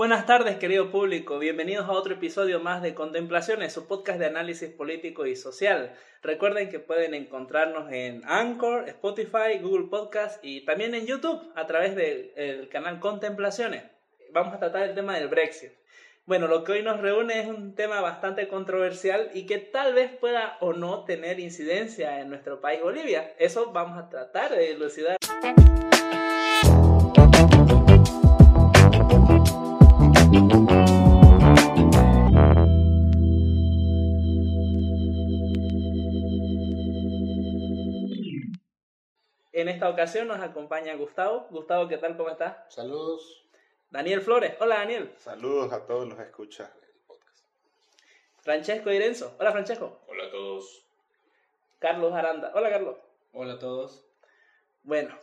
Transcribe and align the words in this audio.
Buenas 0.00 0.24
tardes, 0.24 0.56
querido 0.56 0.90
público. 0.90 1.38
Bienvenidos 1.38 1.86
a 1.86 1.92
otro 1.92 2.14
episodio 2.14 2.58
más 2.58 2.80
de 2.80 2.94
Contemplaciones, 2.94 3.74
su 3.74 3.86
podcast 3.86 4.18
de 4.18 4.24
análisis 4.24 4.70
político 4.70 5.26
y 5.26 5.36
social. 5.36 5.94
Recuerden 6.22 6.70
que 6.70 6.78
pueden 6.78 7.12
encontrarnos 7.12 7.92
en 7.92 8.22
Anchor, 8.24 8.88
Spotify, 8.88 9.58
Google 9.60 9.88
Podcast 9.90 10.42
y 10.42 10.64
también 10.64 10.94
en 10.94 11.04
YouTube 11.04 11.52
a 11.54 11.66
través 11.66 11.94
del 11.96 12.66
canal 12.70 12.98
Contemplaciones. 12.98 13.82
Vamos 14.32 14.54
a 14.54 14.58
tratar 14.58 14.84
el 14.84 14.94
tema 14.94 15.16
del 15.16 15.28
Brexit. 15.28 15.72
Bueno, 16.24 16.46
lo 16.46 16.64
que 16.64 16.72
hoy 16.72 16.82
nos 16.82 16.98
reúne 16.98 17.38
es 17.38 17.48
un 17.48 17.74
tema 17.74 18.00
bastante 18.00 18.48
controversial 18.48 19.30
y 19.34 19.44
que 19.44 19.58
tal 19.58 19.92
vez 19.92 20.10
pueda 20.12 20.56
o 20.62 20.72
no 20.72 21.04
tener 21.04 21.38
incidencia 21.40 22.20
en 22.20 22.30
nuestro 22.30 22.62
país 22.62 22.80
Bolivia. 22.80 23.34
Eso 23.38 23.70
vamos 23.70 23.98
a 23.98 24.08
tratar 24.08 24.50
de 24.50 24.70
elucidar. 24.70 25.18
Esta 39.80 39.88
ocasión 39.88 40.28
nos 40.28 40.40
acompaña 40.40 40.94
Gustavo. 40.94 41.46
Gustavo, 41.48 41.88
¿qué 41.88 41.96
tal? 41.96 42.14
¿Cómo 42.14 42.28
estás? 42.28 42.54
Saludos. 42.68 43.46
Daniel 43.88 44.20
Flores. 44.20 44.52
Hola, 44.60 44.80
Daniel. 44.80 45.14
Saludos 45.16 45.72
a 45.72 45.86
todos 45.86 46.06
los 46.06 46.18
que 46.18 46.24
escuchan 46.24 46.70
el 46.82 47.00
podcast. 47.06 47.46
Francesco 48.42 48.90
Irenzo. 48.92 49.34
Hola, 49.40 49.52
Francesco. 49.52 50.02
Hola 50.06 50.24
a 50.24 50.30
todos. 50.30 50.84
Carlos 51.78 52.12
Aranda. 52.12 52.52
Hola, 52.54 52.68
Carlos. 52.68 52.98
Hola 53.32 53.54
a 53.54 53.58
todos. 53.58 54.04
Bueno, 54.82 55.18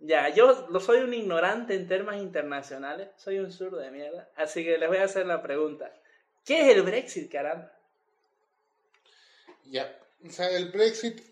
ya, 0.00 0.30
yo 0.30 0.66
lo 0.68 0.80
soy 0.80 0.98
un 0.98 1.14
ignorante 1.14 1.76
en 1.76 1.86
temas 1.86 2.16
internacionales. 2.16 3.10
Soy 3.14 3.38
un 3.38 3.52
zurdo 3.52 3.76
de 3.76 3.92
mierda. 3.92 4.28
Así 4.34 4.64
que 4.64 4.78
les 4.78 4.88
voy 4.88 4.98
a 4.98 5.04
hacer 5.04 5.26
la 5.26 5.40
pregunta. 5.44 5.92
¿Qué 6.44 6.62
es 6.62 6.76
el 6.76 6.82
Brexit, 6.82 7.32
Aranda? 7.36 7.72
Ya, 9.66 9.96
o 10.26 10.28
sea, 10.28 10.50
el 10.50 10.72
Brexit 10.72 11.31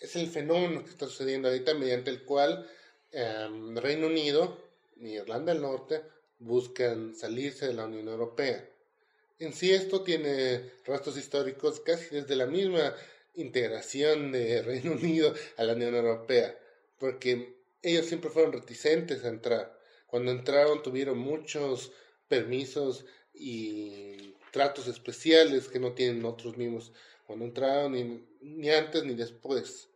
es 0.00 0.16
el 0.16 0.28
fenómeno 0.28 0.84
que 0.84 0.90
está 0.90 1.06
sucediendo 1.06 1.48
ahorita 1.48 1.74
mediante 1.74 2.10
el 2.10 2.22
cual 2.22 2.68
em, 3.12 3.76
Reino 3.76 4.06
Unido 4.06 4.58
y 5.00 5.16
Irlanda 5.16 5.52
del 5.52 5.62
Norte 5.62 6.02
buscan 6.38 7.14
salirse 7.14 7.66
de 7.66 7.74
la 7.74 7.86
Unión 7.86 8.08
Europea. 8.08 8.68
En 9.38 9.52
sí 9.52 9.72
esto 9.72 10.02
tiene 10.02 10.70
rastros 10.84 11.16
históricos 11.16 11.80
casi 11.80 12.16
desde 12.16 12.36
la 12.36 12.46
misma 12.46 12.94
integración 13.34 14.32
de 14.32 14.62
Reino 14.62 14.92
Unido 14.92 15.34
a 15.56 15.64
la 15.64 15.74
Unión 15.74 15.94
Europea, 15.94 16.58
porque 16.98 17.56
ellos 17.82 18.06
siempre 18.06 18.30
fueron 18.30 18.52
reticentes 18.52 19.24
a 19.24 19.28
entrar. 19.28 19.78
Cuando 20.06 20.30
entraron 20.30 20.82
tuvieron 20.82 21.18
muchos 21.18 21.92
permisos 22.28 23.04
y 23.34 24.34
tratos 24.52 24.86
especiales 24.86 25.68
que 25.68 25.78
no 25.78 25.92
tienen 25.92 26.24
otros 26.24 26.56
mismos 26.56 26.92
cuando 27.26 27.44
entraron 27.44 27.92
ni, 27.92 28.24
ni 28.40 28.70
antes 28.70 29.04
ni 29.04 29.14
después. 29.14 29.88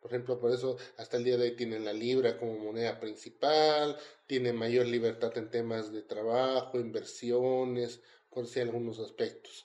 Por 0.00 0.10
ejemplo, 0.10 0.40
por 0.40 0.52
eso 0.52 0.76
hasta 0.96 1.16
el 1.16 1.24
día 1.24 1.36
de 1.36 1.44
hoy 1.44 1.56
tienen 1.56 1.84
la 1.84 1.92
libra 1.92 2.36
como 2.36 2.58
moneda 2.58 2.98
principal, 2.98 3.96
tienen 4.26 4.56
mayor 4.56 4.86
libertad 4.86 5.36
en 5.38 5.48
temas 5.48 5.92
de 5.92 6.02
trabajo, 6.02 6.80
inversiones, 6.80 8.00
por 8.28 8.48
si 8.48 8.60
algunos 8.60 8.98
aspectos. 8.98 9.64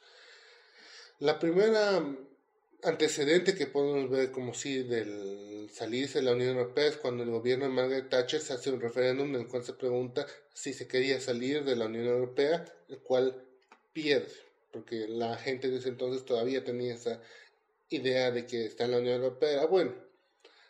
La 1.20 1.40
primera 1.40 2.06
antecedente 2.84 3.56
que 3.56 3.66
podemos 3.66 4.10
ver 4.10 4.32
como 4.32 4.54
si 4.54 4.84
del 4.84 5.70
salirse 5.73 6.20
de 6.20 6.26
la 6.26 6.34
Unión 6.34 6.58
Europea 6.58 6.88
es 6.88 6.98
cuando 6.98 7.23
el 7.23 7.32
gobierno 7.32 7.66
de 7.66 7.72
Margaret 7.72 8.10
Thatcher 8.10 8.40
se 8.40 8.54
hace 8.54 8.72
un 8.72 8.80
referéndum 8.80 9.30
en 9.30 9.42
el 9.42 9.48
cual 9.48 9.64
se 9.64 9.73
pregunta 9.73 10.28
si 10.54 10.73
se 10.73 10.88
quería 10.88 11.20
salir 11.20 11.64
de 11.64 11.76
la 11.76 11.86
Unión 11.86 12.06
Europea, 12.06 12.66
el 12.90 13.00
cual 13.00 13.44
pierde, 13.94 14.47
porque 14.72 15.08
la 15.08 15.38
gente 15.38 15.70
de 15.70 15.78
ese 15.78 15.90
entonces 15.90 16.26
todavía 16.26 16.64
tenía 16.64 16.94
esa 16.94 17.22
idea 17.90 18.32
de 18.32 18.46
que 18.46 18.66
está 18.66 18.86
en 18.86 18.92
la 18.92 19.00
Unión 19.00 19.16
Europea 19.16 19.66
bueno. 19.66 19.94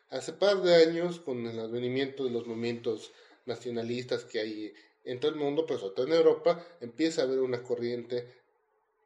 Hace 0.10 0.32
par 0.32 0.62
de 0.62 0.76
años, 0.76 1.20
con 1.20 1.46
el 1.46 1.60
advenimiento 1.60 2.24
de 2.24 2.32
los 2.32 2.48
movimientos 2.48 3.12
nacionalistas 3.46 4.24
que 4.24 4.40
hay 4.40 4.74
en 5.04 5.20
todo 5.20 5.32
el 5.32 5.38
mundo, 5.38 5.66
pues 5.66 5.82
sobre 5.82 5.96
todo 5.96 6.08
en 6.08 6.14
Europa, 6.14 6.66
empieza 6.80 7.22
a 7.22 7.26
haber 7.26 7.40
una 7.40 7.62
corriente 7.62 8.26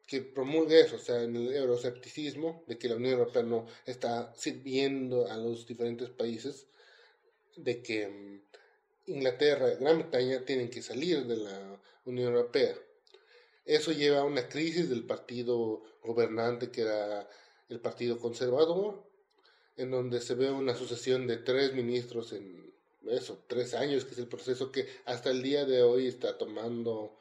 que 0.06 0.20
promulga 0.20 0.76
eso, 0.76 0.96
o 0.96 0.98
sea, 0.98 1.22
en 1.22 1.36
el 1.36 1.52
eurocepticismo, 1.54 2.64
de 2.66 2.76
que 2.76 2.88
la 2.88 2.96
Unión 2.96 3.14
Europea 3.14 3.42
no 3.42 3.66
está 3.86 4.32
sirviendo 4.36 5.30
a 5.30 5.36
los 5.36 5.66
diferentes 5.66 6.10
países, 6.10 6.66
de 7.56 7.82
que 7.82 8.08
mm, 8.08 8.42
Inglaterra 9.06 9.72
y 9.72 9.76
Gran 9.76 9.98
Bretaña 9.98 10.44
tienen 10.44 10.70
que 10.70 10.82
salir 10.82 11.24
de 11.26 11.36
la 11.36 11.80
Unión 12.04 12.34
Europea. 12.34 12.74
Eso 13.64 13.92
lleva 13.92 14.20
a 14.20 14.24
una 14.24 14.48
crisis 14.48 14.88
del 14.90 15.04
partido 15.04 15.82
gobernante 16.02 16.70
que 16.70 16.82
era 16.82 17.28
el 17.68 17.80
Partido 17.80 18.18
Conservador, 18.18 19.02
en 19.76 19.90
donde 19.90 20.20
se 20.20 20.34
ve 20.34 20.50
una 20.50 20.74
sucesión 20.74 21.26
de 21.26 21.38
tres 21.38 21.72
ministros 21.74 22.32
en 22.32 22.72
eso, 23.08 23.42
tres 23.46 23.74
años, 23.74 24.04
que 24.04 24.12
es 24.12 24.18
el 24.18 24.28
proceso 24.28 24.70
que 24.70 24.86
hasta 25.04 25.30
el 25.30 25.42
día 25.42 25.64
de 25.64 25.82
hoy 25.82 26.06
está 26.06 26.38
tomando 26.38 27.16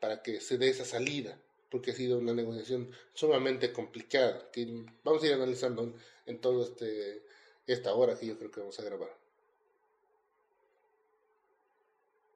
para 0.00 0.22
que 0.22 0.40
se 0.40 0.58
dé 0.58 0.68
esa 0.68 0.84
salida, 0.84 1.38
porque 1.70 1.92
ha 1.92 1.94
sido 1.94 2.18
una 2.18 2.34
negociación 2.34 2.90
sumamente 3.14 3.72
complicada, 3.72 4.50
que 4.50 4.84
vamos 5.04 5.22
a 5.22 5.26
ir 5.26 5.32
analizando 5.32 5.94
en, 6.26 6.40
todo 6.40 6.64
este 6.64 7.22
esta 7.66 7.92
hora 7.94 8.18
que 8.18 8.26
yo 8.26 8.38
creo 8.38 8.50
que 8.50 8.60
vamos 8.60 8.78
a 8.80 8.84
grabar. 8.84 9.14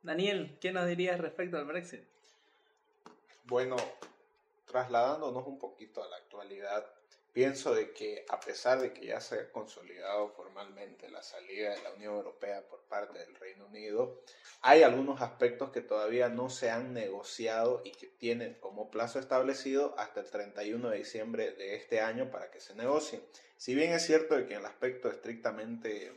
Daniel, 0.03 0.57
¿qué 0.61 0.73
nos 0.73 0.87
dirías 0.87 1.19
respecto 1.21 1.57
al 1.57 1.65
Brexit? 1.65 2.12
Bueno, 3.45 3.77
trasladándonos 4.67 5.47
un 5.47 5.59
poquito 5.59 6.03
a 6.03 6.09
la 6.09 6.17
actualidad, 6.17 6.87
Pienso 7.33 7.75
de 7.75 7.93
que 7.93 8.27
a 8.29 8.41
pesar 8.41 8.79
de 8.81 8.93
que 8.93 9.07
ya 9.07 9.21
se 9.23 9.41
ha 9.41 9.51
consolidado 9.51 10.29
formalmente 10.33 11.11
la 11.11 11.23
salida 11.23 11.71
de 11.71 11.83
la 11.83 11.93
Unión 11.93 12.15
Europea 12.15 12.63
por 12.69 12.83
parte 12.83 13.21
del 13.21 13.35
Reino 13.37 13.65
Unido, 13.67 14.21
hay 14.61 14.83
algunos 14.83 15.23
aspectos 15.23 15.71
que 15.71 15.81
todavía 15.81 16.29
no 16.29 16.51
se 16.51 16.71
han 16.71 16.93
negociado 16.93 17.81
y 17.87 17.93
que 17.93 18.07
tienen 18.07 18.59
como 18.61 18.91
plazo 18.91 19.19
establecido 19.19 19.95
hasta 19.99 20.21
el 20.21 20.31
31 20.31 20.91
de 20.91 20.99
diciembre 20.99 21.53
de 21.53 21.75
este 21.75 22.03
año 22.03 22.31
para 22.31 22.51
que 22.51 22.61
se 22.61 22.75
negocien. 22.75 23.25
Si 23.57 23.75
bien 23.75 23.93
es 23.93 24.05
cierto 24.05 24.37
de 24.37 24.47
que 24.47 24.53
en 24.53 24.61
el 24.61 24.67
aspecto 24.67 25.09
estrictamente 25.09 26.13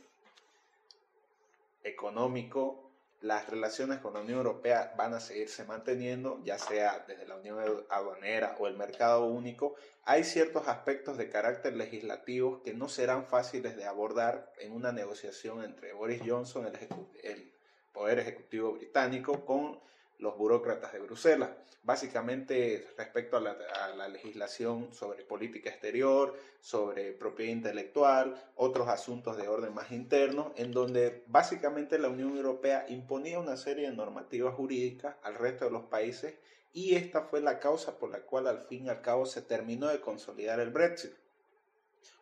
económico 1.82 2.85
las 3.26 3.48
relaciones 3.48 3.98
con 3.98 4.14
la 4.14 4.20
Unión 4.20 4.38
Europea 4.38 4.94
van 4.96 5.12
a 5.12 5.20
seguirse 5.20 5.64
manteniendo, 5.64 6.40
ya 6.44 6.58
sea 6.58 7.04
desde 7.08 7.26
la 7.26 7.36
Unión 7.36 7.84
Aduanera 7.90 8.54
o 8.60 8.68
el 8.68 8.76
mercado 8.76 9.24
único, 9.26 9.74
hay 10.04 10.22
ciertos 10.22 10.68
aspectos 10.68 11.18
de 11.18 11.28
carácter 11.28 11.74
legislativo 11.74 12.62
que 12.62 12.72
no 12.72 12.88
serán 12.88 13.26
fáciles 13.26 13.76
de 13.76 13.84
abordar 13.84 14.52
en 14.60 14.72
una 14.72 14.92
negociación 14.92 15.64
entre 15.64 15.92
Boris 15.92 16.22
Johnson, 16.24 16.66
el, 16.66 16.78
el 17.24 17.52
Poder 17.92 18.20
Ejecutivo 18.20 18.74
británico, 18.74 19.44
con 19.44 19.80
los 20.18 20.36
burócratas 20.36 20.92
de 20.92 21.00
Bruselas. 21.00 21.50
Básicamente 21.82 22.88
respecto 22.96 23.36
a 23.36 23.40
la, 23.40 24.08
legislación 24.08 24.92
sobre 24.92 25.24
política 25.24 25.70
exterior, 25.70 26.34
sobre 26.60 27.12
propiedad 27.12 27.52
intelectual, 27.52 28.34
otros 28.56 28.88
asuntos 28.88 29.36
de 29.36 29.48
orden 29.48 29.74
más 29.74 29.92
interno, 29.92 30.52
en 30.56 30.72
donde 30.72 31.24
básicamente 31.26 31.98
la 31.98 32.08
Unión 32.08 32.36
Europea 32.36 32.86
imponía 32.88 33.38
una 33.38 33.56
serie 33.56 33.88
de 33.88 33.96
normativas 33.96 34.54
jurídicas 34.54 35.16
al 35.22 35.34
resto 35.34 35.64
de 35.64 35.70
los 35.70 35.84
países 35.84 36.34
y 36.72 36.94
esta 36.94 37.22
fue 37.22 37.40
la 37.40 37.58
causa 37.58 37.98
por 37.98 38.10
la 38.10 38.20
cual 38.20 38.46
al 38.46 38.66
fin 38.66 38.86
y 38.86 38.88
al 38.88 39.02
cabo 39.02 39.26
se 39.26 39.42
terminó 39.42 39.88
de 39.88 40.00
consolidar 40.00 40.60
el 40.60 40.70
Brexit. 40.70 41.12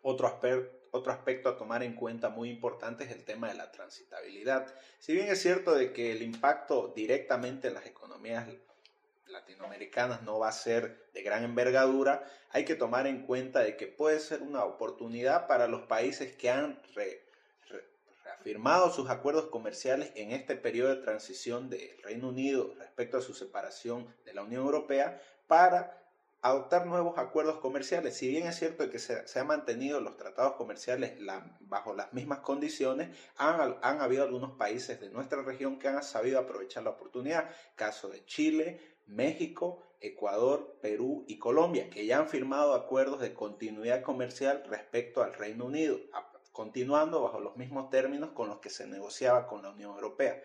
Otro 0.02 0.26
aspecto 0.26 0.83
otro 0.94 1.12
aspecto 1.12 1.48
a 1.48 1.56
tomar 1.56 1.82
en 1.82 1.94
cuenta 1.94 2.28
muy 2.28 2.48
importante 2.48 3.02
es 3.02 3.10
el 3.10 3.24
tema 3.24 3.48
de 3.48 3.54
la 3.54 3.72
transitabilidad. 3.72 4.72
Si 5.00 5.12
bien 5.12 5.26
es 5.26 5.42
cierto 5.42 5.74
de 5.74 5.92
que 5.92 6.12
el 6.12 6.22
impacto 6.22 6.92
directamente 6.94 7.66
en 7.66 7.74
las 7.74 7.84
economías 7.84 8.46
latinoamericanas 9.26 10.22
no 10.22 10.38
va 10.38 10.48
a 10.48 10.52
ser 10.52 11.08
de 11.12 11.22
gran 11.22 11.42
envergadura, 11.42 12.22
hay 12.50 12.64
que 12.64 12.76
tomar 12.76 13.08
en 13.08 13.26
cuenta 13.26 13.58
de 13.58 13.76
que 13.76 13.88
puede 13.88 14.20
ser 14.20 14.42
una 14.42 14.62
oportunidad 14.64 15.48
para 15.48 15.66
los 15.66 15.82
países 15.82 16.36
que 16.36 16.48
han 16.48 16.80
reafirmado 18.22 18.92
sus 18.92 19.10
acuerdos 19.10 19.46
comerciales 19.46 20.12
en 20.14 20.30
este 20.30 20.54
periodo 20.54 20.94
de 20.94 21.02
transición 21.02 21.70
del 21.70 22.00
Reino 22.04 22.28
Unido 22.28 22.72
respecto 22.78 23.18
a 23.18 23.22
su 23.22 23.34
separación 23.34 24.06
de 24.24 24.32
la 24.32 24.44
Unión 24.44 24.62
Europea 24.62 25.20
para 25.48 26.03
adoptar 26.44 26.84
nuevos 26.84 27.16
acuerdos 27.16 27.56
comerciales. 27.56 28.18
Si 28.18 28.28
bien 28.28 28.46
es 28.46 28.56
cierto 28.56 28.90
que 28.90 28.98
se, 28.98 29.24
han 29.34 29.46
mantenido 29.46 29.98
los 30.00 30.18
tratados 30.18 30.56
comerciales 30.56 31.14
bajo 31.60 31.94
las 31.94 32.12
mismas 32.12 32.40
condiciones, 32.40 33.16
han, 33.38 33.76
han, 33.80 34.02
habido 34.02 34.24
algunos 34.24 34.52
países 34.58 35.00
de 35.00 35.08
nuestra 35.08 35.40
región 35.40 35.78
que 35.78 35.88
han 35.88 36.02
sabido 36.02 36.38
aprovechar 36.38 36.82
la 36.82 36.90
oportunidad. 36.90 37.48
Caso 37.76 38.10
de 38.10 38.26
Chile, 38.26 38.78
México, 39.06 39.80
Ecuador, 40.00 40.76
Perú 40.82 41.24
y 41.26 41.38
Colombia, 41.38 41.88
que 41.88 42.04
ya 42.04 42.18
han 42.18 42.28
firmado 42.28 42.74
acuerdos 42.74 43.20
de 43.20 43.32
continuidad 43.32 44.02
comercial 44.02 44.64
respecto 44.68 45.22
al 45.22 45.32
Reino 45.32 45.64
Unido, 45.64 45.98
continuando 46.52 47.22
bajo 47.22 47.40
los 47.40 47.56
mismos 47.56 47.88
términos 47.88 48.32
con 48.32 48.48
los 48.50 48.58
que 48.58 48.68
se 48.68 48.86
negociaba 48.86 49.46
con 49.46 49.62
la 49.62 49.70
Unión 49.70 49.92
Europea 49.92 50.42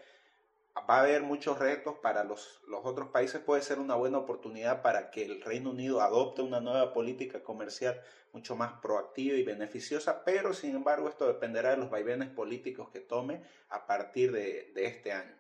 va 0.88 0.98
a 0.98 1.02
haber 1.02 1.24
muchos 1.24 1.58
retos 1.58 1.96
para 2.02 2.24
los, 2.24 2.62
los 2.68 2.86
otros 2.86 3.10
países, 3.10 3.42
puede 3.42 3.62
ser 3.62 3.80
una 3.80 3.96
buena 3.96 4.18
oportunidad 4.20 4.82
para 4.82 5.10
que 5.10 5.26
el 5.26 5.42
Reino 5.42 5.72
Unido 5.72 6.02
adopte 6.02 6.42
una 6.42 6.60
nueva 6.60 6.94
política 6.94 7.42
comercial 7.42 8.02
mucho 8.34 8.56
más 8.56 8.74
proactiva 8.82 9.36
y 9.36 9.44
beneficiosa, 9.44 10.24
pero 10.24 10.54
sin 10.54 10.76
embargo 10.76 11.10
esto 11.10 11.28
dependerá 11.28 11.72
de 11.72 11.78
los 11.78 11.90
vaivenes 11.90 12.30
políticos 12.30 12.90
que 12.92 13.00
tome 13.00 13.42
a 13.70 13.88
partir 13.88 14.32
de, 14.32 14.72
de 14.74 14.86
este 14.86 15.12
año. 15.12 15.36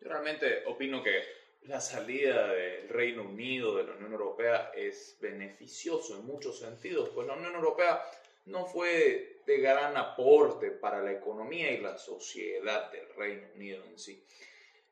Yo 0.00 0.08
realmente 0.08 0.64
opino 0.66 1.02
que 1.02 1.22
la 1.62 1.80
salida 1.80 2.48
del 2.48 2.88
Reino 2.88 3.22
Unido 3.22 3.76
de 3.76 3.84
la 3.84 3.92
Unión 3.94 4.12
Europea 4.12 4.70
es 4.74 5.18
beneficioso 5.20 6.18
en 6.18 6.24
muchos 6.24 6.58
sentidos, 6.58 7.10
pues 7.10 7.26
la 7.26 7.34
Unión 7.34 7.54
Europea 7.54 8.02
no 8.48 8.66
fue 8.66 9.40
de 9.46 9.58
gran 9.58 9.96
aporte 9.96 10.70
para 10.70 11.02
la 11.02 11.12
economía 11.12 11.72
y 11.72 11.78
la 11.78 11.96
sociedad 11.96 12.90
del 12.92 13.08
Reino 13.16 13.46
Unido 13.54 13.84
en 13.84 13.98
sí. 13.98 14.22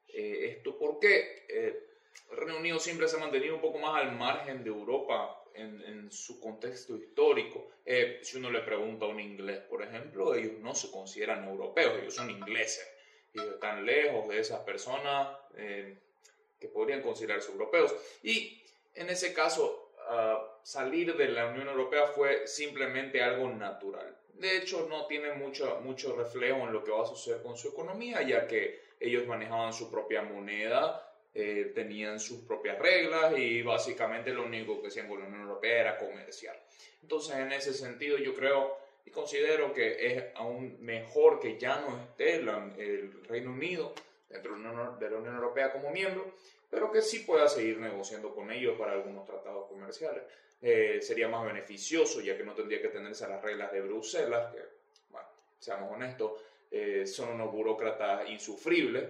Eh, 0.08 0.56
¿Esto 0.56 0.78
por 0.78 0.98
qué? 0.98 1.44
Eh, 1.48 1.82
el 2.30 2.36
Reino 2.36 2.58
Unido 2.58 2.78
siempre 2.78 3.08
se 3.08 3.16
ha 3.16 3.20
mantenido 3.20 3.54
un 3.54 3.60
poco 3.60 3.78
más 3.78 4.02
al 4.02 4.16
margen 4.16 4.64
de 4.64 4.70
Europa 4.70 5.42
en, 5.54 6.10
su 6.10 6.40
contexto 6.40 6.96
histórico. 6.96 7.70
Eh, 7.84 8.20
si 8.22 8.36
uno 8.38 8.50
le 8.50 8.60
pregunta 8.60 9.06
a 9.06 9.08
un 9.08 9.20
inglés, 9.20 9.60
por 9.60 9.82
ejemplo, 9.82 10.34
ellos 10.34 10.54
no 10.60 10.74
se 10.74 10.90
consideran 10.90 11.46
europeos, 11.48 11.98
ellos 12.00 12.14
son 12.14 12.30
ingleses. 12.30 12.86
Y 13.34 13.40
están 13.40 13.84
lejos 13.84 14.28
de 14.28 14.40
esas 14.40 14.60
personas 14.60 15.36
que 15.54 16.68
podrían 16.68 17.02
considerarse 17.02 17.50
europeos. 17.50 17.94
Y 18.22 18.62
en 18.94 19.10
ese 19.10 19.34
caso, 19.34 19.75
ah, 20.08 20.58
salir 20.62 21.16
de 21.16 21.28
la 21.28 21.46
Unión 21.46 21.68
Europea 21.68 22.06
fue 22.06 22.46
simplemente 22.46 23.22
algo 23.22 23.48
natural. 23.48 24.16
De 24.34 24.56
hecho, 24.56 24.86
no 24.88 25.06
tiene 25.06 25.32
mucho, 25.32 25.80
mucho 25.82 26.14
reflejo 26.14 26.58
en 26.66 26.72
lo 26.72 26.84
que 26.84 26.90
va 26.90 27.04
a 27.04 27.06
suceder 27.06 27.42
con 27.42 27.56
su 27.56 27.68
economía, 27.68 28.22
ya 28.22 28.46
que 28.46 28.80
ellos 29.00 29.26
manejaban 29.26 29.72
su 29.72 29.90
propia 29.90 30.22
moneda, 30.22 31.02
eh, 31.34 31.72
tenían 31.74 32.18
sus 32.18 32.40
propias 32.40 32.78
reglas 32.78 33.36
y 33.36 33.62
básicamente 33.62 34.32
lo 34.32 34.44
único 34.44 34.80
que 34.80 34.88
hacían 34.88 35.08
con 35.08 35.20
la 35.20 35.26
Unión 35.26 35.42
Europea 35.42 35.80
era 35.80 35.98
comerciar. 35.98 36.58
Entonces, 37.02 37.36
en 37.36 37.52
ese 37.52 37.72
sentido, 37.72 38.18
yo 38.18 38.34
creo 38.34 38.76
y 39.06 39.10
considero 39.10 39.72
que 39.72 40.06
es 40.06 40.24
aún 40.34 40.76
mejor 40.80 41.38
que 41.38 41.58
ya 41.58 41.80
no 41.80 41.96
esté 41.96 42.36
el 42.36 43.24
Reino 43.28 43.52
Unido 43.52 43.94
dentro 44.28 44.56
de 44.56 45.10
la 45.10 45.16
Unión 45.18 45.36
Europea 45.36 45.72
como 45.72 45.90
miembro, 45.90 46.34
pero 46.76 46.92
que 46.92 47.00
sí 47.00 47.20
pueda 47.20 47.48
seguir 47.48 47.78
negociando 47.78 48.34
con 48.34 48.50
ellos 48.50 48.78
para 48.78 48.92
algunos 48.92 49.24
tratados 49.24 49.66
comerciales. 49.66 50.24
Eh, 50.60 50.98
sería 51.00 51.26
más 51.26 51.46
beneficioso, 51.46 52.20
ya 52.20 52.36
que 52.36 52.44
no 52.44 52.52
tendría 52.52 52.82
que 52.82 52.88
tenerse 52.88 53.24
a 53.24 53.28
las 53.28 53.40
reglas 53.42 53.72
de 53.72 53.80
Bruselas, 53.80 54.52
que, 54.52 54.60
bueno, 55.08 55.26
seamos 55.58 55.90
honestos, 55.90 56.32
eh, 56.70 57.06
son 57.06 57.30
unos 57.30 57.50
burócratas 57.50 58.28
insufribles, 58.28 59.04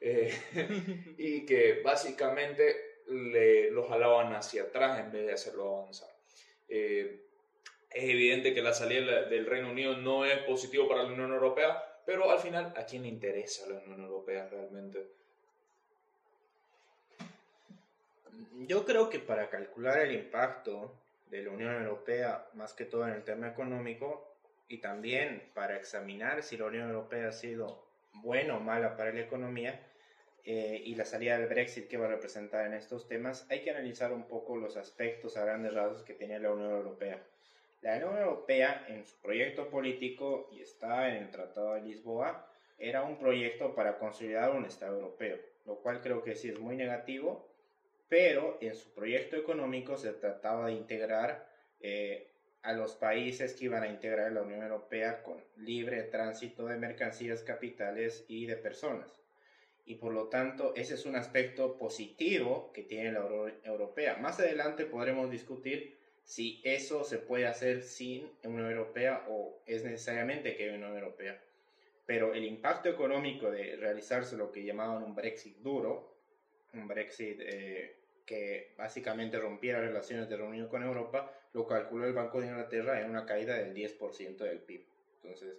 eh, 0.00 0.34
y 1.16 1.46
que 1.46 1.80
básicamente 1.80 3.02
le, 3.06 3.70
los 3.70 3.86
jalaban 3.86 4.34
hacia 4.34 4.64
atrás 4.64 4.98
en 4.98 5.12
vez 5.12 5.24
de 5.24 5.32
hacerlo 5.32 5.76
avanzar. 5.76 6.10
es 6.68 7.20
evidente 7.92 8.52
que 8.52 8.62
la 8.62 8.74
salida 8.74 9.26
del 9.26 9.46
Reino 9.46 9.70
Unido 9.70 9.96
no 9.96 10.24
es 10.26 10.38
positivo 10.38 10.88
para 10.88 11.04
la 11.04 11.12
Unión 11.12 11.30
Europea, 11.30 12.00
pero 12.04 12.28
al 12.32 12.40
final, 12.40 12.74
¿a 12.76 12.84
quién 12.84 13.02
le 13.02 13.10
interesa 13.10 13.68
la 13.68 13.78
Unión 13.78 14.00
Europea 14.00 14.48
realmente? 14.48 15.21
Yo 18.66 18.84
creo 18.84 19.08
que 19.10 19.18
para 19.18 19.48
calcular 19.48 19.98
el 20.00 20.12
impacto 20.12 20.94
de 21.26 21.42
la 21.42 21.50
Unión 21.50 21.74
Europea, 21.74 22.46
más 22.54 22.72
que 22.72 22.84
todo 22.84 23.06
en 23.06 23.14
el 23.14 23.24
tema 23.24 23.48
económico, 23.48 24.36
y 24.68 24.78
también 24.78 25.50
para 25.54 25.76
examinar 25.76 26.42
si 26.42 26.56
la 26.56 26.66
Unión 26.66 26.88
Europea 26.88 27.28
ha 27.28 27.32
sido 27.32 27.84
buena 28.12 28.56
o 28.56 28.60
mala 28.60 28.96
para 28.96 29.12
la 29.12 29.20
economía, 29.20 29.80
eh, 30.44 30.82
y 30.84 30.94
la 30.94 31.04
salida 31.04 31.38
del 31.38 31.48
Brexit 31.48 31.88
que 31.88 31.96
va 31.96 32.06
a 32.06 32.10
representar 32.10 32.66
en 32.66 32.74
estos 32.74 33.06
temas, 33.06 33.46
hay 33.50 33.60
que 33.60 33.70
analizar 33.70 34.12
un 34.12 34.24
poco 34.24 34.56
los 34.56 34.76
aspectos 34.76 35.36
a 35.36 35.44
grandes 35.44 35.72
rasgos 35.72 36.02
que 36.02 36.14
tenía 36.14 36.38
la 36.38 36.52
Unión 36.52 36.72
Europea. 36.72 37.22
La 37.80 37.96
Unión 37.96 38.18
Europea 38.18 38.86
en 38.88 39.04
su 39.04 39.16
proyecto 39.20 39.68
político, 39.68 40.48
y 40.52 40.62
está 40.62 41.08
en 41.08 41.24
el 41.24 41.30
Tratado 41.30 41.74
de 41.74 41.82
Lisboa, 41.82 42.48
era 42.78 43.02
un 43.02 43.18
proyecto 43.18 43.74
para 43.74 43.98
consolidar 43.98 44.50
un 44.50 44.64
Estado 44.64 44.96
europeo, 44.96 45.38
lo 45.66 45.76
cual 45.76 46.00
creo 46.00 46.22
que 46.22 46.34
sí 46.34 46.48
es 46.48 46.58
muy 46.58 46.76
negativo 46.76 47.51
pero 48.12 48.58
en 48.60 48.76
su 48.76 48.92
proyecto 48.92 49.36
económico 49.36 49.96
se 49.96 50.12
trataba 50.12 50.66
de 50.66 50.74
integrar 50.74 51.48
eh, 51.80 52.28
a 52.60 52.74
los 52.74 52.94
países 52.94 53.54
que 53.54 53.64
iban 53.64 53.84
a 53.84 53.88
integrar 53.88 54.30
la 54.32 54.42
Unión 54.42 54.60
Europea 54.60 55.22
con 55.22 55.42
libre 55.56 56.02
tránsito 56.02 56.66
de 56.66 56.76
mercancías, 56.76 57.42
capitales 57.42 58.26
y 58.28 58.44
de 58.44 58.56
personas. 58.56 59.18
Y 59.86 59.94
por 59.94 60.12
lo 60.12 60.28
tanto, 60.28 60.74
ese 60.76 60.92
es 60.92 61.06
un 61.06 61.16
aspecto 61.16 61.78
positivo 61.78 62.70
que 62.74 62.82
tiene 62.82 63.12
la 63.12 63.24
Unión 63.24 63.54
Europea. 63.64 64.18
Más 64.18 64.38
adelante 64.40 64.84
podremos 64.84 65.30
discutir 65.30 65.96
si 66.22 66.60
eso 66.64 67.04
se 67.04 67.16
puede 67.16 67.46
hacer 67.46 67.80
sin 67.80 68.30
Unión 68.44 68.70
Europea 68.70 69.24
o 69.30 69.62
es 69.64 69.84
necesariamente 69.84 70.54
que 70.54 70.64
haya 70.64 70.74
Unión 70.74 70.98
Europea. 70.98 71.40
Pero 72.04 72.34
el 72.34 72.44
impacto 72.44 72.90
económico 72.90 73.50
de 73.50 73.74
realizarse 73.76 74.36
lo 74.36 74.52
que 74.52 74.64
llamaban 74.64 75.02
un 75.02 75.14
Brexit 75.14 75.56
duro, 75.60 76.12
un 76.74 76.86
Brexit 76.86 77.40
eh, 77.40 78.01
que 78.32 78.72
básicamente 78.78 79.38
rompiera 79.38 79.78
relaciones 79.78 80.26
de 80.26 80.38
reunión 80.38 80.66
con 80.68 80.82
Europa, 80.82 81.30
lo 81.52 81.66
calculó 81.66 82.06
el 82.06 82.14
Banco 82.14 82.40
de 82.40 82.46
Inglaterra 82.46 82.98
en 82.98 83.10
una 83.10 83.26
caída 83.26 83.54
del 83.58 83.74
10% 83.74 84.38
del 84.38 84.60
PIB. 84.60 84.86
Entonces, 85.16 85.58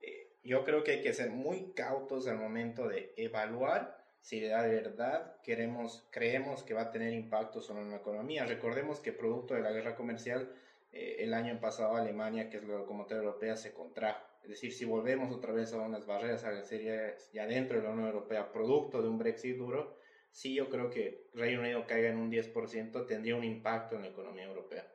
eh, 0.00 0.32
yo 0.42 0.64
creo 0.64 0.82
que 0.82 0.90
hay 0.90 1.00
que 1.00 1.12
ser 1.12 1.30
muy 1.30 1.70
cautos 1.76 2.26
al 2.26 2.38
momento 2.38 2.88
de 2.88 3.12
evaluar 3.16 4.04
si 4.20 4.40
de 4.40 4.48
verdad 4.48 5.36
queremos, 5.44 6.08
creemos 6.10 6.64
que 6.64 6.74
va 6.74 6.82
a 6.82 6.90
tener 6.90 7.12
impacto 7.12 7.60
sobre 7.60 7.84
la 7.84 7.98
economía. 7.98 8.46
Recordemos 8.46 8.98
que 8.98 9.12
producto 9.12 9.54
de 9.54 9.60
la 9.60 9.70
guerra 9.70 9.94
comercial, 9.94 10.52
eh, 10.92 11.18
el 11.20 11.32
año 11.34 11.60
pasado 11.60 11.94
Alemania, 11.94 12.50
que 12.50 12.56
es 12.56 12.64
la 12.64 12.78
locomotora 12.78 13.20
europea, 13.20 13.56
se 13.56 13.72
contrajo. 13.72 14.26
Es 14.42 14.48
decir, 14.48 14.72
si 14.72 14.84
volvemos 14.84 15.32
otra 15.32 15.52
vez 15.52 15.72
a 15.72 15.76
unas 15.76 16.04
barreras 16.04 16.42
arancelarias 16.42 17.30
ya 17.32 17.46
dentro 17.46 17.76
de 17.76 17.84
la 17.84 17.90
Unión 17.90 18.08
Europea, 18.08 18.50
producto 18.50 19.02
de 19.02 19.08
un 19.08 19.18
Brexit 19.18 19.56
duro, 19.56 19.96
sí 20.30 20.54
yo 20.54 20.68
creo 20.68 20.90
que 20.90 21.28
Reino 21.34 21.60
Unido 21.60 21.86
caiga 21.86 22.08
en 22.08 22.18
un 22.18 22.30
10% 22.30 23.06
tendría 23.06 23.36
un 23.36 23.44
impacto 23.44 23.96
en 23.96 24.02
la 24.02 24.08
economía 24.08 24.44
europea. 24.44 24.86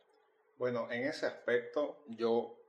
Bueno, 0.58 0.92
en 0.92 1.06
ese 1.06 1.26
aspecto 1.26 2.04
yo 2.08 2.60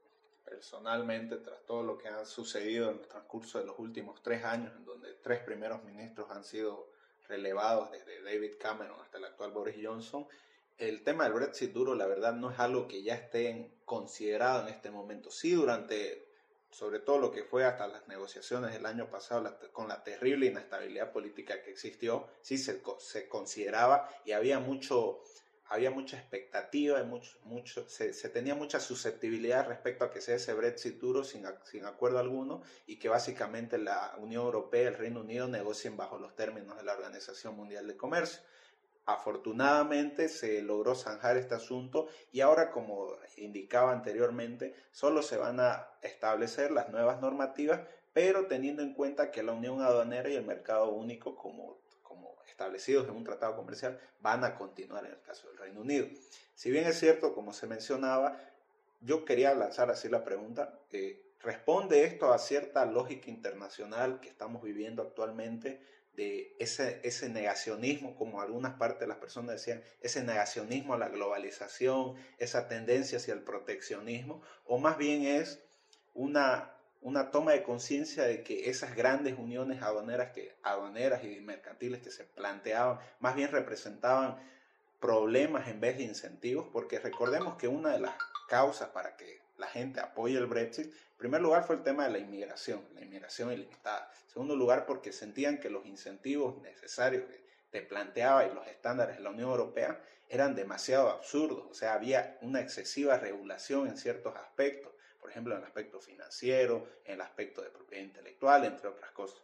personalmente, 0.44 1.36
tras 1.36 1.64
todo 1.64 1.82
lo 1.82 1.98
que 1.98 2.08
ha 2.08 2.24
sucedido 2.24 2.90
en 2.90 2.98
el 2.98 3.08
transcurso 3.08 3.58
de 3.58 3.66
los 3.66 3.78
últimos 3.78 4.22
tres 4.22 4.44
años, 4.44 4.72
en 4.76 4.84
donde 4.84 5.14
tres 5.22 5.40
primeros 5.40 5.82
ministros 5.84 6.30
han 6.30 6.44
sido 6.44 6.90
relevados 7.28 7.90
desde 7.90 8.22
David 8.22 8.54
Cameron 8.60 9.00
hasta 9.00 9.18
el 9.18 9.24
actual 9.24 9.52
Boris 9.52 9.76
Johnson, 9.82 10.26
el 10.76 11.04
tema 11.04 11.24
del 11.24 11.34
Brexit 11.34 11.72
duro, 11.72 11.94
la 11.94 12.06
verdad, 12.06 12.34
no 12.34 12.50
es 12.50 12.58
algo 12.58 12.88
que 12.88 13.02
ya 13.02 13.14
esté 13.14 13.78
considerado 13.84 14.66
en 14.66 14.74
este 14.74 14.90
momento. 14.90 15.30
Sí, 15.30 15.52
durante 15.52 16.23
sobre 16.74 16.98
todo 16.98 17.18
lo 17.18 17.30
que 17.30 17.44
fue 17.44 17.64
hasta 17.64 17.86
las 17.86 18.08
negociaciones 18.08 18.72
del 18.72 18.84
año 18.84 19.08
pasado 19.08 19.56
con 19.72 19.86
la 19.86 20.02
terrible 20.02 20.46
inestabilidad 20.46 21.12
política 21.12 21.62
que 21.62 21.70
existió, 21.70 22.26
sí 22.42 22.58
se, 22.58 22.82
se 22.98 23.28
consideraba 23.28 24.08
y 24.24 24.32
había 24.32 24.58
mucho 24.58 25.22
había 25.68 25.90
mucha 25.90 26.18
expectativa, 26.18 27.02
mucho, 27.04 27.38
mucho, 27.44 27.88
se, 27.88 28.12
se, 28.12 28.28
tenía 28.28 28.54
mucha 28.54 28.80
susceptibilidad 28.80 29.66
respecto 29.66 30.04
a 30.04 30.10
que 30.10 30.20
sea 30.20 30.36
ese 30.36 30.52
Brexit 30.52 30.98
duro 31.00 31.24
sin, 31.24 31.46
sin 31.64 31.86
acuerdo 31.86 32.18
alguno 32.18 32.62
y 32.86 32.96
que 32.96 33.08
básicamente 33.08 33.78
la 33.78 34.14
Unión 34.18 34.44
Europea 34.44 34.82
y 34.82 34.86
el 34.86 34.98
Reino 34.98 35.20
Unido 35.20 35.48
negocien 35.48 35.96
bajo 35.96 36.18
los 36.18 36.36
términos 36.36 36.76
de 36.76 36.84
la 36.84 36.92
Organización 36.92 37.56
Mundial 37.56 37.86
de 37.86 37.96
Comercio. 37.96 38.40
Afortunadamente 39.06 40.28
se 40.28 40.62
logró 40.62 40.94
zanjar 40.94 41.36
este 41.36 41.54
asunto 41.54 42.08
y 42.32 42.40
ahora, 42.40 42.70
como 42.70 43.08
indicaba 43.36 43.92
anteriormente, 43.92 44.74
solo 44.92 45.22
se 45.22 45.36
van 45.36 45.60
a 45.60 45.88
establecer 46.00 46.70
las 46.70 46.88
nuevas 46.88 47.20
normativas, 47.20 47.80
pero 48.14 48.46
teniendo 48.46 48.82
en 48.82 48.94
cuenta 48.94 49.30
que 49.30 49.42
la 49.42 49.52
Unión 49.52 49.82
Aduanera 49.82 50.30
y 50.30 50.36
el 50.36 50.46
Mercado 50.46 50.88
Único, 50.88 51.36
como, 51.36 51.76
como 52.02 52.36
establecidos 52.48 53.06
en 53.06 53.16
un 53.16 53.24
tratado 53.24 53.56
comercial, 53.56 54.00
van 54.20 54.42
a 54.42 54.54
continuar 54.54 55.04
en 55.04 55.12
el 55.12 55.20
caso 55.20 55.48
del 55.48 55.58
Reino 55.58 55.82
Unido. 55.82 56.06
Si 56.54 56.70
bien 56.70 56.86
es 56.86 56.98
cierto, 56.98 57.34
como 57.34 57.52
se 57.52 57.66
mencionaba, 57.66 58.38
yo 59.02 59.26
quería 59.26 59.54
lanzar 59.54 59.90
así 59.90 60.08
la 60.08 60.24
pregunta, 60.24 60.78
eh, 60.92 61.20
¿responde 61.42 62.04
esto 62.04 62.32
a 62.32 62.38
cierta 62.38 62.86
lógica 62.86 63.28
internacional 63.28 64.18
que 64.20 64.30
estamos 64.30 64.62
viviendo 64.62 65.02
actualmente 65.02 65.78
de 66.16 66.54
ese, 66.58 67.00
ese 67.02 67.28
negacionismo, 67.28 68.16
como 68.16 68.40
algunas 68.40 68.74
partes 68.74 69.00
de 69.00 69.06
las 69.08 69.18
personas 69.18 69.56
decían, 69.56 69.82
ese 70.00 70.22
negacionismo 70.22 70.94
a 70.94 70.98
la 70.98 71.08
globalización, 71.08 72.14
esa 72.38 72.68
tendencia 72.68 73.18
hacia 73.18 73.34
el 73.34 73.42
proteccionismo, 73.42 74.42
o 74.64 74.78
más 74.78 74.96
bien 74.96 75.24
es 75.24 75.60
una, 76.14 76.72
una 77.00 77.30
toma 77.30 77.52
de 77.52 77.62
conciencia 77.62 78.24
de 78.24 78.42
que 78.42 78.70
esas 78.70 78.94
grandes 78.94 79.36
uniones 79.38 79.82
aduaneras, 79.82 80.32
que, 80.32 80.54
aduaneras 80.62 81.24
y 81.24 81.40
mercantiles 81.40 82.00
que 82.00 82.10
se 82.10 82.24
planteaban, 82.24 83.00
más 83.18 83.34
bien 83.34 83.50
representaban 83.50 84.38
problemas 85.00 85.68
en 85.68 85.80
vez 85.80 85.98
de 85.98 86.04
incentivos, 86.04 86.68
porque 86.72 86.98
recordemos 86.98 87.56
que 87.56 87.68
una 87.68 87.90
de 87.92 88.00
las 88.00 88.14
causas 88.48 88.88
para 88.90 89.16
que 89.16 89.43
la 89.58 89.66
gente 89.68 90.00
apoye 90.00 90.36
el 90.36 90.46
Brexit, 90.46 90.86
en 90.86 91.18
primer 91.18 91.40
lugar 91.40 91.64
fue 91.64 91.76
el 91.76 91.82
tema 91.82 92.04
de 92.04 92.10
la 92.10 92.18
inmigración, 92.18 92.82
la 92.94 93.02
inmigración 93.02 93.52
ilimitada. 93.52 94.10
En 94.24 94.30
segundo 94.30 94.56
lugar, 94.56 94.84
porque 94.84 95.12
sentían 95.12 95.58
que 95.58 95.70
los 95.70 95.86
incentivos 95.86 96.60
necesarios 96.62 97.24
que 97.24 97.44
te 97.70 97.82
planteaba 97.82 98.46
y 98.46 98.54
los 98.54 98.66
estándares 98.66 99.16
de 99.16 99.22
la 99.22 99.30
Unión 99.30 99.50
Europea 99.50 100.00
eran 100.28 100.54
demasiado 100.54 101.10
absurdos. 101.10 101.66
O 101.70 101.74
sea, 101.74 101.94
había 101.94 102.38
una 102.42 102.60
excesiva 102.60 103.18
regulación 103.18 103.88
en 103.88 103.96
ciertos 103.96 104.34
aspectos, 104.36 104.92
por 105.20 105.30
ejemplo, 105.30 105.54
en 105.54 105.60
el 105.60 105.66
aspecto 105.66 106.00
financiero, 106.00 106.86
en 107.04 107.14
el 107.14 107.20
aspecto 107.20 107.62
de 107.62 107.70
propiedad 107.70 108.04
intelectual, 108.04 108.64
entre 108.64 108.88
otras 108.88 109.10
cosas. 109.12 109.40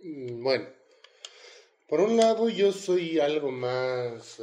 Mm, 0.00 0.42
bueno, 0.42 0.68
por 1.88 2.00
un 2.00 2.16
lado 2.16 2.48
yo 2.48 2.70
soy 2.70 3.18
algo 3.18 3.50
más, 3.50 4.40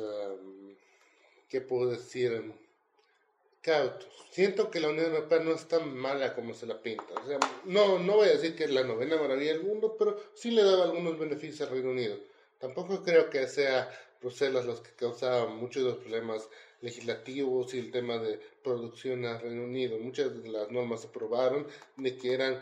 ¿qué 1.48 1.62
puedo 1.62 1.92
decir? 1.92 2.54
Cauto. 3.66 4.06
Siento 4.30 4.70
que 4.70 4.80
la 4.80 4.90
Unión 4.90 5.08
Europea 5.08 5.40
no 5.40 5.52
es 5.52 5.68
tan 5.68 5.98
mala 5.98 6.36
como 6.36 6.54
se 6.54 6.68
la 6.68 6.84
pinta. 6.84 7.16
O 7.20 7.26
sea, 7.26 7.40
no, 7.64 7.98
no 7.98 8.18
voy 8.18 8.28
a 8.28 8.34
decir 8.34 8.56
que 8.56 8.66
es 8.66 8.70
la 8.70 8.84
novena 8.84 9.18
maravilla 9.18 9.54
del 9.54 9.64
mundo, 9.64 9.96
pero 9.98 10.22
sí 10.36 10.52
le 10.52 10.64
daba 10.64 10.84
algunos 10.84 11.18
beneficios 11.18 11.62
al 11.62 11.74
Reino 11.74 11.90
Unido. 11.90 12.16
Tampoco 12.60 13.02
creo 13.02 13.28
que 13.32 13.48
sea 13.48 13.90
Bruselas 14.22 14.66
los 14.66 14.82
que 14.82 14.92
causaban 14.92 15.56
muchos 15.56 15.84
de 15.84 15.90
los 15.90 15.98
problemas 15.98 16.48
legislativos 16.82 17.74
y 17.74 17.80
el 17.80 17.90
tema 17.90 18.20
de 18.20 18.40
producción 18.64 19.26
al 19.26 19.42
Reino 19.42 19.64
Unido. 19.64 19.98
Muchas 19.98 20.44
de 20.44 20.48
las 20.50 20.70
normas 20.70 21.02
se 21.02 21.08
aprobaron 21.08 21.66
de 21.98 22.18
que 22.18 22.36
eran 22.36 22.62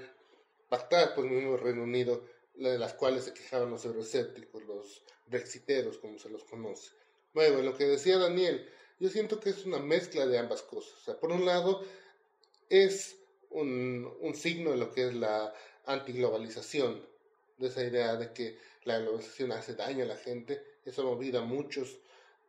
pactadas 0.70 1.10
por 1.10 1.26
el 1.26 1.32
mismo 1.32 1.58
Reino 1.58 1.84
Unido 1.84 2.24
de 2.54 2.80
las 2.80 2.94
cuales 2.94 3.26
se 3.26 3.34
quejaban 3.34 3.72
los 3.72 3.84
eurocépticos, 3.84 4.64
los 4.64 5.04
brexiteros, 5.28 5.98
como 5.98 6.18
se 6.18 6.30
los 6.30 6.46
conoce. 6.46 6.92
Bueno, 7.34 7.62
lo 7.62 7.76
que 7.76 7.86
decía 7.86 8.18
Daniel, 8.20 8.70
yo 9.04 9.10
siento 9.10 9.42
que 9.42 9.50
es 9.50 9.66
una 9.66 9.80
mezcla 9.80 10.26
de 10.26 10.38
ambas 10.38 10.62
cosas. 10.62 10.94
O 10.94 11.04
sea, 11.04 11.20
por 11.20 11.30
un 11.30 11.46
lado, 11.46 11.84
es 12.70 13.18
un, 13.50 14.10
un 14.22 14.34
signo 14.34 14.72
de 14.72 14.78
lo 14.78 14.94
que 14.94 15.08
es 15.10 15.14
la 15.14 15.54
antiglobalización, 15.86 17.06
de 17.58 17.68
esa 17.68 17.84
idea 17.84 18.16
de 18.16 18.32
que 18.32 18.58
la 18.86 19.00
globalización 19.00 19.52
hace 19.52 19.76
daño 19.76 20.06
a 20.06 20.08
la 20.08 20.16
gente, 20.16 20.64
eso 20.86 21.02
ha 21.02 21.06
movido 21.06 21.42
a 21.42 21.44
muchos 21.44 21.98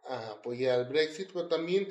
a 0.05 0.31
apoyar 0.31 0.79
el 0.79 0.85
Brexit, 0.87 1.33
pero 1.33 1.49
también 1.49 1.89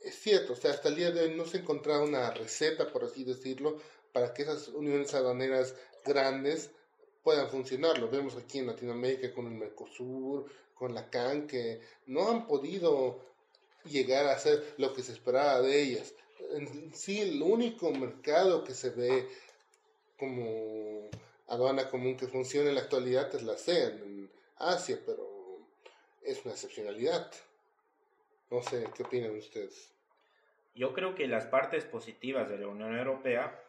es 0.00 0.14
cierto, 0.14 0.52
o 0.52 0.56
sea, 0.56 0.70
hasta 0.70 0.90
el 0.90 0.94
día 0.94 1.10
de 1.10 1.22
hoy 1.22 1.34
no 1.34 1.44
se 1.44 1.56
ha 1.56 1.60
encontrado 1.62 2.04
una 2.04 2.30
receta, 2.30 2.92
por 2.92 3.02
así 3.02 3.24
decirlo, 3.24 3.80
para 4.12 4.32
que 4.32 4.42
esas 4.42 4.68
uniones 4.68 5.12
aduaneras 5.12 5.74
grandes 6.04 6.70
puedan 7.24 7.48
funcionar. 7.50 7.98
Lo 7.98 8.08
vemos 8.08 8.36
aquí 8.36 8.60
en 8.60 8.68
Latinoamérica 8.68 9.34
con 9.34 9.46
el 9.46 9.58
Mercosur, 9.58 10.46
con 10.72 10.94
la 10.94 11.10
CAN, 11.10 11.48
que 11.48 11.80
no 12.06 12.28
han 12.28 12.46
podido 12.46 13.33
llegar 13.84 14.26
a 14.26 14.32
hacer 14.32 14.74
lo 14.78 14.92
que 14.92 15.02
se 15.02 15.12
esperaba 15.12 15.60
de 15.60 15.82
ellas. 15.82 16.14
En 16.52 16.94
sí, 16.94 17.20
el 17.20 17.42
único 17.42 17.90
mercado 17.92 18.64
que 18.64 18.74
se 18.74 18.90
ve 18.90 19.28
como 20.18 21.08
aduana 21.48 21.90
común 21.90 22.16
que 22.16 22.26
funciona 22.26 22.68
en 22.68 22.76
la 22.76 22.82
actualidad 22.82 23.34
es 23.34 23.42
la 23.42 23.56
CEN 23.56 24.02
en 24.02 24.30
Asia, 24.58 24.98
pero 25.04 25.26
es 26.22 26.44
una 26.44 26.54
excepcionalidad. 26.54 27.30
No 28.50 28.62
sé, 28.62 28.86
¿qué 28.94 29.02
opinan 29.02 29.36
ustedes? 29.36 29.90
Yo 30.74 30.92
creo 30.92 31.14
que 31.14 31.28
las 31.28 31.46
partes 31.46 31.84
positivas 31.84 32.48
de 32.48 32.58
la 32.58 32.68
Unión 32.68 32.96
Europea 32.96 33.60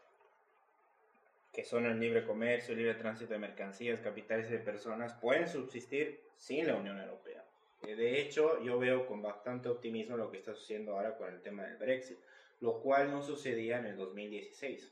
que 1.55 1.63
son 1.63 1.85
el 1.85 1.97
libre 2.01 2.25
comercio, 2.25 2.73
el 2.73 2.79
libre 2.79 2.95
tránsito 2.95 3.31
de 3.31 3.39
mercancías, 3.39 4.01
capitales 4.01 4.49
y 4.49 4.53
de 4.53 4.59
personas, 4.59 5.13
pueden 5.13 5.47
subsistir 5.47 6.19
sin 6.35 6.67
la 6.67 6.75
Unión 6.75 6.99
Europea. 6.99 7.34
Eh, 7.87 7.95
de 7.95 8.21
hecho, 8.21 8.61
yo 8.63 8.79
veo 8.79 9.05
con 9.05 9.21
bastante 9.21 9.69
optimismo 9.69 10.17
lo 10.17 10.31
que 10.31 10.37
está 10.37 10.53
sucediendo 10.53 10.93
ahora 10.93 11.17
con 11.17 11.31
el 11.33 11.41
tema 11.41 11.63
del 11.63 11.77
Brexit, 11.77 12.17
lo 12.61 12.79
cual 12.81 13.11
no 13.11 13.21
sucedía 13.21 13.79
en 13.79 13.85
el 13.85 13.97
2016. 13.97 14.91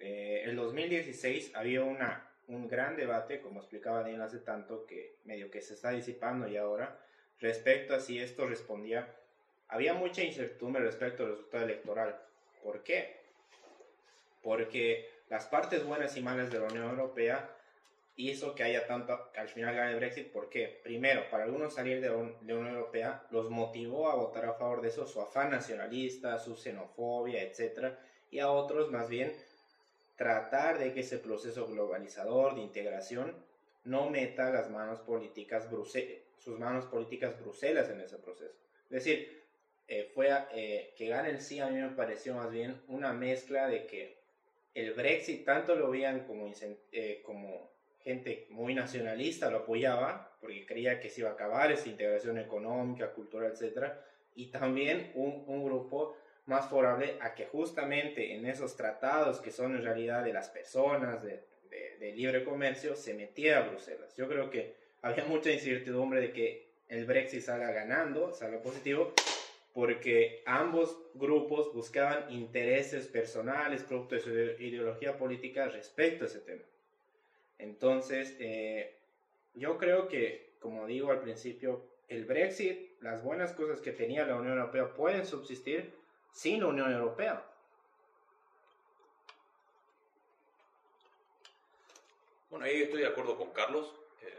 Eh, 0.00 0.42
el 0.44 0.56
2016 0.56 1.52
había 1.54 1.82
una, 1.82 2.28
un 2.48 2.68
gran 2.68 2.96
debate, 2.96 3.40
como 3.40 3.60
explicaba 3.60 4.02
Daniel 4.02 4.22
hace 4.22 4.38
tanto, 4.38 4.86
que 4.86 5.16
medio 5.24 5.50
que 5.50 5.60
se 5.60 5.74
está 5.74 5.90
disipando 5.90 6.48
y 6.48 6.56
ahora, 6.56 6.98
respecto 7.40 7.94
a 7.94 8.00
si 8.00 8.18
esto 8.18 8.46
respondía. 8.46 9.14
Había 9.68 9.94
mucha 9.94 10.22
incertidumbre 10.22 10.82
respecto 10.82 11.24
al 11.24 11.30
resultado 11.30 11.64
electoral. 11.64 12.20
¿Por 12.62 12.82
qué? 12.82 13.16
Porque 14.42 15.08
las 15.28 15.46
partes 15.46 15.84
buenas 15.84 16.16
y 16.16 16.22
malas 16.22 16.50
de 16.50 16.58
la 16.60 16.66
Unión 16.66 16.90
Europea 16.90 17.50
hizo 18.16 18.54
que 18.54 18.62
haya 18.62 18.86
tanto, 18.86 19.30
que 19.32 19.40
al 19.40 19.48
final 19.48 19.74
gane 19.74 19.92
el 19.92 19.96
Brexit. 19.96 20.30
¿Por 20.30 20.48
qué? 20.48 20.80
Primero, 20.82 21.28
para 21.30 21.44
algunos 21.44 21.74
salir 21.74 22.00
de 22.00 22.08
la 22.08 22.16
Unión 22.16 22.68
Europea 22.68 23.26
los 23.30 23.50
motivó 23.50 24.08
a 24.10 24.14
votar 24.14 24.44
a 24.46 24.54
favor 24.54 24.80
de 24.80 24.88
eso, 24.88 25.06
su 25.06 25.20
afán 25.20 25.50
nacionalista, 25.50 26.38
su 26.38 26.56
xenofobia, 26.56 27.42
etc. 27.42 27.94
Y 28.30 28.38
a 28.38 28.50
otros, 28.50 28.90
más 28.90 29.08
bien, 29.08 29.32
tratar 30.16 30.78
de 30.78 30.92
que 30.92 31.00
ese 31.00 31.18
proceso 31.18 31.66
globalizador 31.66 32.54
de 32.54 32.62
integración 32.62 33.34
no 33.84 34.08
meta 34.08 34.50
las 34.50 34.70
manos 34.70 35.00
políticas 35.00 35.68
sus 36.38 36.58
manos 36.58 36.86
políticas 36.86 37.38
Bruselas 37.40 37.88
en 37.90 38.00
ese 38.00 38.18
proceso. 38.18 38.54
Es 38.84 38.90
decir, 38.90 39.42
eh, 39.88 40.10
fue 40.14 40.30
eh, 40.54 40.94
que 40.96 41.08
gane 41.08 41.30
el 41.30 41.40
sí 41.40 41.58
a 41.60 41.68
mí 41.68 41.78
me 41.78 41.90
pareció 41.90 42.34
más 42.34 42.50
bien 42.50 42.80
una 42.88 43.12
mezcla 43.12 43.66
de 43.66 43.86
que 43.86 44.16
el 44.74 44.92
Brexit 44.92 45.44
tanto 45.44 45.74
lo 45.74 45.90
veían 45.90 46.26
como, 46.26 46.50
eh, 46.92 47.22
como 47.24 47.73
gente 48.04 48.46
muy 48.50 48.74
nacionalista, 48.74 49.50
lo 49.50 49.58
apoyaba, 49.58 50.36
porque 50.40 50.66
creía 50.66 51.00
que 51.00 51.08
se 51.08 51.22
iba 51.22 51.30
a 51.30 51.32
acabar 51.32 51.72
esa 51.72 51.88
integración 51.88 52.38
económica, 52.38 53.12
cultural, 53.12 53.52
etc. 53.52 53.92
Y 54.34 54.48
también 54.48 55.10
un, 55.14 55.44
un 55.46 55.64
grupo 55.64 56.16
más 56.46 56.68
favorable 56.68 57.16
a 57.20 57.34
que 57.34 57.46
justamente 57.46 58.34
en 58.34 58.46
esos 58.46 58.76
tratados 58.76 59.40
que 59.40 59.50
son 59.50 59.74
en 59.74 59.82
realidad 59.82 60.22
de 60.22 60.34
las 60.34 60.50
personas, 60.50 61.22
de, 61.22 61.42
de, 61.70 61.96
de 61.98 62.12
libre 62.12 62.44
comercio, 62.44 62.94
se 62.94 63.14
metiera 63.14 63.60
a 63.60 63.68
Bruselas. 63.68 64.14
Yo 64.16 64.28
creo 64.28 64.50
que 64.50 64.74
había 65.00 65.24
mucha 65.28 65.50
incertidumbre 65.50 66.20
de 66.20 66.32
que 66.32 66.74
el 66.88 67.06
Brexit 67.06 67.40
salga 67.40 67.72
ganando, 67.72 68.34
salga 68.34 68.60
positivo, 68.60 69.14
porque 69.72 70.42
ambos 70.44 70.96
grupos 71.14 71.72
buscaban 71.72 72.30
intereses 72.30 73.08
personales, 73.08 73.82
producto 73.82 74.14
de 74.14 74.20
su 74.20 74.30
ideología 74.30 75.16
política 75.16 75.68
respecto 75.68 76.24
a 76.24 76.26
ese 76.28 76.40
tema. 76.40 76.62
Entonces, 77.58 78.36
eh, 78.40 78.98
yo 79.54 79.78
creo 79.78 80.08
que, 80.08 80.54
como 80.60 80.86
digo 80.86 81.10
al 81.10 81.20
principio, 81.20 81.84
el 82.08 82.24
Brexit, 82.24 83.00
las 83.00 83.22
buenas 83.22 83.52
cosas 83.52 83.80
que 83.80 83.92
tenía 83.92 84.26
la 84.26 84.36
Unión 84.36 84.58
Europea 84.58 84.94
pueden 84.94 85.24
subsistir 85.24 85.94
sin 86.32 86.60
la 86.60 86.66
Unión 86.66 86.92
Europea. 86.92 87.44
Bueno, 92.50 92.66
ahí 92.66 92.82
estoy 92.82 93.00
de 93.00 93.08
acuerdo 93.08 93.36
con 93.36 93.50
Carlos. 93.50 93.94
Eh, 94.22 94.32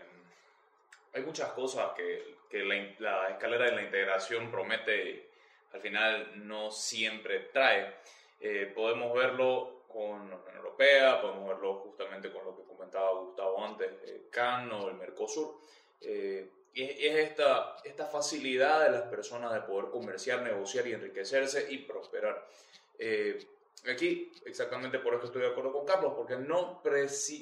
hay 1.14 1.24
muchas 1.24 1.50
cosas 1.52 1.92
que 1.96 2.36
que 2.50 2.64
la, 3.00 3.30
escalera 3.30 3.66
de 3.66 3.76
la 3.76 3.84
integración 3.84 4.52
promete 4.52 5.30
al 5.74 5.82
final 5.82 6.48
no 6.48 6.72
siempre 6.72 7.40
trae. 7.52 7.96
Eh, 8.40 8.72
podemos 8.74 9.14
verlo 9.14 9.75
con 9.96 10.30
la 10.30 10.36
Unión 10.36 10.58
Europea, 10.58 11.22
podemos 11.22 11.48
verlo 11.48 11.76
justamente 11.76 12.30
con 12.30 12.44
lo 12.44 12.54
que 12.54 12.64
comentaba 12.64 13.18
Gustavo 13.22 13.64
antes, 13.64 13.90
el 14.04 14.30
CAN 14.30 14.70
o 14.74 14.90
el 14.90 14.96
Mercosur. 14.96 15.56
Eh, 16.02 16.50
es 16.74 17.16
esta, 17.16 17.78
esta 17.86 18.06
facilidad 18.06 18.84
de 18.84 18.92
las 18.92 19.04
personas 19.04 19.54
de 19.54 19.62
poder 19.62 19.90
comerciar, 19.92 20.42
negociar 20.42 20.86
y 20.88 20.94
enriquecerse 20.94 21.72
y 21.72 21.78
prosperar. 21.78 22.46
Eh, 23.00 23.48
aquí, 23.90 24.34
exactamente 24.46 25.00
por 25.00 25.14
eso 25.14 25.28
estoy 25.28 25.44
de 25.44 25.48
acuerdo 25.48 25.72
con 25.72 25.86
Carlos, 25.86 26.12
porque 26.18 26.36
no, 26.36 26.82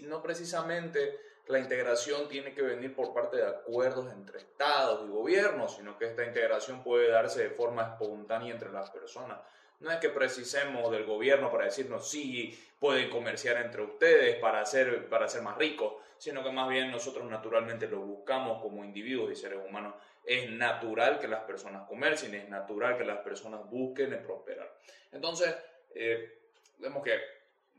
no 0.03 0.21
precisamente 0.21 1.19
la 1.47 1.57
integración 1.57 2.29
tiene 2.29 2.53
que 2.53 2.61
venir 2.61 2.95
por 2.95 3.15
parte 3.15 3.37
de 3.37 3.47
acuerdos 3.47 4.13
entre 4.13 4.37
estados 4.37 5.07
y 5.07 5.11
gobiernos, 5.11 5.75
sino 5.75 5.97
que 5.97 6.05
esta 6.05 6.23
integración 6.23 6.83
puede 6.83 7.09
darse 7.09 7.41
de 7.41 7.49
forma 7.49 7.93
espontánea 7.93 8.53
entre 8.53 8.71
las 8.71 8.91
personas. 8.91 9.39
No 9.83 9.91
es 9.91 9.97
que 9.97 10.07
precisemos 10.07 10.89
del 10.91 11.03
gobierno 11.03 11.51
para 11.51 11.65
decirnos 11.65 12.09
sí, 12.09 12.57
pueden 12.79 13.09
comerciar 13.09 13.57
entre 13.57 13.81
ustedes 13.81 14.37
para 14.37 14.65
ser, 14.65 15.09
para 15.09 15.27
ser 15.27 15.41
más 15.41 15.57
ricos, 15.57 15.95
sino 16.17 16.41
que 16.41 16.51
más 16.51 16.69
bien 16.69 16.89
nosotros 16.89 17.29
naturalmente 17.29 17.89
lo 17.89 17.99
buscamos 17.99 18.61
como 18.61 18.85
individuos 18.85 19.33
y 19.33 19.35
seres 19.35 19.59
humanos. 19.67 19.95
Es 20.25 20.49
natural 20.49 21.19
que 21.19 21.27
las 21.27 21.41
personas 21.41 21.85
comercien, 21.85 22.33
es 22.33 22.47
natural 22.47 22.97
que 22.97 23.03
las 23.03 23.17
personas 23.19 23.69
busquen 23.69 24.23
prosperar. 24.23 24.73
Entonces, 25.11 25.53
eh, 25.93 26.43
vemos 26.77 27.03
que 27.03 27.19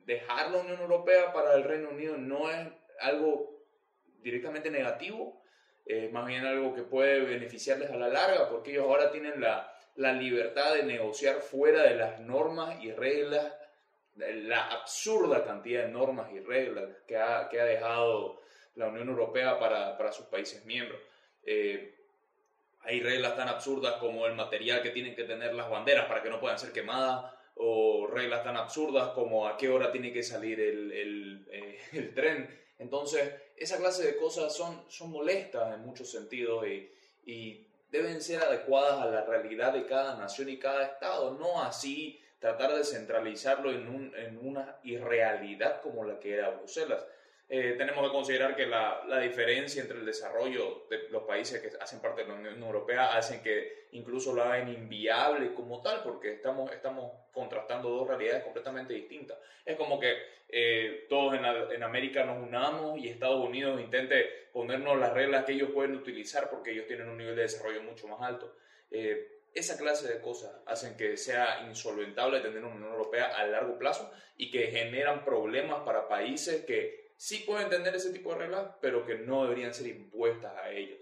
dejar 0.05 0.51
la 0.51 0.59
Unión 0.59 0.81
Europea 0.81 1.33
para 1.33 1.55
el 1.55 1.65
Reino 1.65 1.89
Unido 1.89 2.19
no 2.19 2.51
es 2.51 2.69
algo 3.01 3.65
directamente 4.21 4.71
negativo, 4.71 5.43
eh, 5.87 6.11
más 6.13 6.27
bien 6.27 6.45
algo 6.45 6.75
que 6.75 6.83
puede 6.83 7.21
beneficiarles 7.21 7.91
a 7.91 7.97
la 7.97 8.09
larga, 8.09 8.51
porque 8.51 8.73
ellos 8.73 8.85
ahora 8.85 9.11
tienen 9.11 9.41
la, 9.41 9.74
la 9.97 10.13
libertad 10.13 10.75
de 10.75 10.83
negociar 10.83 11.41
fuera 11.41 11.83
de 11.83 11.95
las 11.95 12.21
normas 12.21 12.83
y 12.83 12.93
reglas, 12.93 13.53
la 14.17 14.69
absurda 14.69 15.45
cantidad 15.45 15.83
de 15.83 15.93
normas 15.93 16.33
y 16.33 16.41
reglas 16.41 16.89
que 17.07 17.17
ha, 17.17 17.49
que 17.49 17.61
ha 17.61 17.65
dejado 17.65 18.41
la 18.77 18.89
Unión 18.89 19.09
Europea 19.09 19.59
para, 19.59 19.97
para 19.97 20.13
sus 20.13 20.27
países 20.27 20.65
miembros. 20.65 21.01
Eh, 21.45 21.95
hay 22.81 23.01
reglas 23.01 23.37
tan 23.37 23.49
absurdas 23.49 23.95
como 23.95 24.27
el 24.27 24.35
material 24.35 24.83
que 24.83 24.91
tienen 24.91 25.15
que 25.15 25.25
tener 25.25 25.55
las 25.55 25.71
banderas 25.71 26.07
para 26.07 26.23
que 26.23 26.31
no 26.31 26.41
puedan 26.41 26.59
ser 26.59 26.73
quemadas, 26.73 27.33
o 27.57 28.09
reglas 28.09 28.43
tan 28.43 28.57
absurdas 28.57 29.11
como 29.11 29.47
a 29.47 29.57
qué 29.57 29.69
hora 29.69 29.93
tiene 29.93 30.13
que 30.13 30.25
salir 30.25 30.61
el, 30.61 30.91
el, 30.93 31.47
eh, 31.51 32.13
tren. 32.15 32.49
Entonces, 32.79 33.33
esa 33.57 33.79
clase 33.79 34.05
de 34.05 34.17
cosas 34.17 34.55
son, 34.55 34.85
son 34.89 35.13
molestas 35.13 35.75
en 35.75 35.83
muchos 35.83 36.11
sentidos 36.11 36.67
y 36.67 37.65
deben 37.95 38.21
ser 38.21 38.43
adecuadas 38.43 39.01
a 39.01 39.07
la 39.07 39.25
realidad 39.25 39.73
de 39.73 39.87
cada 39.87 40.17
nación 40.17 40.49
y 40.49 40.59
cada 40.59 40.83
estado, 40.83 41.31
no 41.39 41.63
así 41.63 42.21
tratar 42.41 42.75
de 42.75 42.83
centralizarlo 42.83 43.71
en, 43.71 43.87
un, 43.87 44.13
en 44.17 44.37
una 44.45 44.81
irrealidad 44.83 45.81
como 45.81 46.03
la 46.03 46.19
que 46.19 46.35
era 46.35 46.51
Bruselas. 46.51 47.07
Eh, 47.47 47.75
tenemos 47.77 48.07
que 48.07 48.13
considerar 48.13 48.57
que 48.57 48.67
la, 48.67 49.05
la, 49.07 49.21
diferencia 49.21 49.83
entre 49.83 49.99
el 49.99 50.07
desarrollo 50.07 50.87
de 50.89 51.11
los 51.11 51.25
países 51.25 51.61
que 51.61 51.77
hacen 51.79 52.01
parte 52.01 52.23
de 52.23 52.29
la 52.29 52.35
Unión 52.35 52.63
Europea 52.63 53.15
hacen 53.15 53.43
que 53.43 53.89
incluso 53.93 54.33
lo 54.33 54.43
hagan 54.43 54.69
inviable 54.73 55.53
como 55.53 55.83
tal, 55.83 56.03
porque 56.03 56.33
estamos, 56.33 56.73
estamos 56.73 57.13
contrastando 57.33 57.91
dos 57.91 58.09
realidades 58.09 58.45
completamente 58.45 58.95
distintas. 58.95 59.37
Es 59.65 59.77
como 59.77 60.01
que 60.01 60.17
eh, 60.49 61.07
todos 61.09 61.35
en, 61.35 61.45
en, 61.45 61.83
América 61.83 62.25
nos 62.25 62.43
unamos 62.43 62.99
y 62.99 63.09
Estados 63.09 63.45
Unidos 63.45 63.79
intente 63.79 64.49
ponernos 64.53 64.99
las 64.99 65.13
reglas 65.13 65.45
que 65.45 65.53
ellos 65.53 65.71
pueden 65.71 65.97
utilizar 65.97 66.49
porque 66.49 66.71
ellos 66.71 66.87
tienen 66.87 67.09
un 67.09 67.19
nivel 67.19 67.37
de 67.37 67.43
desarrollo 67.43 67.83
mucho 67.83 68.09
más 68.09 68.23
alto. 68.23 68.57
Eh, 68.91 69.41
esa 69.53 69.77
clase 69.77 70.13
de 70.13 70.21
cosas 70.21 70.51
hacen 70.67 70.97
que 70.97 71.17
sea 71.17 71.65
insolventable 71.69 72.41
tener 72.41 72.65
una 72.65 72.75
Unión 72.75 72.93
Europea 72.93 73.27
a 73.37 73.47
largo 73.47 73.79
plazo 73.79 74.13
y 74.37 74.51
que 74.51 74.69
generan 74.69 75.25
problemas 75.25 75.83
para 75.85 76.09
países 76.09 76.65
que 76.65 77.04
sí 77.25 77.39
pueden 77.39 77.65
entender 77.65 77.95
ese 77.95 78.13
tipo 78.13 78.33
de 78.33 78.41
reglas, 78.41 78.67
pero 78.83 79.07
que 79.07 79.15
no 79.15 79.45
deberían 79.45 79.73
ser 79.73 79.87
impuestas 79.87 80.53
a 80.59 80.71
ellos. 80.71 80.99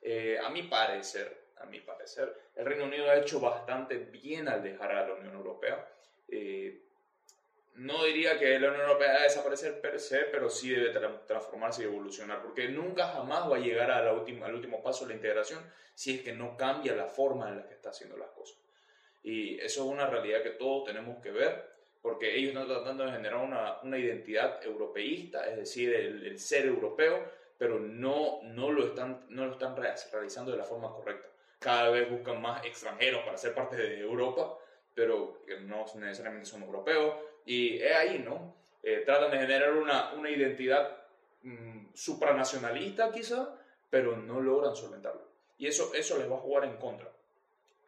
Eh, 0.00 0.38
a 0.42 0.48
mi 0.48 0.62
parecer, 0.62 1.48
a 1.58 1.66
mi 1.66 1.80
parecer, 1.80 2.34
el 2.56 2.64
Reino 2.64 2.86
Unido 2.86 3.10
ha 3.10 3.16
hecho 3.16 3.38
bastante 3.38 3.98
bien 3.98 4.48
al 4.48 4.62
dejar 4.62 4.92
a 4.92 5.06
la 5.06 5.12
Unión 5.12 5.34
Europea. 5.34 5.86
Eh, 6.26 6.84
no 7.74 8.02
diría 8.04 8.38
que 8.38 8.58
la 8.58 8.68
Unión 8.68 8.80
Europea 8.80 9.18
a 9.18 9.22
desaparecer 9.24 9.78
per 9.82 10.00
se, 10.00 10.20
pero 10.32 10.48
sí 10.48 10.70
debe 10.70 10.88
transformarse 11.26 11.82
y 11.82 11.84
evolucionar, 11.84 12.40
porque 12.40 12.68
nunca 12.68 13.08
jamás 13.08 13.50
va 13.50 13.56
a 13.56 13.60
llegar 13.60 13.90
a 13.90 14.02
la 14.02 14.14
última, 14.14 14.46
al 14.46 14.54
último 14.54 14.82
paso 14.82 15.04
de 15.04 15.10
la 15.10 15.16
integración 15.16 15.62
si 15.94 16.14
es 16.14 16.22
que 16.22 16.32
no 16.32 16.56
cambia 16.56 16.94
la 16.94 17.08
forma 17.08 17.50
en 17.50 17.58
la 17.58 17.68
que 17.68 17.74
está 17.74 17.90
haciendo 17.90 18.16
las 18.16 18.30
cosas. 18.30 18.56
Y 19.22 19.60
eso 19.60 19.84
es 19.84 19.86
una 19.86 20.06
realidad 20.06 20.42
que 20.42 20.50
todos 20.50 20.84
tenemos 20.84 21.22
que 21.22 21.30
ver 21.30 21.77
porque 22.08 22.34
ellos 22.34 22.52
están 22.52 22.66
tratando 22.66 23.04
de 23.04 23.12
generar 23.12 23.44
una, 23.44 23.82
una 23.82 23.98
identidad 23.98 24.64
europeísta, 24.64 25.46
es 25.46 25.58
decir, 25.58 25.94
el, 25.94 26.38
ser 26.38 26.64
europeo, 26.64 27.22
pero 27.58 27.78
no, 27.78 28.40
no, 28.44 28.72
lo 28.72 28.86
están, 28.86 29.26
no 29.28 29.44
lo 29.44 29.52
están 29.52 29.76
realizando 29.76 30.50
de 30.50 30.56
la 30.56 30.64
forma 30.64 30.90
correcta. 30.90 31.28
Cada 31.58 31.90
vez 31.90 32.10
buscan 32.10 32.40
más 32.40 32.64
extranjeros 32.64 33.22
para 33.24 33.36
ser 33.36 33.54
parte 33.54 33.76
de 33.76 34.00
Europa, 34.00 34.56
pero 34.94 35.42
no 35.60 35.84
necesariamente 35.96 36.48
son 36.48 36.62
europeos, 36.62 37.14
y 37.44 37.76
es 37.76 37.94
ahí, 37.94 38.20
¿no? 38.20 38.54
Eh, 38.82 39.02
tratan 39.04 39.30
de 39.30 39.40
generar 39.40 39.74
una, 39.74 40.14
una 40.14 40.30
identidad 40.30 41.02
mmm, 41.42 41.88
supranacionalista 41.92 43.12
quizá, 43.12 43.54
pero 43.90 44.16
no 44.16 44.40
logran 44.40 44.74
solventarlo. 44.74 45.28
Y 45.58 45.66
eso, 45.66 45.92
eso 45.92 46.16
les 46.16 46.30
va 46.30 46.36
a 46.36 46.40
jugar 46.40 46.64
en 46.64 46.78
contra. 46.78 47.12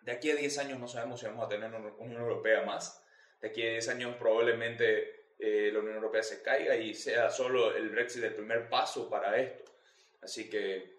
De 0.02 0.12
aquí 0.12 0.30
a 0.30 0.36
10 0.36 0.58
años 0.58 0.78
no 0.78 0.88
sabemos 0.88 1.20
si 1.20 1.26
vamos 1.26 1.46
a 1.46 1.48
tener 1.48 1.72
una 1.72 1.90
Unión 1.98 2.20
Europea 2.20 2.62
más, 2.66 2.99
de 3.40 3.48
aquí 3.48 3.62
a 3.62 3.70
10 3.70 3.88
años 3.88 4.16
probablemente 4.18 5.20
eh, 5.38 5.70
la 5.72 5.78
Unión 5.78 5.96
Europea 5.96 6.22
se 6.22 6.42
caiga 6.42 6.76
y 6.76 6.94
sea 6.94 7.30
solo 7.30 7.74
el 7.74 7.88
Brexit 7.88 8.22
el 8.24 8.34
primer 8.34 8.68
paso 8.68 9.08
para 9.08 9.40
esto. 9.40 9.72
Así 10.20 10.50
que, 10.50 10.98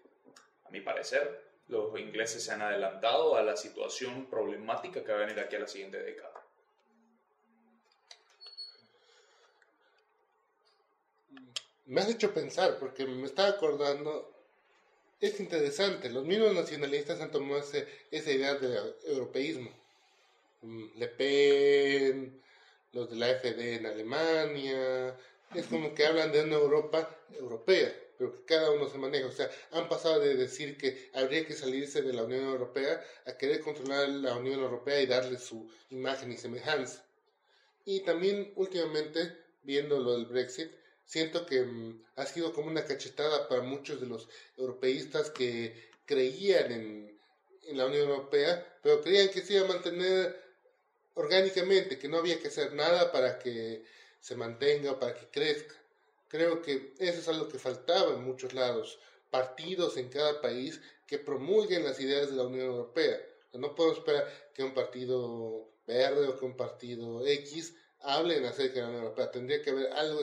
a 0.64 0.70
mi 0.70 0.80
parecer, 0.80 1.44
los 1.68 1.98
ingleses 1.98 2.42
se 2.42 2.50
han 2.50 2.62
adelantado 2.62 3.36
a 3.36 3.42
la 3.42 3.56
situación 3.56 4.28
problemática 4.28 5.04
que 5.04 5.12
va 5.12 5.18
a 5.18 5.26
venir 5.26 5.38
aquí 5.38 5.54
a 5.54 5.60
la 5.60 5.68
siguiente 5.68 6.02
década. 6.02 6.32
Me 11.86 12.00
has 12.00 12.08
hecho 12.08 12.34
pensar, 12.34 12.78
porque 12.80 13.06
me 13.06 13.26
estaba 13.26 13.50
acordando, 13.50 14.34
es 15.20 15.38
interesante, 15.38 16.10
los 16.10 16.24
mismos 16.24 16.54
nacionalistas 16.54 17.20
han 17.20 17.30
tomado 17.30 17.60
ese, 17.60 17.86
esa 18.10 18.32
idea 18.32 18.54
del 18.54 18.96
europeísmo 19.04 19.81
Le 20.62 21.08
Pen, 21.08 22.40
los 22.92 23.10
de 23.10 23.16
la 23.16 23.28
FD 23.28 23.76
en 23.76 23.86
Alemania, 23.86 25.16
es 25.54 25.66
como 25.66 25.94
que 25.94 26.06
hablan 26.06 26.32
de 26.32 26.42
una 26.42 26.56
Europa 26.56 27.18
europea, 27.32 27.92
pero 28.16 28.32
que 28.32 28.44
cada 28.44 28.70
uno 28.70 28.88
se 28.88 28.98
maneja. 28.98 29.26
O 29.26 29.32
sea, 29.32 29.50
han 29.72 29.88
pasado 29.88 30.20
de 30.20 30.36
decir 30.36 30.78
que 30.78 31.10
habría 31.14 31.46
que 31.46 31.54
salirse 31.54 32.02
de 32.02 32.12
la 32.12 32.24
Unión 32.24 32.44
Europea 32.44 33.02
a 33.26 33.36
querer 33.36 33.60
controlar 33.60 34.08
la 34.08 34.36
Unión 34.36 34.60
Europea 34.60 35.00
y 35.00 35.06
darle 35.06 35.38
su 35.38 35.68
imagen 35.90 36.32
y 36.32 36.36
semejanza. 36.36 37.04
Y 37.84 38.00
también 38.00 38.52
últimamente, 38.54 39.36
viendo 39.62 39.98
lo 39.98 40.12
del 40.12 40.26
Brexit, 40.26 40.70
siento 41.04 41.44
que 41.44 41.62
mm, 41.62 42.04
ha 42.16 42.26
sido 42.26 42.52
como 42.52 42.68
una 42.68 42.84
cachetada 42.84 43.48
para 43.48 43.62
muchos 43.62 44.00
de 44.00 44.06
los 44.06 44.28
europeístas 44.56 45.30
que 45.30 45.90
creían 46.06 46.70
en, 46.70 47.20
en 47.64 47.76
la 47.76 47.86
Unión 47.86 48.08
Europea, 48.08 48.78
pero 48.82 49.02
creían 49.02 49.30
que 49.30 49.42
se 49.42 49.54
iba 49.54 49.64
a 49.64 49.68
mantener 49.68 50.51
orgánicamente, 51.14 51.98
que 51.98 52.08
no 52.08 52.18
había 52.18 52.40
que 52.40 52.48
hacer 52.48 52.74
nada 52.74 53.12
para 53.12 53.38
que 53.38 53.84
se 54.20 54.36
mantenga 54.36 54.92
o 54.92 54.98
para 54.98 55.14
que 55.14 55.28
crezca. 55.28 55.74
Creo 56.28 56.62
que 56.62 56.94
eso 56.98 57.20
es 57.20 57.28
algo 57.28 57.48
que 57.48 57.58
faltaba 57.58 58.14
en 58.14 58.24
muchos 58.24 58.54
lados, 58.54 58.98
partidos 59.30 59.96
en 59.96 60.08
cada 60.08 60.40
país 60.40 60.80
que 61.06 61.18
promulguen 61.18 61.84
las 61.84 62.00
ideas 62.00 62.30
de 62.30 62.36
la 62.36 62.44
Unión 62.44 62.66
Europea. 62.66 63.20
No 63.52 63.74
podemos 63.74 63.98
esperar 63.98 64.26
que 64.54 64.64
un 64.64 64.72
partido 64.72 65.68
verde 65.86 66.28
o 66.28 66.38
que 66.38 66.44
un 66.44 66.56
partido 66.56 67.26
X 67.26 67.74
hablen 68.00 68.46
acerca 68.46 68.76
de 68.76 68.80
la 68.80 68.88
Unión 68.88 69.02
Europea. 69.04 69.30
Tendría 69.30 69.60
que 69.60 69.70
haber 69.70 69.92
algo 69.92 70.20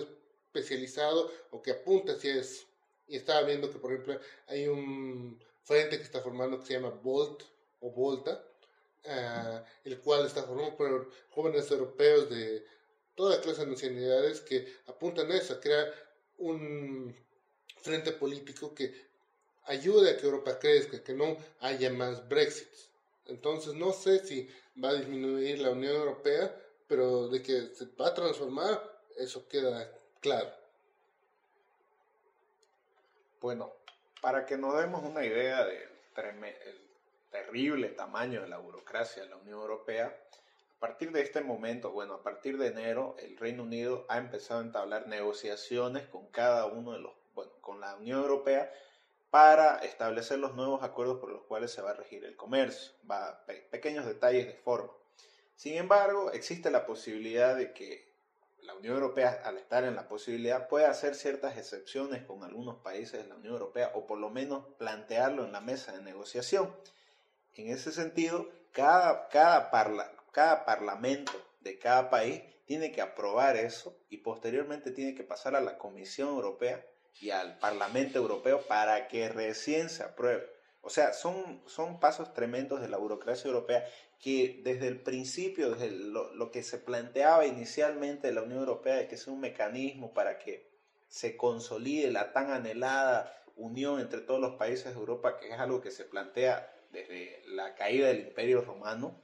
especializado 0.48 1.32
o 1.52 1.62
que 1.62 1.72
apunte 1.72 2.14
hacia 2.14 2.36
eso. 2.36 2.66
Y 3.08 3.18
estaba 3.18 3.44
viendo 3.44 3.72
que, 3.72 3.78
por 3.78 3.92
ejemplo, 3.92 4.20
hay 4.48 4.68
un 4.68 5.40
frente 5.64 5.98
que 5.98 6.04
está 6.04 6.22
formando 6.22 6.60
que 6.60 6.66
se 6.66 6.74
llama 6.74 6.90
Volt 6.90 7.44
o 7.82 7.92
Volta, 7.92 8.44
uh, 9.06 9.64
el 9.84 10.00
cual 10.00 10.26
está 10.26 10.44
formado 10.44 10.76
por 10.76 11.12
jóvenes 11.32 11.70
europeos 11.72 12.30
de 12.30 12.66
toda 13.16 13.42
clase 13.42 13.66
de 13.66 13.72
nacionalidades 13.72 14.42
que 14.42 14.74
apuntan 14.88 15.32
a 15.32 15.36
eso, 15.36 15.54
a 15.54 15.60
crear 15.60 15.94
un 16.38 17.16
frente 17.82 18.12
político 18.12 18.74
que 18.74 19.10
ayude 19.66 20.12
a 20.12 20.18
que 20.18 20.26
Europa 20.26 20.58
crezca, 20.58 21.04
que 21.04 21.14
no 21.14 21.38
haya 21.60 21.90
más 21.90 22.28
Brexit. 22.28 22.68
Entonces 23.26 23.74
no 23.74 23.92
sé 23.94 24.26
si 24.26 24.50
va 24.84 24.90
a 24.90 24.96
disminuir 24.96 25.60
la 25.60 25.72
Unión 25.72 25.96
Europea, 25.96 26.56
pero 26.88 27.28
de 27.28 27.44
que 27.44 27.76
se 27.76 27.86
va 28.00 28.08
a 28.08 28.14
transformar, 28.14 28.82
eso 29.18 29.48
queda 29.48 29.92
claro. 30.20 30.52
Bueno, 33.42 33.72
para 34.22 34.46
que 34.46 34.58
nos 34.58 34.78
demos 34.78 35.04
una 35.04 35.26
idea 35.26 35.66
de 35.66 35.88
terrible 37.30 37.90
tamaño 37.90 38.42
de 38.42 38.48
la 38.48 38.58
burocracia 38.58 39.24
de 39.24 39.30
la 39.30 39.38
Unión 39.38 39.60
Europea, 39.60 40.16
a 40.76 40.80
partir 40.80 41.12
de 41.12 41.22
este 41.22 41.42
momento, 41.42 41.92
bueno, 41.92 42.14
a 42.14 42.24
partir 42.24 42.58
de 42.58 42.68
enero, 42.68 43.16
el 43.20 43.38
Reino 43.38 43.64
Unido 43.64 44.06
ha 44.08 44.18
empezado 44.18 44.62
a 44.62 44.64
entablar 44.64 45.08
negociaciones 45.08 46.08
con 46.08 46.28
cada 46.28 46.68
uno 46.68 46.94
de 46.94 47.00
los, 47.00 47.12
bueno, 47.36 47.52
con 47.60 47.82
la 47.82 47.96
Unión 47.96 48.22
Europea 48.22 48.72
para 49.30 49.80
establecer 49.80 50.40
los 50.40 50.56
nuevos 50.56 50.82
acuerdos 50.82 51.20
por 51.20 51.32
los 51.32 51.44
cuales 51.44 51.72
se 51.72 51.82
va 51.82 51.92
a 51.92 51.96
regir 51.96 52.24
el 52.24 52.36
comercio, 52.36 52.94
va, 53.10 53.46
pequeños 53.70 54.06
detalles 54.06 54.48
de 54.48 54.54
forma. 54.54 54.92
Sin 55.56 55.76
embargo, 55.76 56.32
existe 56.32 56.72
la 56.72 56.86
posibilidad 56.86 57.58
de 57.58 57.74
que 57.74 58.10
la 58.62 58.74
Unión 58.74 58.96
Europea, 58.96 59.42
al 59.44 59.58
estar 59.58 59.84
en 59.84 59.96
la 59.96 60.08
posibilidad, 60.08 60.68
pueda 60.68 60.90
hacer 60.90 61.16
ciertas 61.16 61.58
excepciones 61.58 62.24
con 62.24 62.44
algunos 62.44 62.78
países 62.78 63.22
de 63.22 63.28
la 63.28 63.36
Unión 63.36 63.54
Europea 63.54 63.92
o 63.96 64.08
por 64.08 64.18
lo 64.18 64.30
menos 64.30 64.64
plantearlo 64.78 65.44
en 65.44 65.52
la 65.52 65.60
mesa 65.60 65.92
de 65.92 66.02
negociación. 66.02 66.74
En 67.56 67.70
ese 67.70 67.92
sentido, 67.92 68.50
cada, 68.72 69.28
cada, 69.30 69.70
cada 70.32 70.66
parlamento 70.66 71.34
de 71.62 71.78
cada 71.78 72.10
país 72.10 72.42
tiene 72.66 72.92
que 72.92 73.02
aprobar 73.02 73.58
eso 73.58 73.98
y 74.10 74.18
posteriormente 74.18 74.92
tiene 74.92 75.16
que 75.16 75.24
pasar 75.24 75.56
a 75.56 75.62
la 75.62 75.78
Comisión 75.78 76.30
Europea 76.30 76.86
y 77.20 77.32
al 77.32 77.58
Parlamento 77.58 78.20
Europeo 78.20 78.62
para 78.68 79.08
que 79.08 79.30
recién 79.30 79.90
se 79.90 80.04
apruebe. 80.04 80.48
O 80.82 80.90
sea, 80.90 81.14
son, 81.14 81.62
son 81.68 82.00
pasos 82.00 82.34
tremendos 82.34 82.80
de 82.80 82.88
la 82.88 82.98
burocracia 82.98 83.48
europea 83.48 83.86
que 84.20 84.62
desde 84.64 84.88
el 84.88 85.02
principio, 85.02 85.72
desde 85.72 85.92
lo, 85.92 86.34
lo, 86.34 86.52
que 86.52 86.64
se 86.64 86.78
planteaba 86.78 87.46
inicialmente 87.46 88.28
de 88.28 88.34
la 88.34 88.44
Unión 88.44 88.60
Europea, 88.60 88.96
de 88.96 89.08
que 89.08 89.16
es 89.16 89.28
un 89.28 89.40
mecanismo 89.40 90.14
para 90.14 90.40
que 90.40 90.70
se 91.08 91.36
consolide 91.36 92.12
la 92.12 92.32
tan 92.32 92.52
anhelada 92.52 93.34
unión 93.56 94.00
entre 94.00 94.22
todos 94.22 94.40
los 94.40 94.56
países 94.56 94.94
de 94.94 95.00
Europa, 95.00 95.38
que 95.38 95.50
es 95.50 95.60
algo 95.60 95.82
que 95.82 95.92
se 95.92 96.06
plantea 96.06 96.72
desde 96.92 97.42
la 97.48 97.76
caída 97.76 98.08
del 98.08 98.22
Imperio 98.22 98.62
Romano, 98.62 99.20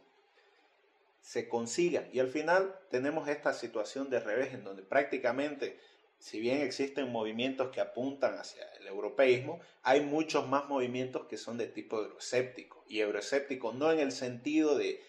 se 1.21 1.47
consiga. 1.47 2.07
Y 2.11 2.19
al 2.19 2.29
final 2.29 2.79
tenemos 2.89 3.27
esta 3.27 3.53
situación 3.53 4.09
de 4.09 4.19
revés 4.19 4.53
en 4.53 4.63
donde 4.63 4.83
prácticamente 4.83 5.79
si 6.19 6.39
bien 6.39 6.61
existen 6.61 7.11
movimientos 7.11 7.69
que 7.69 7.81
apuntan 7.81 8.37
hacia 8.37 8.63
el 8.79 8.87
europeísmo, 8.87 9.59
hay 9.83 10.01
muchos 10.01 10.47
más 10.47 10.67
movimientos 10.67 11.25
que 11.25 11.37
son 11.37 11.57
de 11.57 11.67
tipo 11.67 11.99
euroescéptico. 11.99 12.83
Y 12.87 12.99
euroescéptico 12.99 13.73
no 13.73 13.91
en 13.91 13.99
el 13.99 14.11
sentido 14.11 14.77
de 14.77 15.03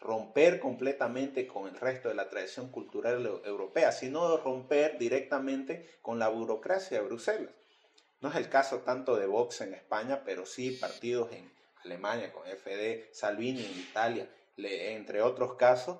romper 0.00 0.60
completamente 0.60 1.46
con 1.46 1.68
el 1.68 1.78
resto 1.78 2.08
de 2.08 2.14
la 2.14 2.28
tradición 2.28 2.70
cultural 2.70 3.42
europea, 3.44 3.92
sino 3.92 4.36
romper 4.36 4.98
directamente 4.98 5.98
con 6.02 6.18
la 6.18 6.28
burocracia 6.28 6.98
de 6.98 7.06
Bruselas. 7.06 7.52
No 8.20 8.30
es 8.30 8.36
el 8.36 8.48
caso 8.48 8.78
tanto 8.78 9.16
de 9.16 9.26
Vox 9.26 9.60
en 9.60 9.74
España, 9.74 10.22
pero 10.24 10.46
sí 10.46 10.70
partidos 10.70 11.32
en 11.32 11.50
Alemania 11.84 12.32
con 12.32 12.46
FD, 12.46 13.12
Salvini 13.12 13.64
en 13.64 13.78
Italia, 13.78 14.28
entre 14.56 15.22
otros 15.22 15.54
casos, 15.54 15.98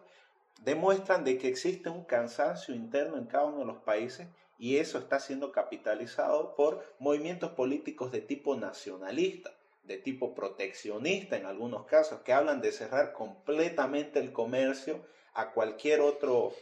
demuestran 0.62 1.25
de 1.25 1.38
que 1.38 1.49
existe 1.49 1.90
un 1.90 2.05
cansancio 2.05 2.75
interno 2.75 3.16
en 3.16 3.27
cada 3.27 3.47
uno 3.47 3.59
de 3.61 3.66
los 3.66 3.83
países 3.83 4.29
y 4.59 4.77
eso 4.79 4.99
está 4.99 5.18
siendo 5.18 5.53
capitalizado 5.53 6.55
por 6.55 6.85
movimientos 6.99 7.51
políticos 7.53 8.12
de 8.12 8.20
tipo 8.20 8.57
nacionalista, 8.57 9.53
de 9.83 9.99
tipo 9.99 10.35
proteccionista 10.35 11.37
en 11.37 11.47
algunos 11.47 11.87
casos, 11.87 12.20
que 12.23 12.33
hablan 12.33 12.61
de 12.61 12.73
cerrar 12.73 13.12
completamente 13.12 14.20
el 14.20 14.33
comercio 14.33 15.05
a 15.35 15.51
cualquier 15.51 16.01
otro 16.01 16.55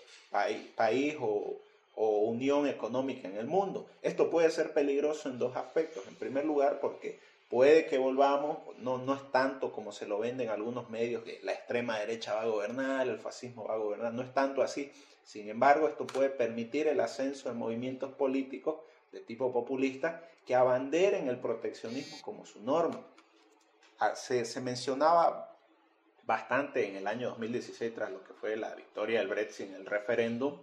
país 0.77 1.17
o, 1.21 1.61
o 1.95 2.19
unión 2.21 2.67
económica 2.67 3.29
en 3.29 3.37
el 3.37 3.47
mundo. 3.47 3.87
Esto 4.01 4.31
puede 4.31 4.51
ser 4.51 4.73
peligroso 4.73 5.29
en 5.29 5.39
dos 5.39 5.57
aspectos. 5.57 6.03
En 6.09 6.15
primer 6.15 6.47
lugar, 6.47 6.81
porque 6.81 7.21
puede 7.53 7.85
que 7.85 7.99
volvamos, 7.99 8.61
no, 8.79 8.97
no 8.97 9.15
es 9.15 9.31
tanto 9.31 9.73
como 9.73 9.93
se 9.93 10.07
lo 10.07 10.19
venden 10.19 10.49
algunos 10.49 10.89
medios, 10.89 11.23
que 11.23 11.39
la 11.43 11.53
extrema 11.53 11.99
derecha 11.99 12.35
va 12.35 12.41
a 12.41 12.47
gobernar, 12.47 13.07
el 13.07 13.19
fascismo 13.19 13.67
va 13.69 13.75
a 13.75 13.77
gobernar, 13.77 14.15
no 14.15 14.23
es 14.23 14.33
tanto 14.33 14.63
así. 14.63 14.91
Sin 15.23 15.51
embargo, 15.51 15.87
esto 15.87 16.07
puede 16.07 16.31
permitir 16.31 16.89
el 16.89 16.99
ascenso 16.99 17.51
de 17.51 17.55
movimientos 17.55 18.15
políticos 18.15 18.77
de 19.13 19.21
tipo 19.21 19.53
populista 19.53 20.27
que 20.47 20.55
abanderen 20.55 21.29
el 21.29 21.39
proteccionismo 21.41 22.23
como 22.23 22.47
su 22.47 22.63
norma. 22.63 23.07
Ah, 23.99 24.17
se, 24.17 24.47
se 24.47 24.63
mencionaba 24.63 25.55
bastante 26.25 26.89
en 26.89 26.97
el 26.97 27.07
año 27.07 27.29
2016 27.29 27.95
tras 27.95 28.11
lo 28.11 28.25
que 28.25 28.33
fue 28.33 28.57
la 28.57 28.75
victoria 28.75 29.19
del 29.19 29.29
Brexit 29.29 29.69
en 29.69 29.75
el 29.75 29.85
referéndum, 29.85 30.57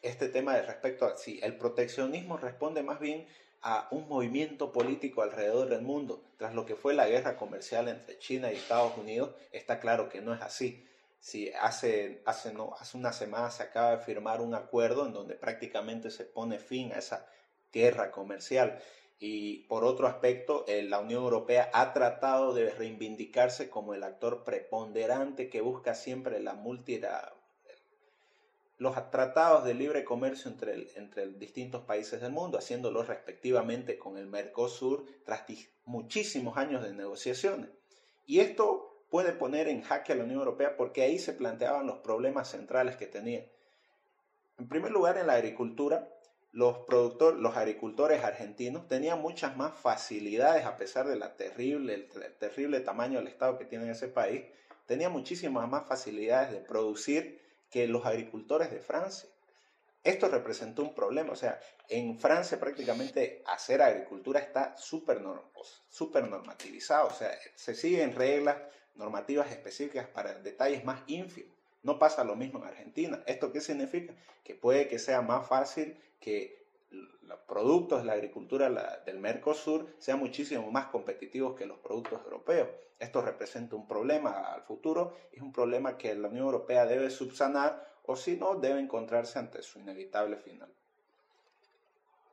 este 0.00 0.28
tema 0.28 0.54
de 0.54 0.62
respecto 0.62 1.06
a 1.06 1.16
si 1.16 1.40
el 1.42 1.56
proteccionismo 1.56 2.36
responde 2.36 2.84
más 2.84 3.00
bien 3.00 3.26
a 3.62 3.88
un 3.90 4.08
movimiento 4.08 4.72
político 4.72 5.22
alrededor 5.22 5.68
del 5.68 5.82
mundo. 5.82 6.22
Tras 6.38 6.54
lo 6.54 6.64
que 6.64 6.76
fue 6.76 6.94
la 6.94 7.08
guerra 7.08 7.36
comercial 7.36 7.88
entre 7.88 8.18
China 8.18 8.50
y 8.52 8.56
Estados 8.56 8.96
Unidos, 8.96 9.34
está 9.52 9.80
claro 9.80 10.08
que 10.08 10.20
no 10.20 10.34
es 10.34 10.40
así. 10.40 10.86
Si 11.18 11.50
hace, 11.52 12.22
hace, 12.24 12.52
no, 12.54 12.74
hace 12.78 12.96
una 12.96 13.12
semana 13.12 13.50
se 13.50 13.62
acaba 13.62 13.96
de 13.96 14.02
firmar 14.02 14.40
un 14.40 14.54
acuerdo 14.54 15.06
en 15.06 15.12
donde 15.12 15.34
prácticamente 15.34 16.10
se 16.10 16.24
pone 16.24 16.58
fin 16.58 16.92
a 16.92 16.98
esa 16.98 17.26
guerra 17.72 18.10
comercial. 18.10 18.80
Y 19.18 19.64
por 19.64 19.84
otro 19.84 20.06
aspecto, 20.06 20.64
eh, 20.66 20.82
la 20.82 20.98
Unión 20.98 21.22
Europea 21.22 21.70
ha 21.74 21.92
tratado 21.92 22.54
de 22.54 22.70
reivindicarse 22.70 23.68
como 23.68 23.92
el 23.92 24.02
actor 24.02 24.44
preponderante 24.44 25.50
que 25.50 25.60
busca 25.60 25.94
siempre 25.94 26.40
la 26.40 26.54
multilateralidad 26.54 27.39
los 28.80 29.10
tratados 29.10 29.62
de 29.64 29.74
libre 29.74 30.04
comercio 30.04 30.50
entre, 30.50 30.88
entre 30.96 31.26
distintos 31.32 31.82
países 31.84 32.22
del 32.22 32.32
mundo, 32.32 32.56
haciéndolos 32.56 33.08
respectivamente 33.08 33.98
con 33.98 34.16
el 34.16 34.26
Mercosur 34.26 35.04
tras 35.22 35.44
muchísimos 35.84 36.56
años 36.56 36.82
de 36.82 36.94
negociaciones. 36.94 37.68
Y 38.24 38.40
esto 38.40 39.04
puede 39.10 39.32
poner 39.32 39.68
en 39.68 39.82
jaque 39.82 40.14
a 40.14 40.16
la 40.16 40.24
Unión 40.24 40.38
Europea 40.38 40.78
porque 40.78 41.02
ahí 41.02 41.18
se 41.18 41.34
planteaban 41.34 41.86
los 41.86 41.98
problemas 41.98 42.48
centrales 42.48 42.96
que 42.96 43.06
tenía. 43.06 43.44
En 44.58 44.66
primer 44.66 44.92
lugar, 44.92 45.18
en 45.18 45.26
la 45.26 45.34
agricultura, 45.34 46.08
los, 46.52 46.78
productores, 46.78 47.38
los 47.38 47.58
agricultores 47.58 48.24
argentinos 48.24 48.88
tenían 48.88 49.20
muchas 49.20 49.58
más 49.58 49.74
facilidades, 49.74 50.64
a 50.64 50.78
pesar 50.78 51.06
de 51.06 51.16
la 51.16 51.36
terrible, 51.36 52.08
terrible 52.38 52.80
tamaño 52.80 53.18
del 53.18 53.28
Estado 53.28 53.58
que 53.58 53.66
tiene 53.66 53.90
ese 53.90 54.08
país, 54.08 54.42
tenían 54.86 55.12
muchísimas 55.12 55.68
más 55.68 55.86
facilidades 55.86 56.50
de 56.50 56.60
producir 56.60 57.49
que 57.70 57.86
los 57.86 58.04
agricultores 58.04 58.70
de 58.70 58.80
Francia. 58.80 59.28
Esto 60.02 60.28
representó 60.28 60.82
un 60.82 60.94
problema, 60.94 61.32
o 61.32 61.36
sea, 61.36 61.60
en 61.88 62.18
Francia 62.18 62.58
prácticamente 62.58 63.42
hacer 63.46 63.82
agricultura 63.82 64.40
está 64.40 64.74
súper 64.76 65.20
normativizado, 65.20 67.08
o 67.08 67.12
sea, 67.12 67.30
se 67.54 67.74
siguen 67.74 68.14
reglas 68.14 68.56
normativas 68.94 69.50
específicas 69.50 70.08
para 70.08 70.34
detalles 70.34 70.84
más 70.84 71.02
ínfimos. 71.06 71.54
No 71.82 71.98
pasa 71.98 72.24
lo 72.24 72.36
mismo 72.36 72.58
en 72.58 72.66
Argentina. 72.66 73.22
¿Esto 73.26 73.52
qué 73.52 73.60
significa? 73.60 74.14
Que 74.44 74.54
puede 74.54 74.88
que 74.88 74.98
sea 74.98 75.22
más 75.22 75.46
fácil 75.46 75.98
que 76.18 76.59
los 76.90 77.38
productos 77.40 78.00
de 78.00 78.06
la 78.06 78.14
agricultura 78.14 78.68
del 79.04 79.18
Mercosur 79.18 79.86
sean 79.98 80.18
muchísimo 80.18 80.70
más 80.70 80.86
competitivos 80.86 81.56
que 81.56 81.66
los 81.66 81.78
productos 81.78 82.20
europeos. 82.24 82.68
Esto 82.98 83.22
representa 83.22 83.76
un 83.76 83.86
problema 83.86 84.52
al 84.52 84.62
futuro, 84.62 85.16
es 85.32 85.40
un 85.40 85.52
problema 85.52 85.96
que 85.96 86.14
la 86.14 86.28
Unión 86.28 86.46
Europea 86.46 86.86
debe 86.86 87.10
subsanar 87.10 87.88
o 88.06 88.16
si 88.16 88.36
no 88.36 88.56
debe 88.56 88.80
encontrarse 88.80 89.38
ante 89.38 89.62
su 89.62 89.78
inevitable 89.78 90.36
final. 90.36 90.68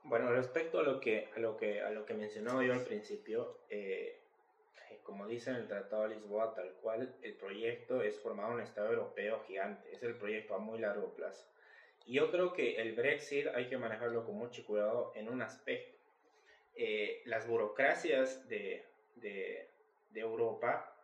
Bueno, 0.04 0.32
respecto 0.32 0.80
a 0.80 0.84
lo 0.84 1.00
que, 1.00 1.30
a 1.36 1.40
lo 1.40 1.58
que, 1.58 1.82
a 1.82 1.90
lo 1.92 2.06
que 2.06 2.14
mencionaba 2.14 2.64
yo 2.64 2.74
al 2.74 2.84
principio, 2.84 3.60
eh, 3.70 4.22
como 5.04 5.28
dice 5.28 5.52
en 5.52 5.58
el 5.58 5.68
Tratado 5.68 6.04
de 6.04 6.16
Lisboa, 6.16 6.54
tal 6.54 6.72
cual, 6.82 7.16
el 7.22 7.34
proyecto 7.36 8.02
es 8.02 8.20
formar 8.20 8.52
un 8.52 8.62
Estado 8.62 8.90
europeo 8.90 9.42
gigante, 9.48 9.92
es 9.92 10.04
el 10.04 10.16
proyecto 10.16 10.56
a 10.56 10.60
muy 10.60 10.80
largo 10.80 11.14
plazo. 11.14 11.46
Yo 12.08 12.32
creo 12.32 12.54
que 12.54 12.82
el 12.82 12.94
Brexit 12.94 13.48
hay 13.54 13.68
que 13.68 13.78
manejarlo 13.78 14.26
con 14.26 14.36
mucho 14.36 14.66
cuidado 14.66 15.12
en 15.14 15.28
un 15.28 15.42
aspecto. 15.42 15.98
Eh, 16.74 17.22
las 17.26 17.46
burocracias 17.48 18.48
de, 18.48 18.86
de, 19.16 19.68
de, 20.12 20.20
Europa, 20.22 20.96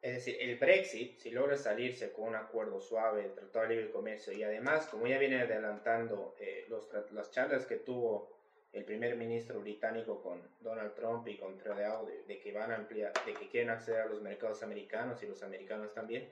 es 0.00 0.12
decir, 0.12 0.36
el 0.38 0.56
Brexit, 0.58 1.18
si 1.18 1.30
logra 1.30 1.56
salirse 1.56 2.12
con 2.12 2.28
un 2.28 2.36
acuerdo 2.36 2.80
suave, 2.80 3.24
el 3.24 3.34
Tratado 3.34 3.66
de 3.66 3.74
Libre 3.74 3.90
Comercio, 3.90 4.32
y 4.32 4.44
además, 4.44 4.86
como 4.86 5.08
ya 5.08 5.18
viene 5.18 5.40
adelantando 5.40 6.36
eh, 6.38 6.66
los, 6.68 6.86
las 7.12 7.30
charlas 7.32 7.66
que 7.66 7.76
tuvo 7.76 8.38
el 8.72 8.84
primer 8.84 9.16
ministro 9.16 9.60
británico 9.60 10.22
con 10.22 10.40
Donald 10.60 10.94
Trump 10.94 11.26
y 11.26 11.36
con 11.36 11.58
Trudeau 11.58 12.06
de, 12.06 12.22
de, 12.24 12.38
que 12.38 12.52
van 12.52 12.70
a 12.70 12.76
ampliar, 12.76 13.12
de 13.26 13.34
que 13.34 13.48
quieren 13.48 13.70
acceder 13.70 14.02
a 14.02 14.06
los 14.06 14.20
mercados 14.22 14.62
americanos 14.62 15.20
y 15.22 15.26
los 15.26 15.42
americanos 15.42 15.94
también, 15.94 16.30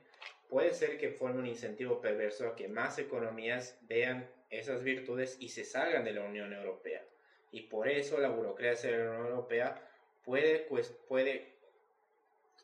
puede 0.49 0.73
ser 0.73 0.99
que 0.99 1.11
forme 1.11 1.41
un 1.41 1.47
incentivo 1.47 2.01
perverso 2.01 2.47
a 2.47 2.57
que 2.57 2.69
más 2.69 2.99
economías 2.99 3.79
vean 3.83 4.29
esas 4.51 4.83
virtudes 4.85 5.37
y 5.41 5.49
se 5.49 5.65
salgan 5.65 6.05
de 6.05 6.13
la 6.13 6.23
Unión 6.23 6.53
Europea. 6.53 7.03
Y 7.51 7.63
por 7.63 7.89
eso 7.89 8.19
la 8.19 8.29
burocracia 8.29 8.91
de 8.91 8.99
la 8.99 9.11
Unión 9.11 9.27
Europea 9.29 9.81
puede, 10.25 10.61
pues, 10.61 10.91
puede 11.09 11.55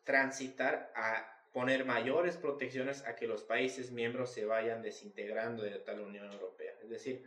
transitar 0.05 0.93
a 0.95 1.33
poner 1.53 1.85
mayores 1.85 2.37
protecciones 2.37 3.07
a 3.07 3.15
que 3.15 3.27
los 3.27 3.43
países 3.43 3.91
miembros 3.91 4.33
se 4.33 4.45
vayan 4.45 4.83
desintegrando 4.83 5.63
de 5.63 5.79
tal 5.79 6.01
Unión 6.01 6.33
Europea. 6.33 6.75
Es 6.83 6.89
decir, 6.89 7.25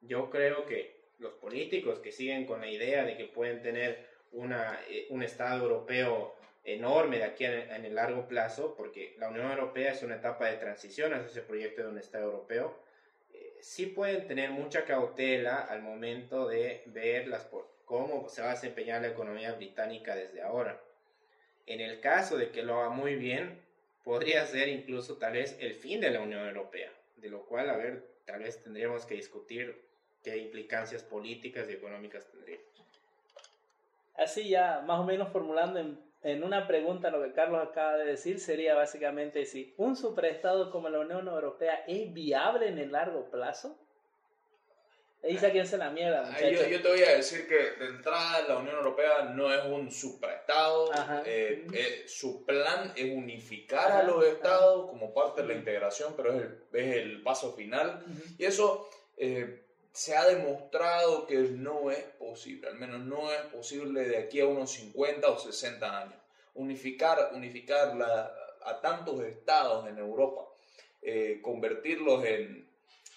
yo 0.00 0.30
creo 0.30 0.64
que 0.64 1.04
los 1.18 1.34
políticos 1.34 1.98
que 1.98 2.12
siguen 2.12 2.46
con 2.46 2.60
la 2.60 2.68
idea 2.68 3.04
de 3.04 3.16
que 3.16 3.26
pueden 3.26 3.62
tener 3.62 4.06
una, 4.32 4.80
eh, 4.88 5.06
un 5.10 5.22
Estado 5.22 5.62
europeo 5.62 6.34
enorme 6.64 7.18
de 7.18 7.24
aquí 7.24 7.44
en, 7.44 7.84
el 7.84 7.94
largo 7.94 8.26
plazo, 8.26 8.74
porque 8.74 9.14
la 9.18 9.28
Unión 9.28 9.50
Europea 9.50 9.92
es 9.92 10.02
una 10.02 10.16
etapa 10.16 10.46
de 10.46 10.56
transición 10.56 11.12
hacia 11.12 11.26
ese 11.26 11.42
proyecto 11.42 11.82
de 11.82 11.88
un 11.88 11.98
Estado 11.98 12.24
europeo, 12.24 12.78
eh, 13.32 13.58
sí 13.60 13.86
pueden 13.86 14.26
tener 14.26 14.50
mucha 14.50 14.84
cautela 14.84 15.56
al 15.56 15.82
momento 15.82 16.48
de 16.48 16.82
ver 16.86 17.28
las, 17.28 17.48
cómo 17.84 18.28
se 18.28 18.42
va 18.42 18.48
a 18.48 18.54
desempeñar 18.54 19.02
la 19.02 19.08
economía 19.08 19.52
británica 19.52 20.16
desde 20.16 20.42
ahora. 20.42 20.80
En 21.66 21.80
el 21.80 22.00
caso 22.00 22.36
de 22.36 22.50
que 22.50 22.62
lo 22.62 22.80
haga 22.80 22.90
muy 22.90 23.14
bien, 23.16 23.60
podría 24.02 24.46
ser 24.46 24.68
incluso 24.68 25.16
tal 25.18 25.34
vez 25.34 25.56
el 25.60 25.74
fin 25.74 26.00
de 26.00 26.10
la 26.10 26.20
Unión 26.20 26.46
Europea, 26.46 26.92
de 27.16 27.28
lo 27.28 27.44
cual, 27.46 27.70
a 27.70 27.76
ver, 27.76 28.06
tal 28.24 28.42
vez 28.42 28.62
tendríamos 28.62 29.04
que 29.06 29.14
discutir 29.14 29.82
qué 30.22 30.36
implicancias 30.38 31.02
políticas 31.02 31.68
y 31.68 31.72
económicas 31.72 32.26
tendría. 32.30 32.58
Así 34.16 34.48
ya, 34.48 34.82
más 34.86 35.00
o 35.00 35.04
menos 35.04 35.30
formulando 35.30 35.80
en 35.80 35.98
en 36.24 36.42
una 36.42 36.66
pregunta 36.66 37.10
lo 37.10 37.22
que 37.22 37.32
Carlos 37.32 37.62
acaba 37.62 37.98
de 37.98 38.06
decir 38.06 38.40
sería 38.40 38.74
básicamente 38.74 39.44
si 39.44 39.74
un 39.76 39.94
superestado 39.94 40.70
como 40.70 40.88
la 40.88 41.00
Unión 41.00 41.28
Europea 41.28 41.84
es 41.86 42.12
viable 42.12 42.68
en 42.68 42.78
el 42.78 42.92
largo 42.92 43.30
plazo. 43.30 43.78
Dice 45.22 45.52
quién 45.52 45.66
se 45.66 45.78
la 45.78 45.88
mierda, 45.88 46.38
yo, 46.38 46.68
yo, 46.68 46.82
te 46.82 46.88
voy 46.88 47.02
a 47.02 47.16
decir 47.16 47.48
que 47.48 47.82
de 47.82 47.86
entrada 47.86 48.46
la 48.46 48.58
Unión 48.58 48.76
Europea 48.76 49.24
no 49.34 49.52
es 49.52 49.64
un 49.64 49.90
superestado. 49.90 50.90
Eh, 51.24 51.66
eh, 51.72 52.04
su 52.06 52.44
plan 52.44 52.92
es 52.94 53.10
unificar 53.10 53.90
a 53.90 54.02
los 54.02 54.22
estados 54.26 54.90
como 54.90 55.14
parte 55.14 55.40
de 55.40 55.48
la 55.48 55.54
integración, 55.54 56.12
pero 56.14 56.34
es 56.34 56.42
el, 56.42 56.58
es 56.74 56.96
el 56.96 57.22
paso 57.22 57.54
final. 57.54 58.04
Y 58.36 58.44
eso 58.44 58.90
eh, 59.16 59.63
se 59.94 60.16
ha 60.16 60.26
demostrado 60.26 61.24
que 61.24 61.36
no 61.36 61.88
es 61.92 62.02
posible, 62.18 62.66
al 62.66 62.74
menos 62.74 63.00
no 63.02 63.30
es 63.30 63.42
posible 63.42 64.04
de 64.04 64.18
aquí 64.18 64.40
a 64.40 64.46
unos 64.46 64.72
50 64.72 65.30
o 65.30 65.38
60 65.38 66.00
años. 66.00 66.18
Unificar, 66.54 67.30
unificar 67.32 67.96
a 68.64 68.80
tantos 68.80 69.22
estados 69.22 69.86
en 69.88 69.98
Europa, 69.98 70.48
eh, 71.00 71.38
convertirlos 71.40 72.24
en, 72.24 72.68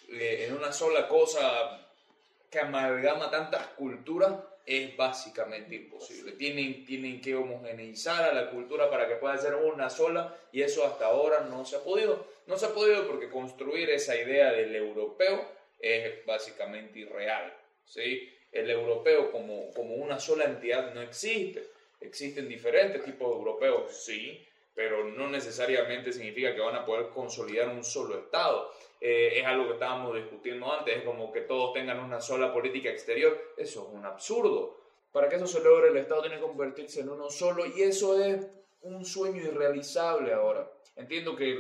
eh, 0.10 0.46
en 0.48 0.54
una 0.54 0.72
sola 0.72 1.08
cosa 1.08 1.84
que 2.48 2.60
amalgama 2.60 3.32
tantas 3.32 3.66
culturas 3.70 4.34
es 4.64 4.96
básicamente 4.96 5.76
imposible. 5.76 6.34
Tienen, 6.34 6.86
tienen 6.86 7.22
que 7.22 7.36
homogeneizar 7.36 8.24
a 8.24 8.34
la 8.34 8.52
cultura 8.52 8.88
para 8.88 9.08
que 9.08 9.16
pueda 9.16 9.36
ser 9.40 9.56
una 9.56 9.90
sola 9.90 10.38
y 10.52 10.62
eso 10.62 10.86
hasta 10.86 11.08
ahora 11.08 11.40
no 11.50 11.66
se 11.66 11.78
ha 11.78 11.80
podido. 11.80 12.28
No 12.46 12.56
se 12.56 12.68
ha 12.68 12.74
podido 12.74 13.08
porque 13.08 13.30
construir 13.30 13.90
esa 13.90 14.16
idea 14.16 14.52
del 14.52 14.76
europeo 14.76 15.57
es 15.80 16.26
básicamente 16.26 17.00
irreal. 17.00 17.54
¿sí? 17.86 18.30
El 18.52 18.70
europeo 18.70 19.32
como, 19.32 19.72
como 19.72 19.96
una 19.96 20.20
sola 20.20 20.46
entidad 20.46 20.94
no 20.94 21.02
existe. 21.02 21.64
Existen 22.00 22.48
diferentes 22.48 23.04
tipos 23.04 23.30
de 23.30 23.36
europeos, 23.36 24.06
sí, 24.06 24.48
pero 24.76 25.06
no 25.06 25.28
necesariamente 25.28 26.14
significa 26.14 26.54
que 26.54 26.62
van 26.62 26.76
a 26.76 26.86
poder 26.86 27.10
consolidar 27.10 27.70
un 27.70 27.84
solo 27.84 28.20
Estado. 28.20 28.72
Eh, 29.02 29.40
es 29.40 29.46
algo 29.46 29.68
que 29.68 29.74
estábamos 29.74 30.16
discutiendo 30.16 30.72
antes, 30.72 30.98
es 30.98 31.04
como 31.04 31.32
que 31.32 31.42
todos 31.42 31.74
tengan 31.74 32.00
una 32.00 32.22
sola 32.22 32.54
política 32.54 32.90
exterior, 32.90 33.36
eso 33.58 33.88
es 33.88 33.94
un 33.94 34.06
absurdo. 34.06 34.78
Para 35.12 35.30
que 35.30 35.38
eso 35.38 35.48
se 35.48 35.64
logre, 35.64 35.90
el 35.90 35.98
Estado 35.98 36.22
tiene 36.22 36.36
que 36.38 36.44
convertirse 36.44 37.02
en 37.02 37.10
uno 37.10 37.30
solo 37.30 37.66
y 37.66 37.82
eso 37.82 38.22
es 38.24 38.48
un 38.82 39.04
sueño 39.04 39.42
irrealizable 39.44 40.34
ahora. 40.34 40.70
Entiendo 40.96 41.36
que 41.36 41.58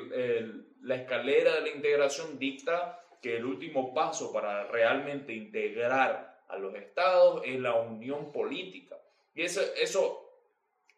la 0.81 0.95
escalera 0.95 1.55
de 1.55 1.61
la 1.61 1.69
integración 1.69 2.37
dicta 2.37 2.99
que 3.21 3.37
el 3.37 3.45
último 3.45 3.93
paso 3.93 4.31
para 4.31 4.65
realmente 4.67 5.33
integrar 5.33 6.37
a 6.47 6.57
los 6.57 6.75
estados 6.75 7.41
es 7.45 7.59
la 7.59 7.75
unión 7.75 8.31
política. 8.31 8.97
Y 9.33 9.43
eso, 9.43 9.61
eso 9.79 10.27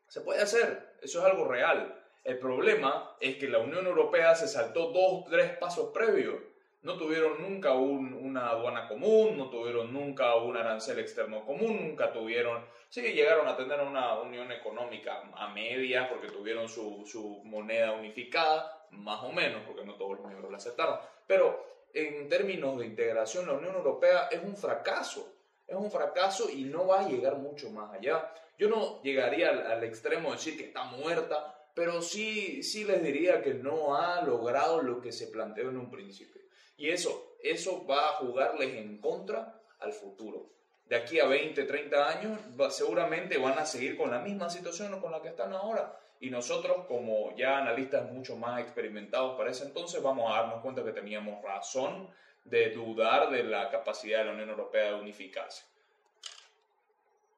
se 0.07 0.21
puede 0.21 0.41
hacer, 0.41 0.95
eso 1.01 1.19
es 1.19 1.25
algo 1.25 1.47
real. 1.47 1.95
El 2.23 2.37
problema 2.37 3.15
es 3.19 3.37
que 3.37 3.47
la 3.47 3.59
Unión 3.59 3.87
Europea 3.87 4.35
se 4.35 4.47
saltó 4.47 4.91
dos, 4.91 5.25
tres 5.29 5.57
pasos 5.57 5.91
previos. 5.93 6.35
No 6.81 6.97
tuvieron 6.97 7.41
nunca 7.41 7.73
una 7.73 8.49
aduana 8.49 8.87
común, 8.87 9.37
no 9.37 9.49
tuvieron 9.49 9.91
nunca 9.91 10.35
un 10.35 10.55
arancel 10.55 10.99
externo 10.99 11.45
común, 11.45 11.89
nunca 11.89 12.13
tuvieron... 12.13 12.63
Sí, 12.87 13.01
llegaron 13.01 13.47
a 13.47 13.57
tener 13.57 13.81
una 13.81 14.17
unión 14.19 14.51
económica 14.51 15.23
a 15.35 15.49
media 15.49 16.07
porque 16.09 16.29
tuvieron 16.29 16.69
su, 16.69 17.03
su 17.05 17.41
moneda 17.43 17.91
unificada, 17.91 18.87
más 18.91 19.21
o 19.23 19.31
menos, 19.31 19.61
porque 19.65 19.85
no 19.85 19.95
todos 19.95 20.19
los 20.19 20.27
miembros 20.27 20.51
la 20.51 20.57
aceptaron. 20.57 20.99
Pero 21.27 21.65
en 21.93 22.27
términos 22.27 22.77
de 22.79 22.85
integración, 22.85 23.47
la 23.47 23.53
Unión 23.53 23.75
Europea 23.75 24.27
es 24.31 24.41
un 24.43 24.55
fracaso. 24.55 25.35
Es 25.67 25.75
un 25.75 25.91
fracaso 25.91 26.49
y 26.49 26.63
no 26.63 26.87
va 26.87 27.01
a 27.01 27.07
llegar 27.07 27.37
mucho 27.37 27.69
más 27.69 27.93
allá. 27.93 28.33
Yo 28.57 28.69
no 28.69 29.01
llegaría 29.03 29.49
al, 29.49 29.67
al 29.67 29.83
extremo 29.83 30.29
de 30.29 30.35
decir 30.35 30.57
que 30.57 30.65
está 30.65 30.83
muerta, 30.85 31.55
pero 31.73 32.01
sí, 32.01 32.63
sí 32.63 32.83
les 32.83 33.01
diría 33.03 33.41
que 33.41 33.53
no 33.53 33.95
ha 33.95 34.21
logrado 34.21 34.81
lo 34.81 34.99
que 34.99 35.11
se 35.11 35.27
planteó 35.27 35.69
en 35.69 35.77
un 35.77 35.89
principio. 35.89 36.41
Y 36.75 36.89
eso, 36.89 37.35
eso 37.41 37.85
va 37.85 38.09
a 38.09 38.13
jugarles 38.13 38.75
en 38.75 38.99
contra 38.99 39.61
al 39.79 39.93
futuro. 39.93 40.49
De 40.85 40.95
aquí 40.95 41.19
a 41.19 41.27
20, 41.27 41.63
30 41.65 42.09
años, 42.09 42.39
seguramente 42.73 43.37
van 43.37 43.59
a 43.59 43.65
seguir 43.65 43.95
con 43.95 44.09
la 44.09 44.19
misma 44.19 44.49
situación 44.49 44.99
con 44.99 45.11
la 45.11 45.21
que 45.21 45.29
están 45.29 45.53
ahora. 45.53 45.99
Y 46.19 46.29
nosotros, 46.29 46.85
como 46.87 47.35
ya 47.35 47.57
analistas 47.57 48.11
mucho 48.11 48.35
más 48.35 48.59
experimentados 48.61 49.37
para 49.37 49.51
ese 49.51 49.65
entonces, 49.65 50.03
vamos 50.03 50.29
a 50.29 50.41
darnos 50.41 50.61
cuenta 50.61 50.83
que 50.83 50.91
teníamos 50.91 51.41
razón 51.43 52.09
de 52.43 52.71
dudar 52.71 53.29
de 53.29 53.43
la 53.43 53.69
capacidad 53.69 54.19
de 54.19 54.25
la 54.25 54.31
Unión 54.33 54.49
Europea 54.49 54.91
de 54.91 55.01
unificarse. 55.01 55.63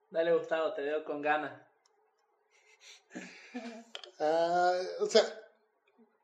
Dale, 0.09 0.33
Gustavo, 0.33 0.73
te 0.73 0.81
veo 0.81 1.03
con 1.03 1.21
ganas. 1.21 1.53
Ah, 4.23 4.79
o 4.99 5.07
sea, 5.07 5.23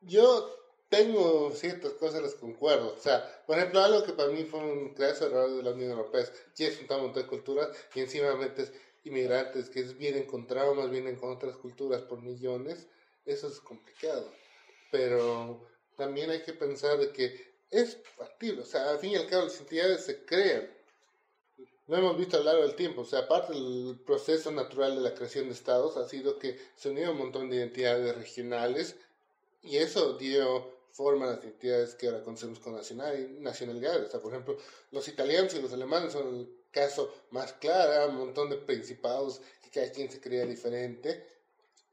yo 0.02 0.58
tengo 0.88 1.50
ciertas 1.50 1.92
cosas 1.94 2.22
las 2.22 2.34
concuerdo. 2.34 2.94
O 2.94 2.98
sea, 2.98 3.42
por 3.46 3.58
ejemplo, 3.58 3.80
algo 3.80 4.04
que 4.04 4.12
para 4.12 4.28
mí 4.30 4.44
fue 4.44 4.60
un 4.60 4.94
caso 4.94 5.26
error 5.26 5.50
de 5.50 5.62
la 5.62 5.70
Unión 5.70 5.90
Europea 5.90 6.22
es 6.22 6.30
que 6.56 6.66
es 6.68 6.80
un 6.80 6.86
montón 6.86 7.22
de 7.22 7.28
culturas 7.28 7.68
y 7.94 8.00
encima 8.00 8.34
metes 8.36 8.72
inmigrantes 9.04 9.70
que 9.70 9.82
vienen 9.82 10.24
con 10.24 10.46
traumas, 10.46 10.90
vienen 10.90 11.16
con 11.16 11.30
otras 11.30 11.56
culturas 11.56 12.02
por 12.02 12.22
millones. 12.22 12.86
Eso 13.24 13.48
es 13.48 13.60
complicado. 13.60 14.30
Pero 14.90 15.66
también 15.96 16.30
hay 16.30 16.42
que 16.42 16.52
pensar 16.52 16.98
de 16.98 17.12
que 17.12 17.48
es 17.70 17.98
factible. 18.16 18.62
O 18.62 18.66
sea, 18.66 18.90
al 18.90 18.98
fin 18.98 19.12
y 19.12 19.16
al 19.16 19.26
cabo 19.26 19.44
las 19.44 19.60
entidades 19.60 20.04
se 20.04 20.24
crean 20.24 20.68
lo 21.88 21.96
hemos 21.96 22.18
visto 22.18 22.36
a 22.36 22.40
lo 22.40 22.46
largo 22.46 22.62
del 22.62 22.76
tiempo. 22.76 23.00
O 23.00 23.04
sea, 23.04 23.20
aparte 23.20 23.54
del 23.54 23.98
proceso 24.06 24.52
natural 24.52 24.94
de 24.94 25.00
la 25.00 25.14
creación 25.14 25.46
de 25.46 25.54
estados, 25.54 25.96
ha 25.96 26.06
sido 26.06 26.38
que 26.38 26.58
se 26.76 26.90
unieron 26.90 27.12
un 27.12 27.22
montón 27.22 27.50
de 27.50 27.56
identidades 27.56 28.14
regionales 28.14 28.96
y 29.62 29.78
eso 29.78 30.16
dio 30.18 30.77
forma 30.98 31.26
a 31.26 31.30
las 31.30 31.44
identidades 31.44 31.94
que 31.94 32.08
ahora 32.08 32.24
conocemos 32.24 32.58
con 32.58 32.74
nacional, 32.74 33.40
nacionalidades. 33.40 34.08
O 34.08 34.10
sea, 34.10 34.20
por 34.20 34.32
ejemplo, 34.32 34.58
los 34.90 35.06
italianos 35.06 35.54
y 35.54 35.62
los 35.62 35.72
alemanes 35.72 36.12
son 36.12 36.26
el 36.34 36.48
caso 36.72 37.14
más 37.30 37.52
claro, 37.52 38.10
un 38.10 38.18
montón 38.18 38.50
de 38.50 38.56
principados 38.56 39.40
que 39.62 39.70
cada 39.70 39.92
quien 39.92 40.10
se 40.10 40.20
creía 40.20 40.44
diferente 40.44 41.24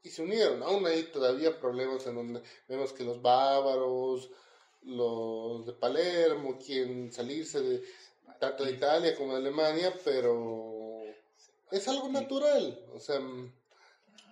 y 0.02 0.10
se 0.10 0.22
unieron. 0.22 0.60
Aún 0.64 0.84
hay 0.86 1.04
todavía 1.04 1.56
problemas 1.60 2.04
en 2.08 2.16
donde 2.16 2.42
vemos 2.66 2.92
que 2.92 3.04
los 3.04 3.22
bávaros, 3.22 4.28
los 4.82 5.66
de 5.66 5.72
Palermo 5.74 6.58
quieren 6.58 7.12
salirse 7.12 7.60
de 7.60 7.84
tanto 8.40 8.64
de 8.64 8.72
Italia 8.72 9.14
como 9.14 9.34
de 9.34 9.38
Alemania, 9.38 9.94
pero 10.04 11.04
es 11.70 11.86
algo 11.86 12.08
natural. 12.08 12.84
O 12.92 12.98
sea, 12.98 13.20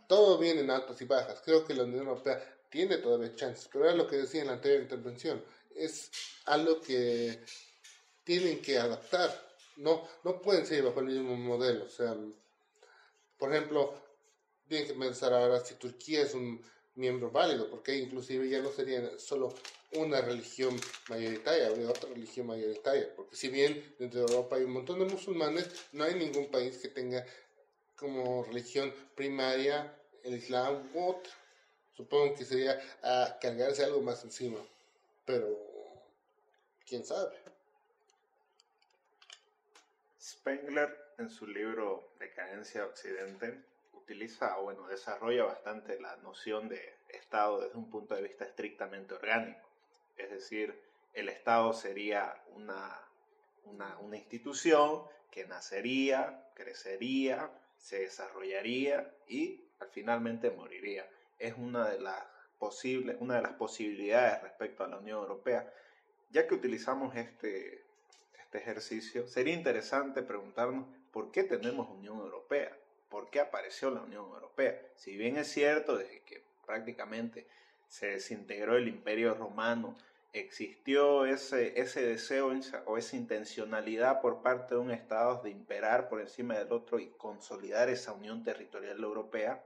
todo 0.09 0.37
viene 0.37 0.63
en 0.63 0.71
altas 0.73 1.01
y 1.01 1.05
bajas. 1.05 1.41
Creo 1.45 1.65
que 1.65 1.75
la 1.75 1.85
Unión 1.85 2.09
Europea 2.09 2.54
tiene 2.75 2.99
todavía 2.99 3.33
chances, 3.37 3.69
pero 3.73 3.85
era 3.85 3.95
lo 3.95 4.09
que 4.09 4.17
decía 4.17 4.41
en 4.41 4.49
la 4.49 4.55
anterior 4.55 4.83
intervención. 4.83 5.41
Es 5.77 6.11
algo 6.47 6.81
que 6.81 7.39
tienen 8.25 8.61
que 8.61 8.79
adaptar. 8.79 9.31
No, 9.77 10.03
no 10.25 10.43
pueden 10.43 10.67
seguir 10.67 10.83
bajo 10.83 10.99
el 10.99 11.07
mismo 11.07 11.37
modelo. 11.37 11.85
O 11.85 11.89
sea, 11.89 12.17
por 13.39 13.55
ejemplo, 13.55 13.95
tienen 14.67 14.89
que 14.89 14.95
pensar 14.95 15.33
ahora 15.33 15.65
si 15.65 15.77
Turquía 15.77 16.23
es 16.23 16.35
un 16.35 16.61
miembro 16.97 17.31
válido, 17.31 17.71
porque 17.71 17.97
inclusive 17.97 18.49
ya 18.49 18.59
no 18.59 18.73
sería 18.73 19.21
solo 19.21 19.55
una 19.93 20.21
religión 20.21 20.77
mayoritaria, 21.09 21.69
habría 21.69 21.91
otra 21.91 22.09
religión 22.09 22.49
mayoritaria, 22.49 23.15
porque 23.15 23.37
si 23.37 23.51
bien 23.51 23.95
dentro 24.01 24.25
de 24.25 24.33
Europa 24.33 24.57
hay 24.57 24.65
un 24.65 24.73
montón 24.73 24.99
de 24.99 25.05
musulmanes, 25.05 25.69
no 25.93 26.03
hay 26.03 26.15
ningún 26.17 26.51
país 26.51 26.79
que 26.79 26.89
tenga 26.89 27.25
como 27.95 28.43
religión 28.43 28.93
primaria 29.15 29.97
el 30.25 30.35
Islam 30.35 30.91
u 30.93 31.11
otra. 31.11 31.33
Supongo 31.97 32.35
que 32.35 32.45
sería 32.45 32.81
a 33.03 33.39
cargarse 33.41 33.85
algo 33.85 34.01
más 34.01 34.25
encima, 34.25 34.59
pero 35.25 35.47
quién 36.87 37.05
sabe. 37.05 37.37
Spengler 40.21 41.13
en 41.19 41.31
su 41.31 41.47
libro 41.47 42.11
Decadencia 42.19 42.85
Occidente 42.85 43.63
utiliza, 43.93 44.57
bueno, 44.57 44.87
desarrolla 44.89 45.45
bastante 45.45 46.01
la 46.01 46.17
noción 46.17 46.69
de 46.69 46.95
Estado 47.09 47.61
desde 47.61 47.79
un 47.79 47.89
punto 47.89 48.15
de 48.15 48.23
vista 48.23 48.45
estrictamente 48.45 49.15
orgánico. 49.15 49.69
Es 50.17 50.31
decir, 50.31 50.79
el 51.13 51.29
Estado 51.29 51.73
sería 51.73 52.43
una, 52.55 53.01
una, 53.65 53.99
una 53.99 54.17
institución 54.17 55.05
que 55.31 55.47
nacería, 55.47 56.51
crecería, 56.55 57.51
se 57.79 58.01
desarrollaría 58.01 59.15
y 59.29 59.65
al 59.79 59.89
finalmente 59.91 60.51
moriría. 60.51 61.09
Es 61.39 61.55
una 61.57 61.89
de 61.89 62.01
las 62.01 62.23
posibles, 62.59 63.17
una 63.21 63.37
de 63.37 63.43
las 63.43 63.53
posibilidades 63.53 64.43
respecto 64.43 64.85
a 64.85 64.89
la 64.89 64.99
Unión 64.99 65.19
Europea. 65.19 65.73
Ya 66.31 66.47
que 66.47 66.55
utilizamos 66.55 67.15
este, 67.17 67.85
este 68.43 68.59
ejercicio, 68.59 69.27
sería 69.29 69.55
interesante 69.55 70.23
preguntarnos 70.23 70.87
por 71.13 71.31
qué 71.31 71.45
tenemos 71.45 71.89
Unión 71.89 72.19
Europea 72.19 72.77
por 73.15 73.31
qué 73.31 73.39
apareció 73.39 73.91
la 73.91 74.03
Unión 74.03 74.25
Europea. 74.25 74.77
Si 74.97 75.17
bien 75.17 75.37
es 75.37 75.47
cierto, 75.47 75.97
desde 75.97 76.23
que 76.23 76.43
prácticamente 76.67 77.47
se 77.87 78.09
desintegró 78.09 78.77
el 78.77 78.89
imperio 78.89 79.35
romano, 79.35 79.97
existió 80.33 81.25
ese, 81.25 81.81
ese 81.81 82.03
deseo 82.03 82.51
o 82.87 82.99
esa 82.99 83.15
intencionalidad 83.15 84.21
por 84.21 84.43
parte 84.43 84.75
de 84.75 84.81
un 84.81 84.91
Estado 84.91 85.41
de 85.45 85.51
imperar 85.51 86.09
por 86.09 86.21
encima 86.21 86.59
del 86.59 86.73
otro 86.73 86.99
y 86.99 87.07
consolidar 87.11 87.89
esa 87.89 88.13
unión 88.13 88.43
territorial 88.43 88.99
europea, 89.01 89.63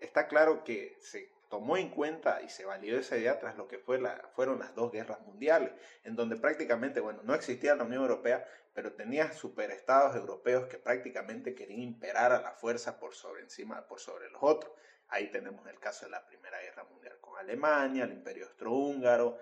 está 0.00 0.28
claro 0.28 0.64
que 0.64 0.96
se 1.00 1.30
tomó 1.48 1.76
en 1.76 1.90
cuenta 1.90 2.42
y 2.42 2.48
se 2.48 2.64
validó 2.64 2.98
esa 2.98 3.16
idea 3.16 3.38
tras 3.38 3.56
lo 3.56 3.68
que 3.68 3.78
fue 3.78 4.00
la, 4.00 4.28
fueron 4.34 4.58
las 4.58 4.74
dos 4.74 4.92
guerras 4.92 5.20
mundiales, 5.22 5.72
en 6.04 6.14
donde 6.14 6.36
prácticamente, 6.36 7.00
bueno, 7.00 7.20
no 7.24 7.34
existía 7.34 7.74
la 7.74 7.84
Unión 7.84 8.02
Europea, 8.02 8.46
pero 8.74 8.92
tenía 8.92 9.32
superestados 9.32 10.14
europeos 10.14 10.66
que 10.66 10.78
prácticamente 10.78 11.54
querían 11.54 11.80
imperar 11.80 12.32
a 12.32 12.40
la 12.40 12.52
fuerza 12.52 12.98
por 12.98 13.14
sobre 13.14 13.42
encima, 13.42 13.86
por 13.88 13.98
sobre 13.98 14.30
los 14.30 14.42
otros. 14.42 14.72
Ahí 15.08 15.30
tenemos 15.30 15.66
el 15.66 15.80
caso 15.80 16.04
de 16.04 16.12
la 16.12 16.26
Primera 16.26 16.60
Guerra 16.60 16.84
Mundial 16.84 17.18
con 17.20 17.38
Alemania, 17.38 18.04
el 18.04 18.12
Imperio 18.12 18.46
Austrohúngaro, 18.46 19.38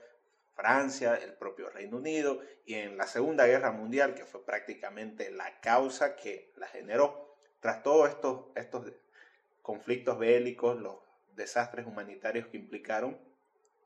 Francia, 0.55 1.17
el 1.17 1.35
propio 1.35 1.69
Reino 1.69 1.99
Unido, 1.99 2.41
y 2.65 2.75
en 2.75 2.97
la 2.97 3.07
Segunda 3.07 3.47
Guerra 3.47 3.73
Mundial, 3.73 4.15
que 4.15 4.25
fue 4.25 4.45
prácticamente 4.45 5.31
la 5.31 5.61
causa 5.61 6.17
que 6.17 6.53
la 6.57 6.69
generó. 6.69 7.37
Tras 7.61 7.83
todos 7.83 8.09
estos, 8.09 8.47
estos 8.55 8.87
conflictos 9.67 10.17
bélicos, 10.17 10.81
los 10.81 10.95
desastres 11.35 11.89
humanitarios 11.89 12.47
que 12.47 12.57
implicaron, 12.57 13.19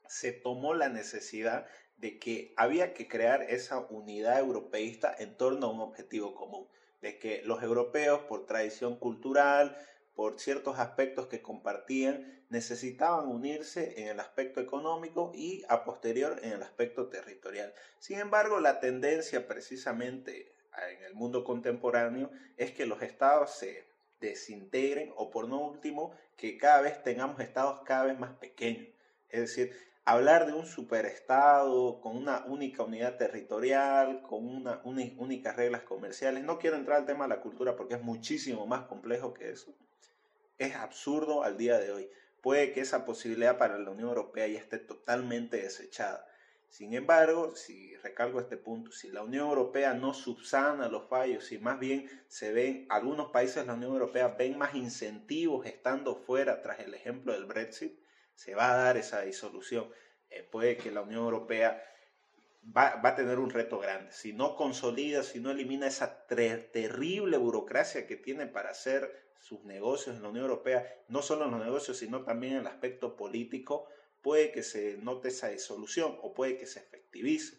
se 0.06 0.30
tomó 0.30 0.74
la 0.74 0.90
necesidad 0.90 1.66
de 1.96 2.18
que 2.18 2.52
había 2.58 2.92
que 2.92 3.08
crear 3.08 3.40
esa 3.40 3.78
unidad 3.88 4.38
europeísta 4.40 5.16
en 5.18 5.38
torno 5.38 5.66
a 5.66 5.72
un 5.72 5.80
objetivo 5.80 6.34
común, 6.34 6.68
de 7.00 7.18
que 7.18 7.40
los 7.46 7.62
europeos 7.62 8.20
por 8.28 8.44
tradición 8.44 8.98
cultural, 8.98 9.74
por 10.14 10.38
ciertos 10.38 10.78
aspectos 10.78 11.28
que 11.28 11.40
compartían, 11.40 12.44
necesitaban 12.50 13.26
unirse 13.26 14.02
en 14.02 14.08
el 14.08 14.20
aspecto 14.20 14.60
económico 14.60 15.32
y 15.34 15.64
a 15.70 15.84
posterior 15.84 16.40
en 16.42 16.52
el 16.52 16.62
aspecto 16.62 17.08
territorial. 17.08 17.72
Sin 18.00 18.18
embargo, 18.18 18.60
la 18.60 18.80
tendencia 18.80 19.48
precisamente 19.48 20.52
en 20.90 21.04
el 21.04 21.14
mundo 21.14 21.42
contemporáneo 21.42 22.30
es 22.58 22.70
que 22.72 22.84
los 22.84 23.00
estados 23.00 23.54
se 23.54 23.89
desintegren 24.20 25.12
o 25.16 25.30
por 25.30 25.48
no 25.48 25.61
último 25.61 26.12
que 26.37 26.56
cada 26.59 26.80
vez 26.83 27.02
tengamos 27.02 27.40
estados 27.40 27.80
cada 27.85 28.04
vez 28.04 28.18
más 28.18 28.33
pequeños. 28.35 28.87
Es 29.28 29.40
decir, 29.40 29.72
hablar 30.04 30.46
de 30.46 30.52
un 30.52 30.66
superestado 30.66 32.00
con 32.00 32.16
una 32.16 32.44
única 32.46 32.83
unidad 32.83 33.16
territorial, 33.16 34.22
con 34.22 34.46
una, 34.46 34.80
únicas 34.85 35.56
reglas 35.56 35.83
comerciales, 35.83 36.42
no 36.44 36.59
quiero 36.59 36.76
entrar 36.76 36.98
al 36.98 37.06
tema 37.06 37.24
de 37.24 37.30
la 37.37 37.40
cultura 37.40 37.76
porque 37.76 37.94
es 37.94 38.02
muchísimo 38.02 38.66
más 38.66 38.87
complejo 38.87 39.35
que 39.35 39.50
eso, 39.50 39.72
es 40.59 40.74
absurdo 40.74 41.42
al 41.42 41.56
día 41.56 41.78
de 41.78 41.92
hoy. 41.92 42.11
Puede 42.42 42.72
que 42.72 42.80
esa 42.80 43.04
posibilidad 43.04 43.59
para 43.59 43.78
la 43.78 43.90
Unión 43.90 44.09
Europea 44.09 44.46
ya 44.46 44.59
esté 44.59 44.78
totalmente 44.78 45.59
desechada. 45.59 46.26
Sin 46.70 46.94
embargo, 46.94 47.56
si 47.56 47.96
recalco 47.96 48.40
este 48.40 48.56
punto, 48.56 48.92
si 48.92 49.11
la 49.11 49.24
Unión 49.24 49.48
Europea 49.48 49.92
no 49.92 50.14
subsana 50.14 50.88
los 50.88 51.09
fallos, 51.09 51.50
y 51.50 51.59
más 51.59 51.80
bien 51.80 52.09
se 52.28 52.52
ven, 52.52 52.87
algunos 52.88 53.30
países 53.33 53.56
de 53.56 53.66
la 53.66 53.74
Unión 53.74 53.92
Europea 53.92 54.28
ven 54.28 54.56
más 54.56 54.76
incentivos 54.76 55.66
estando 55.66 56.14
fuera 56.14 56.62
tras 56.62 56.78
el 56.78 56.94
ejemplo 56.94 57.33
del 57.33 57.46
Brexit, 57.46 57.98
se 58.35 58.54
va 58.54 58.72
a 58.72 58.76
dar 58.76 58.96
esa 58.96 59.20
disolución. 59.22 59.90
Eh, 60.30 60.44
puede 60.44 60.76
que 60.76 60.92
la 60.92 61.02
Unión 61.02 61.24
Europea 61.24 61.83
va, 62.64 63.00
a 63.02 63.14
tener 63.16 63.40
un 63.40 63.50
reto 63.50 63.80
grande. 63.80 64.12
Si 64.12 64.33
no 64.33 64.54
consolida, 64.54 65.24
si 65.24 65.40
no 65.40 65.50
elimina 65.50 65.88
esa 65.88 66.24
terrible 66.26 67.37
burocracia 67.37 68.06
que 68.06 68.16
tiene 68.16 68.46
para 68.46 68.70
hacer 68.70 69.30
sus 69.40 69.64
negocios 69.64 70.16
en 70.16 70.22
la 70.22 70.28
Unión 70.28 70.44
Europea, 70.44 70.87
no 71.09 71.20
solo 71.20 71.46
en 71.46 71.50
los 71.50 71.64
negocios, 71.64 71.98
sino 71.98 72.22
también 72.22 72.54
en 72.54 72.61
el 72.61 72.66
aspecto 72.68 73.16
político, 73.16 73.88
puede 74.22 74.52
que 74.52 74.62
se 74.62 74.96
note 74.98 75.28
esa 75.28 75.48
disolución 75.48 76.18
o 76.22 76.35
puede 76.35 76.56
que 76.56 76.66
se 76.66 76.80
efectivice. 76.80 77.59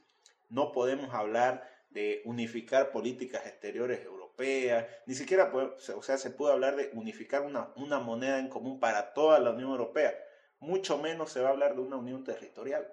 No 0.50 0.72
podemos 0.72 1.14
hablar 1.14 1.70
de 1.90 2.22
unificar 2.26 2.92
políticas 2.92 3.46
exteriores 3.46 4.04
europeas, 4.06 4.88
ni 5.06 5.16
siquiera, 5.16 5.52
o 5.54 6.02
sea, 6.02 6.18
se 6.18 6.30
puede 6.30 6.54
hablar 6.54 6.76
de 6.76 6.90
unificar 6.94 7.42
una, 7.42 7.74
una 7.76 8.00
moneda 8.00 8.40
en 8.40 8.50
común 8.50 8.80
para 8.80 9.14
toda 9.14 9.40
la 9.40 9.52
Unión 9.52 9.72
Europea 9.72 10.16
mucho 10.62 11.00
menos 11.00 11.32
se 11.32 11.42
va 11.42 11.50
a 11.50 11.52
hablar 11.52 11.76
de 11.76 11.82
una 11.82 11.98
unión 11.98 12.24
territorial. 12.24 12.88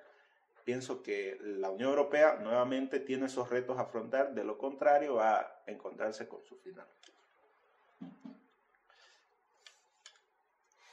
Pienso 0.64 1.02
que 1.02 1.38
la 1.40 1.70
Unión 1.70 1.90
Europea 1.90 2.38
nuevamente 2.40 2.98
tiene 2.98 3.26
esos 3.26 3.48
retos 3.48 3.78
a 3.78 3.83
afrontar, 3.83 4.35
de 4.35 4.44
lo 4.44 4.59
contrario 4.59 5.14
va 5.14 5.40
a 5.40 5.62
encontrarse 5.66 6.28
con 6.28 6.42
su 6.44 6.57
final. 6.57 6.87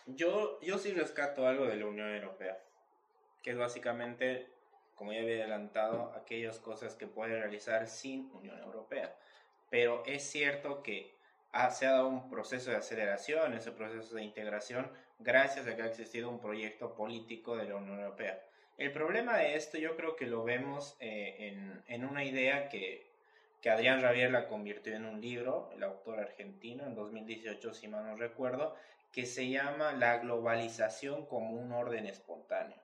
Yo, 0.08 0.60
yo 0.62 0.78
sí 0.78 0.94
rescato 0.94 1.48
algo 1.48 1.65
de 1.65 1.78
la 1.78 1.88
Unión 1.88 2.13
Europea, 2.13 2.60
que 3.41 3.52
es 3.52 3.58
básicamente, 3.58 4.48
como 4.96 5.13
ya 5.13 5.22
había 5.22 5.38
adelantado, 5.38 6.13
aquellas 6.15 6.60
cosas 6.60 6.96
que 6.96 7.08
puede 7.08 7.39
realizar 7.39 7.88
sin 7.88 8.32
Unión 8.34 8.60
Europea. 8.60 9.15
Pero 9.70 10.04
es 10.06 10.24
cierto 10.24 10.84
que 10.84 11.15
se 11.72 11.88
ha 11.88 11.91
dado 11.91 12.08
un 12.08 12.30
proceso 12.30 12.70
de 12.70 12.78
aceleración, 12.78 13.54
ese 13.54 13.72
proceso 13.72 14.15
de 14.15 14.24
integración, 14.24 14.91
gracias 15.20 15.68
a 15.68 15.76
que 15.76 15.82
ha 15.82 15.88
existido 15.88 16.30
un 16.30 16.39
proyecto 16.39 16.96
político 16.96 17.56
de 17.56 17.65
la 17.65 17.76
Unión 17.76 18.00
Europea. 18.00 18.44
El 18.78 18.91
problema 18.91 19.38
de 19.38 19.56
esto 19.56 19.78
yo 19.78 19.96
creo 19.96 20.15
que 20.15 20.28
lo 20.28 20.44
vemos 20.44 20.98
eh, 21.00 21.36
en, 21.39 21.84
en, 21.88 22.06
una 22.06 22.26
idea 22.26 22.68
que, 22.68 23.10
que 23.62 23.70
Adrián 23.70 24.02
Ravier 24.02 24.32
la 24.32 24.48
convirtió 24.48 24.94
en 24.94 25.06
un 25.06 25.22
libro, 25.22 25.72
el 25.74 25.82
autor 25.84 26.20
argentino, 26.20 26.86
en 26.86 26.94
2018, 26.94 27.74
si 27.74 27.88
mal 27.88 28.06
no 28.06 28.18
recuerdo, 28.18 28.76
que 29.15 29.25
se 29.25 29.49
llama 29.49 29.93
La 29.93 30.17
globalización 30.17 31.25
como 31.25 31.51
un 31.51 31.71
orden 31.71 32.06
espontáneo. 32.06 32.75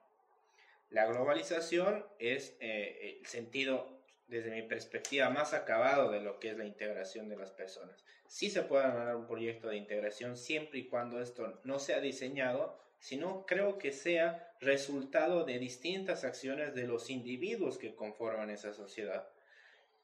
La 0.88 1.04
globalización 1.04 2.06
es 2.18 2.56
eh, 2.58 3.18
el 3.20 3.26
sentido 3.26 4.00
desde 4.28 4.50
mi 4.50 4.62
perspectiva, 4.62 5.28
más 5.28 5.52
acabado 5.52 6.10
de 6.10 6.20
lo 6.20 6.40
que 6.40 6.48
es 6.48 6.56
la 6.56 6.64
integración 6.64 7.28
de 7.28 7.36
las 7.36 7.50
personas. 7.50 8.02
Sí 8.26 8.48
se 8.48 8.62
puede 8.62 8.84
armar 8.84 9.14
un 9.14 9.26
proyecto 9.26 9.68
de 9.68 9.76
integración 9.76 10.38
siempre 10.38 10.78
y 10.78 10.88
cuando 10.88 11.20
esto 11.20 11.60
no 11.64 11.78
sea 11.78 12.00
diseñado, 12.00 12.80
sino 12.98 13.44
creo 13.44 13.76
que 13.76 13.92
sea 13.92 14.54
resultado 14.58 15.44
de 15.44 15.58
distintas 15.58 16.24
acciones 16.24 16.74
de 16.74 16.86
los 16.86 17.10
individuos 17.10 17.76
que 17.76 17.94
conforman 17.94 18.48
esa 18.48 18.72
sociedad. 18.72 19.28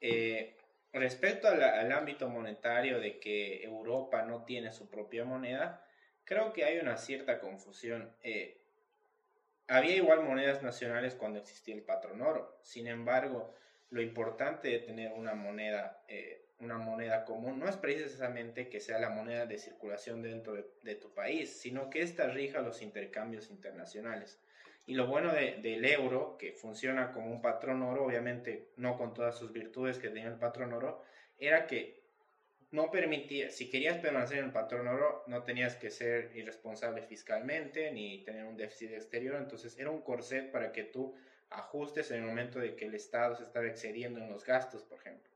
Eh, 0.02 0.58
respecto 0.92 1.48
al 1.48 1.90
ámbito 1.90 2.28
monetario 2.28 3.00
de 3.00 3.18
que 3.18 3.62
Europa 3.62 4.24
no 4.24 4.44
tiene 4.44 4.72
su 4.72 4.90
propia 4.90 5.24
moneda, 5.24 5.86
creo 6.28 6.52
que 6.52 6.64
hay 6.64 6.78
una 6.78 6.98
cierta 6.98 7.40
confusión. 7.40 8.12
Eh, 8.22 8.60
había 9.66 9.96
igual 9.96 10.22
monedas 10.22 10.62
nacionales 10.62 11.14
cuando 11.14 11.38
existía 11.38 11.74
el 11.74 11.82
patrón 11.82 12.20
oro. 12.20 12.58
Sin 12.62 12.86
embargo, 12.86 13.54
lo 13.88 14.02
importante 14.02 14.68
de 14.68 14.80
tener 14.80 15.12
una 15.12 15.34
moneda, 15.34 16.02
eh, 16.06 16.44
una 16.60 16.76
moneda 16.76 17.24
común 17.24 17.58
no 17.58 17.66
es 17.66 17.78
precisamente 17.78 18.68
que 18.68 18.78
sea 18.78 18.98
la 18.98 19.08
moneda 19.08 19.46
de 19.46 19.56
circulación 19.56 20.20
dentro 20.20 20.52
de, 20.82 20.94
tu 20.96 21.14
país, 21.14 21.58
sino 21.58 21.88
que 21.88 22.02
ésta 22.02 22.26
rija 22.28 22.60
los 22.60 22.82
intercambios 22.82 23.48
internacionales. 23.48 24.38
Y 24.84 24.94
lo 24.94 25.06
bueno 25.06 25.32
del 25.32 25.84
euro, 25.86 26.36
que 26.38 26.52
funciona 26.52 27.12
como 27.12 27.30
un 27.30 27.40
patrón 27.40 27.82
oro, 27.82 28.04
obviamente 28.04 28.68
no 28.76 28.98
con 28.98 29.14
todas 29.14 29.38
sus 29.38 29.52
virtudes 29.52 29.98
que 29.98 30.08
tenía 30.08 30.28
el 30.28 30.38
patrón 30.38 30.74
oro, 30.74 31.02
era 31.38 31.66
que 31.66 32.02
no 32.70 32.90
permitía, 32.90 33.50
si 33.50 33.70
querías 33.70 33.98
permanecer 33.98 34.38
en 34.38 34.46
el 34.46 34.52
patrón 34.52 34.88
oro, 34.88 35.24
no 35.26 35.42
tenías 35.42 35.76
que 35.76 35.90
ser 35.90 36.30
irresponsable 36.34 37.02
fiscalmente 37.02 37.90
ni 37.92 38.22
tener 38.24 38.44
un 38.44 38.56
déficit 38.56 38.92
exterior, 38.92 39.36
entonces 39.36 39.78
era 39.78 39.90
un 39.90 40.02
corset 40.02 40.50
para 40.50 40.70
que 40.72 40.84
tú 40.84 41.14
ajustes 41.50 42.10
en 42.10 42.18
el 42.18 42.26
momento 42.26 42.58
de 42.58 42.76
que 42.76 42.84
el 42.84 42.94
Estado 42.94 43.36
se 43.36 43.44
estaba 43.44 43.66
excediendo 43.66 44.20
en 44.20 44.28
los 44.28 44.44
gastos, 44.44 44.82
por 44.82 44.98
ejemplo. 44.98 45.30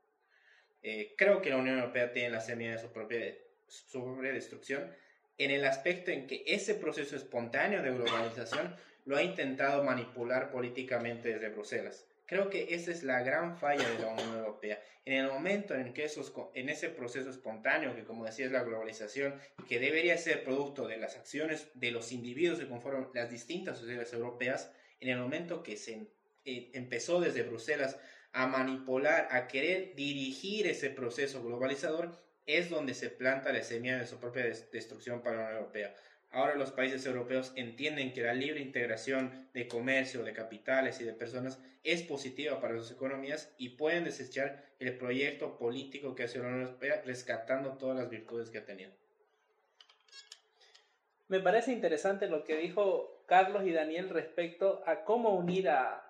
Eh, 0.83 1.15
creo 1.17 1.41
que 1.41 1.49
la 1.49 1.57
Unión 1.57 1.79
Europea 1.79 2.11
tiene 2.11 2.29
la 2.29 2.41
semilla 2.41 2.73
de 2.73 2.77
su 2.77 2.91
propia, 2.91 4.31
destrucción 4.33 4.93
en 5.37 5.49
el 5.49 5.65
aspecto 5.65 6.11
en 6.11 6.27
que 6.27 6.43
ese 6.45 6.75
proceso 6.75 7.15
espontáneo 7.15 7.81
de 7.81 7.91
globalización 7.91 8.75
lo 9.05 9.17
ha 9.17 9.23
intentado 9.23 9.83
manipular 9.83 10.51
políticamente 10.51 11.29
desde 11.29 11.49
Bruselas. 11.49 12.05
Creo 12.25 12.49
que 12.49 12.73
esa 12.73 12.91
es 12.91 13.03
la 13.03 13.21
gran 13.21 13.57
falla 13.57 13.87
de 13.89 13.99
la 13.99 14.13
Unión 14.13 14.37
Europea. 14.37 14.81
En 15.05 15.25
el 15.25 15.27
momento 15.31 15.75
en 15.75 15.93
que 15.93 16.05
esos, 16.05 16.33
en 16.53 16.69
ese 16.69 16.89
proceso 16.89 17.29
espontáneo, 17.29 17.95
que 17.95 18.05
como 18.05 18.25
decía 18.25 18.45
es 18.45 18.51
la 18.51 18.63
globalización, 18.63 19.39
que 19.67 19.79
debería 19.79 20.17
ser 20.17 20.43
producto 20.43 20.87
de 20.87 20.97
las 20.97 21.17
acciones 21.17 21.67
de 21.73 21.91
los 21.91 22.11
individuos 22.11 22.59
que 22.59 22.67
conforman 22.67 23.09
las 23.13 23.29
distintas 23.29 23.77
sociedades 23.77 24.13
europeas, 24.13 24.71
en 25.01 25.09
el 25.09 25.19
momento 25.19 25.63
que 25.63 25.75
se 25.75 26.07
eh, 26.45 26.71
empezó 26.73 27.19
desde 27.19 27.43
Bruselas 27.43 27.97
a 28.31 28.47
manipular, 28.47 29.27
a 29.31 29.47
querer 29.47 29.93
dirigir 29.95 30.65
ese 30.67 30.89
proceso 30.89 31.43
globalizador, 31.43 32.17
es 32.45 32.69
donde 32.69 32.93
se 32.93 33.09
planta 33.09 33.53
la 33.53 33.63
semilla 33.63 33.99
de 33.99 34.07
su 34.07 34.19
propia 34.19 34.43
destrucción 34.43 35.21
para 35.21 35.37
la 35.37 35.43
Unión 35.43 35.57
Europea. 35.57 35.95
Ahora 36.33 36.55
los 36.55 36.71
países 36.71 37.05
europeos 37.05 37.53
entienden 37.55 38.11
que 38.11 38.23
la 38.23 38.33
libre 38.33 38.59
integración 38.59 39.47
de 39.53 39.67
comercio, 39.67 40.23
de 40.23 40.33
capitales 40.33 40.99
y 40.99 41.03
de 41.03 41.13
personas 41.13 41.59
es 41.83 42.01
positiva 42.01 42.59
para 42.59 42.75
sus 42.75 42.89
economías 42.89 43.53
y 43.59 43.69
pueden 43.69 44.03
desechar 44.03 44.65
el 44.79 44.97
proyecto 44.97 45.59
político 45.59 46.15
que 46.15 46.23
hace 46.23 46.39
la 46.39 46.47
Unión 46.47 46.63
Europea 46.63 47.03
rescatando 47.05 47.73
todas 47.73 47.97
las 47.97 48.09
virtudes 48.09 48.49
que 48.49 48.57
ha 48.57 48.65
tenido. 48.65 48.89
Me 51.27 51.39
parece 51.39 51.71
interesante 51.71 52.27
lo 52.27 52.43
que 52.43 52.57
dijo 52.57 53.23
Carlos 53.27 53.63
y 53.67 53.71
Daniel 53.71 54.09
respecto 54.09 54.81
a 54.87 55.03
cómo 55.03 55.35
unir 55.35 55.69
a, 55.69 56.03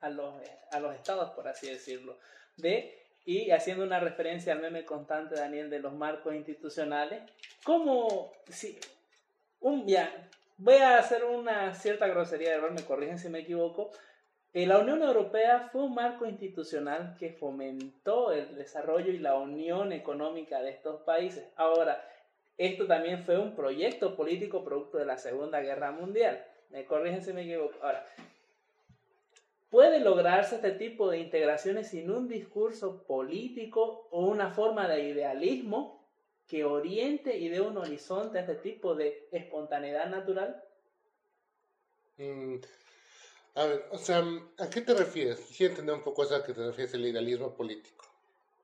a, 0.00 0.08
los, 0.08 0.34
a 0.72 0.80
los 0.80 0.94
estados, 0.94 1.32
por 1.32 1.46
así 1.48 1.68
decirlo. 1.68 2.18
De, 2.56 2.98
y 3.26 3.50
haciendo 3.50 3.84
una 3.84 4.00
referencia 4.00 4.54
al 4.54 4.60
meme 4.60 4.86
constante, 4.86 5.34
Daniel, 5.34 5.68
de 5.68 5.80
los 5.80 5.92
marcos 5.92 6.34
institucionales, 6.34 7.20
cómo, 7.62 8.32
si, 8.48 8.78
un, 9.60 9.86
ya, 9.86 10.28
voy 10.58 10.76
a 10.76 10.98
hacer 10.98 11.24
una 11.24 11.74
cierta 11.74 12.06
grosería 12.08 12.50
de 12.50 12.56
error, 12.56 12.72
me 12.72 12.84
corrigen 12.84 13.18
si 13.18 13.28
me 13.28 13.40
equivoco, 13.40 13.90
eh, 14.52 14.66
la 14.66 14.78
Unión 14.78 15.00
Europea 15.02 15.68
fue 15.70 15.84
un 15.84 15.94
marco 15.94 16.26
institucional 16.26 17.16
que 17.18 17.30
fomentó 17.30 18.32
el 18.32 18.56
desarrollo 18.56 19.12
y 19.12 19.18
la 19.18 19.36
unión 19.36 19.92
económica 19.92 20.60
de 20.60 20.70
estos 20.70 21.02
países. 21.02 21.46
Ahora, 21.54 22.04
esto 22.58 22.86
también 22.86 23.22
fue 23.22 23.38
un 23.38 23.54
proyecto 23.54 24.16
político 24.16 24.64
producto 24.64 24.98
de 24.98 25.06
la 25.06 25.18
Segunda 25.18 25.60
Guerra 25.60 25.92
Mundial. 25.92 26.44
Me 26.70 26.84
corrigen 26.84 27.22
si 27.22 27.32
me 27.32 27.42
equivoco. 27.42 27.74
Ahora, 27.80 28.04
¿puede 29.70 30.00
lograrse 30.00 30.56
este 30.56 30.72
tipo 30.72 31.08
de 31.08 31.18
integraciones 31.18 31.88
sin 31.88 32.10
un 32.10 32.26
discurso 32.26 33.04
político 33.04 34.08
o 34.10 34.26
una 34.26 34.50
forma 34.50 34.88
de 34.88 35.10
idealismo 35.10 35.99
que 36.50 36.64
oriente 36.64 37.38
y 37.38 37.48
dé 37.48 37.60
un 37.62 37.78
horizonte 37.78 38.38
a 38.38 38.42
este 38.42 38.56
tipo 38.56 38.96
de 38.96 39.28
espontaneidad 39.32 40.08
natural? 40.10 40.64
Mm, 42.18 42.60
A 43.54 43.66
ver, 43.66 43.86
o 43.92 43.98
sea, 43.98 44.22
¿a 44.58 44.70
qué 44.70 44.82
te 44.82 44.94
refieres? 44.94 45.40
Quisiera 45.40 45.72
entender 45.72 45.94
un 45.96 46.02
poco 46.04 46.24
eso 46.24 46.36
a 46.36 46.44
qué 46.44 46.54
te 46.54 46.66
refieres 46.66 46.94
el 46.94 47.06
idealismo 47.06 47.54
político. 47.54 48.06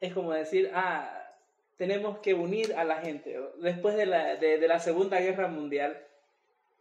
Es 0.00 0.12
como 0.14 0.32
decir, 0.32 0.70
ah, 0.74 1.34
tenemos 1.76 2.18
que 2.18 2.34
unir 2.34 2.74
a 2.74 2.84
la 2.84 2.98
gente. 3.00 3.38
Después 3.58 3.96
de 3.96 4.06
la, 4.06 4.36
de, 4.36 4.58
de 4.58 4.68
la 4.68 4.78
Segunda 4.78 5.20
Guerra 5.20 5.48
Mundial, 5.48 6.06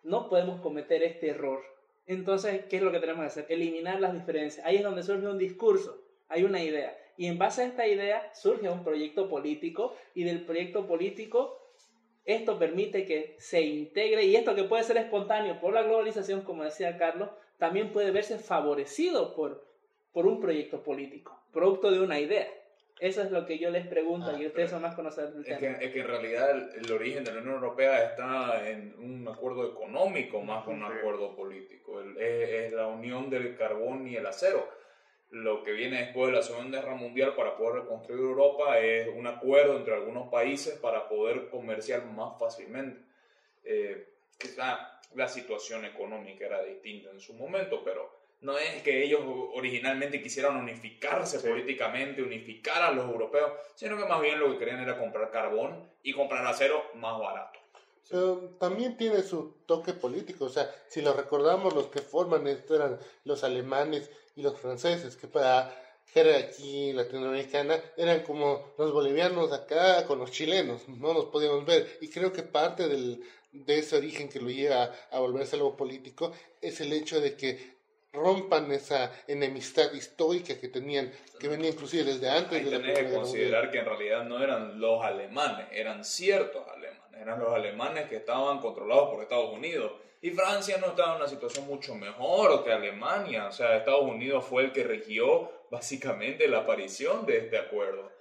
no 0.04 0.30
podemos 0.30 0.62
cometer 0.62 1.04
este 1.04 1.30
error. 1.30 1.64
Entonces, 2.08 2.66
¿qué 2.70 2.78
es 2.78 2.84
lo 2.84 2.92
que 2.92 3.00
tenemos 3.02 3.22
que 3.24 3.28
hacer? 3.28 3.48
Eliminar 3.50 4.02
las 4.02 4.14
diferencias. 4.14 4.66
Ahí 4.66 4.78
es 4.78 4.84
donde 4.84 5.04
surge 5.04 5.28
un 5.28 5.38
discurso, 5.40 6.04
hay 6.30 6.44
una 6.46 6.64
idea. 6.64 6.98
Y 7.18 7.28
en 7.28 7.38
base 7.38 7.62
a 7.62 7.66
esta 7.66 7.88
idea 7.88 8.30
surge 8.34 8.70
un 8.70 8.84
proyecto 8.84 9.30
político 9.30 9.96
y 10.14 10.24
del 10.24 10.42
proyecto 10.46 10.86
político 10.88 11.62
esto 12.26 12.58
permite 12.58 13.06
que 13.06 13.36
se 13.40 13.62
integre 13.62 14.24
y 14.26 14.36
esto 14.36 14.56
que 14.56 14.64
puede 14.64 14.84
ser 14.84 14.98
espontáneo 14.98 15.60
por 15.62 15.74
la 15.74 15.84
globalización, 15.84 16.42
como 16.42 16.64
decía 16.64 16.98
Carlos, 16.98 17.30
también 17.60 17.92
puede 17.92 18.10
verse 18.12 18.40
favorecido 18.40 19.36
por, 19.36 19.64
por 20.12 20.26
un 20.26 20.42
proyecto 20.42 20.82
político, 20.82 21.40
producto 21.54 21.92
de 21.92 22.00
una 22.00 22.20
idea. 22.20 22.48
Eso 23.00 23.22
es 23.22 23.30
lo 23.30 23.46
que 23.46 23.60
yo 23.60 23.70
les 23.70 23.86
pregunto 23.88 24.32
Ah, 24.34 24.42
y 24.42 24.48
ustedes 24.48 24.70
son 24.72 24.82
más 24.82 24.96
conocedores 24.96 25.36
del 25.36 25.46
Es 25.46 25.60
tema. 25.60 25.78
que, 25.78 25.86
es 25.86 25.92
que 25.94 26.00
en 26.00 26.08
realidad 26.08 26.50
el, 26.50 26.86
el 26.86 26.92
origen 26.94 27.24
de 27.26 27.34
la 27.34 27.42
Unión 27.42 27.56
Europea 27.56 28.04
está 28.06 28.70
en 28.70 28.96
un 28.98 29.28
acuerdo 29.28 29.70
económico 29.70 30.40
más 30.42 30.64
que 30.64 30.72
un 30.72 30.82
acuerdo 30.84 31.36
político. 31.36 32.00
El- 32.02 32.18
es, 32.18 32.50
es 32.68 32.74
la 32.74 32.88
unión 32.88 33.30
del 33.30 33.56
carbón 33.58 34.08
y 34.08 34.16
el 34.16 34.26
acero. 34.26 34.68
Lo 35.36 35.64
que 35.64 35.74
viene 35.74 35.98
después 35.98 36.28
de 36.32 36.38
la 36.38 36.42
Segunda 36.42 36.80
Guerra 36.80 36.96
Mundial 36.96 37.36
para 37.36 37.58
poder 37.58 37.82
reconstruir 37.82 38.22
Europa 38.22 38.80
es 38.80 39.10
un 39.10 39.28
acuerdo 39.28 39.76
entre 39.76 39.94
algunos 39.94 40.30
países 40.30 40.80
para 40.80 41.10
poder 41.10 41.50
comerciar 41.50 42.06
más 42.06 42.40
fácilmente. 42.40 43.02
Eh, 43.66 44.14
quizá 44.38 44.98
la 45.14 45.28
situación 45.28 45.84
económica 45.84 46.46
era 46.46 46.64
distinta 46.64 47.10
en 47.10 47.20
su 47.20 47.34
momento, 47.34 47.84
pero 47.84 48.10
no 48.40 48.58
es 48.58 48.82
que 48.82 49.04
ellos 49.04 49.20
originalmente 49.54 50.22
quisieran 50.22 50.56
unificarse 50.56 51.38
Sí. 51.38 51.50
políticamente, 51.50 52.24
unificar 52.24 52.82
a 52.84 52.92
los 52.94 53.04
europeos, 53.06 53.52
sino 53.76 53.98
que 53.98 54.06
más 54.06 54.22
bien 54.22 54.40
lo 54.40 54.54
que 54.54 54.60
querían 54.60 54.80
era 54.80 54.98
comprar 54.98 55.32
carbón 55.32 55.92
y 56.02 56.14
comprar 56.14 56.48
acero 56.48 56.82
más 56.94 57.20
barato. 57.20 57.60
También 58.60 58.98
tiene 58.98 59.24
su 59.24 59.56
toque 59.66 59.94
político, 59.94 60.46
o 60.46 60.50
sea, 60.50 60.70
si 60.88 61.02
lo 61.02 61.14
recordamos, 61.14 61.74
los 61.74 61.88
que 61.88 62.02
forman 62.02 62.48
esto 62.48 62.76
eran 62.76 63.00
los 63.24 63.44
alemanes 63.44 64.10
y 64.36 64.44
los 64.44 64.60
franceses, 64.60 65.16
que 65.16 65.28
para 65.28 65.74
jerarquía 66.14 66.94
latinoamericana 66.94 67.82
eran 67.98 68.22
como 68.22 68.74
los 68.78 68.94
bolivianos 68.94 69.52
acá 69.52 70.06
con 70.06 70.20
los 70.20 70.32
chilenos, 70.32 70.88
no 70.88 71.14
nos 71.14 71.26
podíamos 71.26 71.66
ver. 71.66 71.98
Y 72.00 72.10
creo 72.10 72.32
que 72.32 72.44
parte 72.44 72.88
del, 72.88 73.24
de 73.52 73.80
ese 73.80 73.98
origen 73.98 74.30
que 74.30 74.40
lo 74.40 74.50
lleva 74.50 74.94
a 75.12 75.20
volverse 75.20 75.56
algo 75.56 75.76
político 75.76 76.32
es 76.62 76.82
el 76.82 76.94
hecho 76.94 77.20
de 77.20 77.36
que 77.36 77.75
rompan 78.16 78.72
esa 78.72 79.12
enemistad 79.28 79.94
histórica 79.94 80.60
que 80.60 80.70
tenían, 80.70 81.12
que 81.40 81.48
venía 81.48 81.70
inclusive 81.70 82.04
desde 82.04 82.30
antes 82.30 82.64
de 82.64 82.72
la 82.72 82.78
Primera 82.78 83.08
que 83.08 83.14
considerar 83.14 83.72
que 83.72 83.80
en 83.80 83.86
realidad 83.86 84.24
no 84.24 84.44
eran 84.44 84.80
los 84.80 85.04
alemanes, 85.04 85.68
eran 85.72 86.04
ciertos 86.04 86.68
alemanes, 86.68 87.22
eran 87.22 87.40
los 87.40 87.54
alemanes 87.54 88.10
que 88.10 88.18
estaban 88.18 88.60
controlados 88.60 89.10
por 89.10 89.22
Estados 89.22 89.54
Unidos. 89.54 89.92
Y 90.22 90.32
Francia 90.32 90.78
no 90.78 90.88
estaba 90.88 91.12
en 91.12 91.18
una 91.18 91.28
situación 91.28 91.68
mucho 91.68 91.94
mejor 91.94 92.64
que 92.64 92.72
Alemania, 92.72 93.48
o 93.48 93.52
sea, 93.52 93.78
Estados 93.78 94.04
Unidos 94.10 94.44
fue 94.44 94.64
el 94.64 94.72
que 94.72 94.84
regió 94.84 95.52
básicamente 95.70 96.48
la 96.48 96.60
aparición 96.60 97.26
de 97.26 97.38
este 97.38 97.58
acuerdo. 97.58 98.12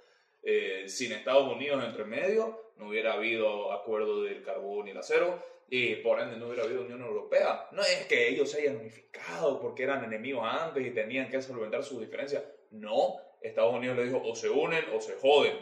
Eh, 0.43 0.83
sin 0.87 1.11
Estados 1.11 1.51
Unidos 1.51 1.83
entre 1.83 2.05
medio, 2.05 2.71
no 2.77 2.89
hubiera 2.89 3.13
habido 3.13 3.71
acuerdo 3.73 4.21
del 4.21 4.43
carbón 4.43 4.87
y 4.87 4.91
el 4.91 4.97
acero, 4.97 5.43
y 5.69 5.95
por 5.97 6.19
ende 6.19 6.37
no 6.37 6.47
hubiera 6.47 6.63
habido 6.63 6.81
Unión 6.81 7.01
Europea. 7.01 7.67
No 7.71 7.81
es 7.81 8.05
que 8.05 8.29
ellos 8.29 8.49
se 8.49 8.61
hayan 8.61 8.77
unificado 8.77 9.59
porque 9.59 9.83
eran 9.83 10.03
enemigos 10.03 10.43
antes 10.47 10.85
y 10.85 10.91
tenían 10.91 11.29
que 11.29 11.41
solventar 11.41 11.83
sus 11.83 11.99
diferencias. 11.99 12.43
No, 12.71 13.15
Estados 13.41 13.73
Unidos 13.73 13.97
le 13.97 14.05
dijo 14.05 14.21
o 14.23 14.35
se 14.35 14.49
unen 14.49 14.85
o 14.93 15.01
se 15.01 15.15
joden. 15.15 15.57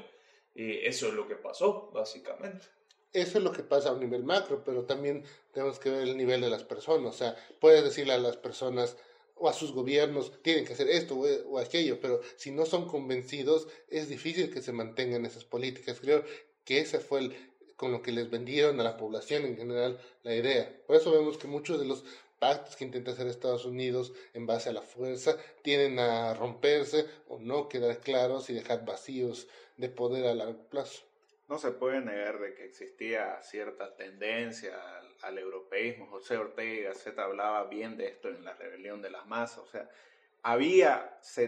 Y 0.55 0.85
eso 0.85 1.07
es 1.07 1.13
lo 1.13 1.27
que 1.27 1.35
pasó, 1.35 1.89
básicamente. 1.93 2.65
Eso 3.11 3.37
es 3.37 3.43
lo 3.43 3.51
que 3.51 3.63
pasa 3.63 3.89
a 3.89 3.93
un 3.93 3.99
nivel 3.99 4.23
macro, 4.23 4.63
pero 4.63 4.85
también 4.85 5.23
tenemos 5.51 5.79
que 5.79 5.89
ver 5.89 6.03
el 6.03 6.17
nivel 6.17 6.41
de 6.41 6.49
las 6.49 6.63
personas. 6.63 7.13
O 7.13 7.17
sea, 7.17 7.35
puedes 7.59 7.83
decirle 7.83 8.13
a 8.13 8.17
las 8.17 8.37
personas 8.37 8.97
o 9.35 9.47
a 9.49 9.53
sus 9.53 9.71
gobiernos, 9.71 10.41
tienen 10.41 10.65
que 10.65 10.73
hacer 10.73 10.89
esto 10.89 11.15
o, 11.15 11.25
o 11.51 11.59
aquello, 11.59 11.99
pero 11.99 12.21
si 12.35 12.51
no 12.51 12.65
son 12.65 12.87
convencidos, 12.87 13.67
es 13.89 14.09
difícil 14.09 14.51
que 14.53 14.61
se 14.61 14.71
mantengan 14.71 15.25
esas 15.25 15.43
políticas. 15.43 15.99
Creo 15.99 16.23
que 16.65 16.79
ese 16.79 16.99
fue 16.99 17.19
el, 17.19 17.52
con 17.75 17.91
lo 17.91 18.01
que 18.01 18.11
les 18.11 18.29
vendieron 18.29 18.79
a 18.79 18.83
la 18.83 18.97
población 18.97 19.45
en 19.45 19.57
general 19.57 19.99
la 20.23 20.35
idea. 20.35 20.71
Por 20.87 20.95
eso 20.95 21.11
vemos 21.11 21.37
que 21.37 21.47
muchos 21.47 21.79
de 21.79 21.85
los 21.85 22.03
pactos 22.39 22.75
que 22.75 22.83
intenta 22.83 23.11
hacer 23.11 23.27
Estados 23.27 23.65
Unidos 23.65 24.13
en 24.33 24.45
base 24.45 24.69
a 24.69 24.73
la 24.73 24.81
fuerza 24.81 25.37
tienden 25.61 25.99
a 25.99 26.33
romperse 26.33 27.05
o 27.29 27.39
no 27.39 27.69
quedar 27.69 27.99
claros 27.99 28.49
y 28.49 28.53
dejar 28.53 28.85
vacíos 28.85 29.47
de 29.77 29.89
poder 29.89 30.27
a 30.27 30.35
largo 30.35 30.63
plazo. 30.69 31.03
No 31.47 31.57
se 31.57 31.71
puede 31.71 32.01
negar 32.01 32.39
de 32.39 32.53
que 32.53 32.65
existía 32.65 33.41
cierta 33.41 33.95
tendencia 33.95 34.97
al, 34.97 35.07
al 35.21 35.37
europeísmo. 35.37 36.07
José 36.07 36.37
Ortega 36.37 36.91
y 36.93 37.19
hablaba 37.19 37.65
bien 37.65 37.95
de 37.95 38.07
esto 38.07 38.29
en 38.29 38.43
la 38.43 38.53
rebelión 38.53 39.01
de 39.01 39.09
las 39.09 39.25
masas. 39.27 39.59
O 39.59 39.67
sea, 39.67 39.89
había, 40.41 41.17
se 41.21 41.43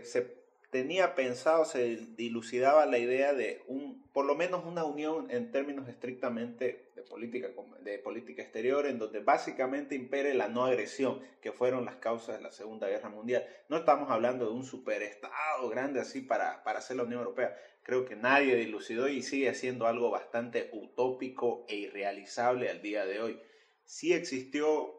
tenía 0.76 1.16
pensado, 1.16 1.64
se 1.64 1.96
dilucidaba 2.18 2.86
la 2.86 2.98
idea 2.98 3.34
de 3.34 3.64
un, 3.68 4.04
por 4.12 4.26
lo 4.26 4.36
menos 4.36 4.66
una 4.66 4.84
unión 4.84 5.32
en 5.32 5.50
términos 5.50 5.88
estrictamente 5.88 6.92
de 6.98 7.02
política, 7.02 7.48
de 7.80 7.98
política 7.98 8.42
exterior, 8.42 8.86
en 8.86 9.00
donde 9.00 9.22
básicamente 9.22 9.96
impere 9.96 10.34
la 10.34 10.50
no 10.50 10.66
agresión, 10.66 11.22
que 11.40 11.54
fueron 11.54 11.86
las 11.86 11.96
causas 11.96 12.36
de 12.36 12.44
la 12.44 12.52
Segunda 12.52 12.90
Guerra 12.90 13.08
Mundial. 13.08 13.48
No 13.70 13.78
estamos 13.78 14.12
hablando 14.12 14.48
de 14.48 14.52
un 14.52 14.66
superestado 14.66 15.70
grande 15.70 16.02
así 16.02 16.20
para, 16.20 16.62
para 16.66 16.80
hacer 16.80 16.98
la 16.98 17.04
Unión 17.04 17.22
Europea. 17.22 17.56
Creo 17.82 18.04
que 18.04 18.18
nadie 18.18 18.58
dilucidó 18.58 19.08
y 19.08 19.22
sigue 19.22 19.54
siendo 19.54 19.88
algo 19.88 20.12
bastante 20.12 20.72
utópico 20.74 21.64
e 21.70 21.78
irrealizable 21.78 22.70
al 22.70 22.82
día 22.82 23.06
de 23.06 23.22
hoy. 23.22 23.40
Sí 23.86 24.12
existió 24.12 24.94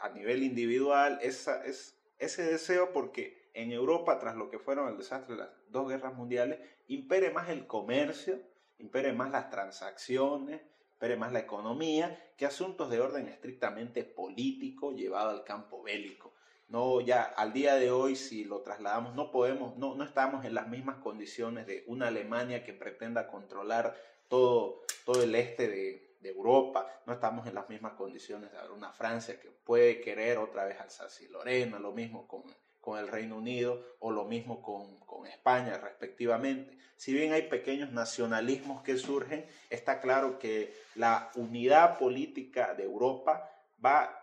a 0.00 0.08
nivel 0.08 0.42
individual 0.42 1.18
esa, 1.20 1.62
es, 1.66 1.94
ese 2.16 2.42
deseo 2.42 2.90
porque 2.94 3.43
en 3.54 3.72
Europa, 3.72 4.18
tras 4.18 4.36
lo 4.36 4.50
que 4.50 4.58
fueron 4.58 4.88
el 4.88 4.98
desastre 4.98 5.34
de 5.34 5.42
las 5.42 5.50
dos 5.70 5.88
guerras 5.88 6.14
mundiales, 6.14 6.58
impere 6.88 7.30
más 7.30 7.48
el 7.48 7.66
comercio, 7.66 8.40
impere 8.78 9.12
más 9.12 9.30
las 9.30 9.48
transacciones, 9.48 10.60
impere 10.92 11.16
más 11.16 11.32
la 11.32 11.38
economía, 11.38 12.32
que 12.36 12.46
asuntos 12.46 12.90
de 12.90 13.00
orden 13.00 13.28
estrictamente 13.28 14.04
político 14.04 14.92
llevado 14.92 15.30
al 15.30 15.44
campo 15.44 15.82
bélico. 15.82 16.34
No, 16.68 17.00
ya 17.00 17.22
al 17.22 17.52
día 17.52 17.76
de 17.76 17.90
hoy, 17.90 18.16
si 18.16 18.44
lo 18.44 18.62
trasladamos, 18.62 19.14
no 19.14 19.30
podemos, 19.30 19.76
no, 19.76 19.94
no 19.94 20.02
estamos 20.02 20.44
en 20.44 20.54
las 20.54 20.68
mismas 20.68 20.96
condiciones 20.96 21.66
de 21.66 21.84
una 21.86 22.08
Alemania 22.08 22.64
que 22.64 22.72
pretenda 22.72 23.28
controlar 23.28 23.94
todo, 24.28 24.82
todo 25.04 25.22
el 25.22 25.34
este 25.34 25.68
de, 25.68 26.04
Europa, 26.24 26.88
no 27.04 27.12
estamos 27.12 27.46
en 27.46 27.54
las 27.54 27.68
mismas 27.68 27.92
condiciones 27.92 28.50
de 28.50 28.58
una 28.70 28.90
Francia 28.94 29.38
que 29.38 29.50
puede 29.50 30.00
querer 30.00 30.38
otra 30.38 30.64
vez 30.64 30.80
Alsacia 30.80 31.26
y 31.26 31.30
Lorena, 31.30 31.78
lo 31.78 31.92
mismo 31.92 32.26
con, 32.26 32.44
con 32.84 32.98
el 32.98 33.08
Reino 33.08 33.38
Unido 33.38 33.96
o 34.00 34.10
lo 34.10 34.26
mismo 34.26 34.60
con, 34.60 34.98
con, 35.06 35.26
España 35.26 35.78
respectivamente. 35.78 36.76
Si 36.96 37.14
bien 37.14 37.32
hay 37.32 37.48
pequeños 37.48 37.90
nacionalismos 37.92 38.82
que 38.82 38.98
surgen, 38.98 39.46
está 39.70 40.02
claro 40.02 40.38
que 40.38 40.74
la 40.94 41.30
unidad 41.34 41.98
política 41.98 42.74
de 42.74 42.84
Europa 42.84 43.50
va, 43.84 44.22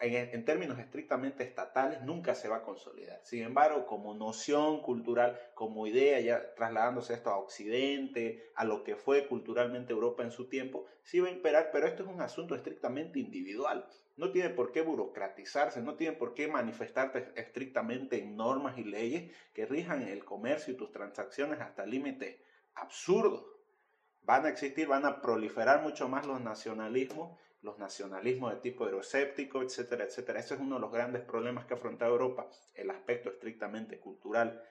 en, 0.00 0.30
en, 0.34 0.44
términos 0.44 0.78
estrictamente 0.78 1.44
estatales, 1.44 2.02
nunca 2.02 2.34
se 2.34 2.48
va 2.48 2.56
a 2.56 2.62
consolidar. 2.62 3.20
Sin 3.22 3.42
embargo, 3.42 3.86
como 3.86 4.14
noción 4.14 4.82
cultural, 4.82 5.38
como 5.54 5.86
idea, 5.86 6.20
ya 6.20 6.54
trasladándose 6.54 7.14
esto 7.14 7.30
a 7.30 7.38
Occidente, 7.38 8.50
a 8.54 8.64
lo 8.64 8.82
que 8.84 8.96
fue 8.96 9.28
culturalmente 9.28 9.92
Europa 9.92 10.22
en 10.22 10.32
su 10.32 10.48
tiempo, 10.48 10.86
sí 11.02 11.20
va 11.20 11.28
a 11.28 11.32
imperar, 11.32 11.70
pero 11.72 11.86
esto 11.86 12.02
es 12.02 12.08
un 12.08 12.20
asunto 12.20 12.54
estrictamente 12.54 13.18
individual. 13.18 13.86
No 14.16 14.32
tiene 14.32 14.50
por 14.50 14.72
qué 14.72 14.82
burocratizarse, 14.82 15.80
no 15.80 15.94
tiene 15.94 16.16
por 16.16 16.34
qué 16.34 16.48
manifestarte 16.48 17.32
estrictamente 17.36 18.20
en 18.20 18.36
normas 18.36 18.76
y 18.78 18.84
leyes 18.84 19.32
que 19.52 19.66
rijan 19.66 20.02
el 20.02 20.24
comercio 20.24 20.74
y 20.74 20.76
tus 20.76 20.90
transacciones 20.90 21.60
hasta 21.60 21.86
límites 21.86 22.36
absurdos. 22.74 23.44
Van 24.22 24.44
a 24.44 24.48
existir, 24.48 24.88
van 24.88 25.06
a 25.06 25.22
proliferar 25.22 25.82
mucho 25.82 26.08
más 26.08 26.26
los 26.26 26.40
nacionalismos 26.40 27.38
los 27.62 27.78
nacionalismos 27.78 28.54
de 28.54 28.60
tipo 28.60 28.84
euroscéptico, 28.84 29.62
etcétera, 29.62 30.04
etcétera. 30.04 30.40
Ese 30.40 30.54
es 30.54 30.60
uno 30.60 30.76
de 30.76 30.80
los 30.80 30.92
grandes 30.92 31.22
problemas 31.22 31.66
que 31.66 31.74
ha 31.74 31.76
afrontado 31.76 32.12
Europa, 32.12 32.48
el 32.74 32.90
aspecto 32.90 33.30
estrictamente 33.30 33.98
cultural. 33.98 34.62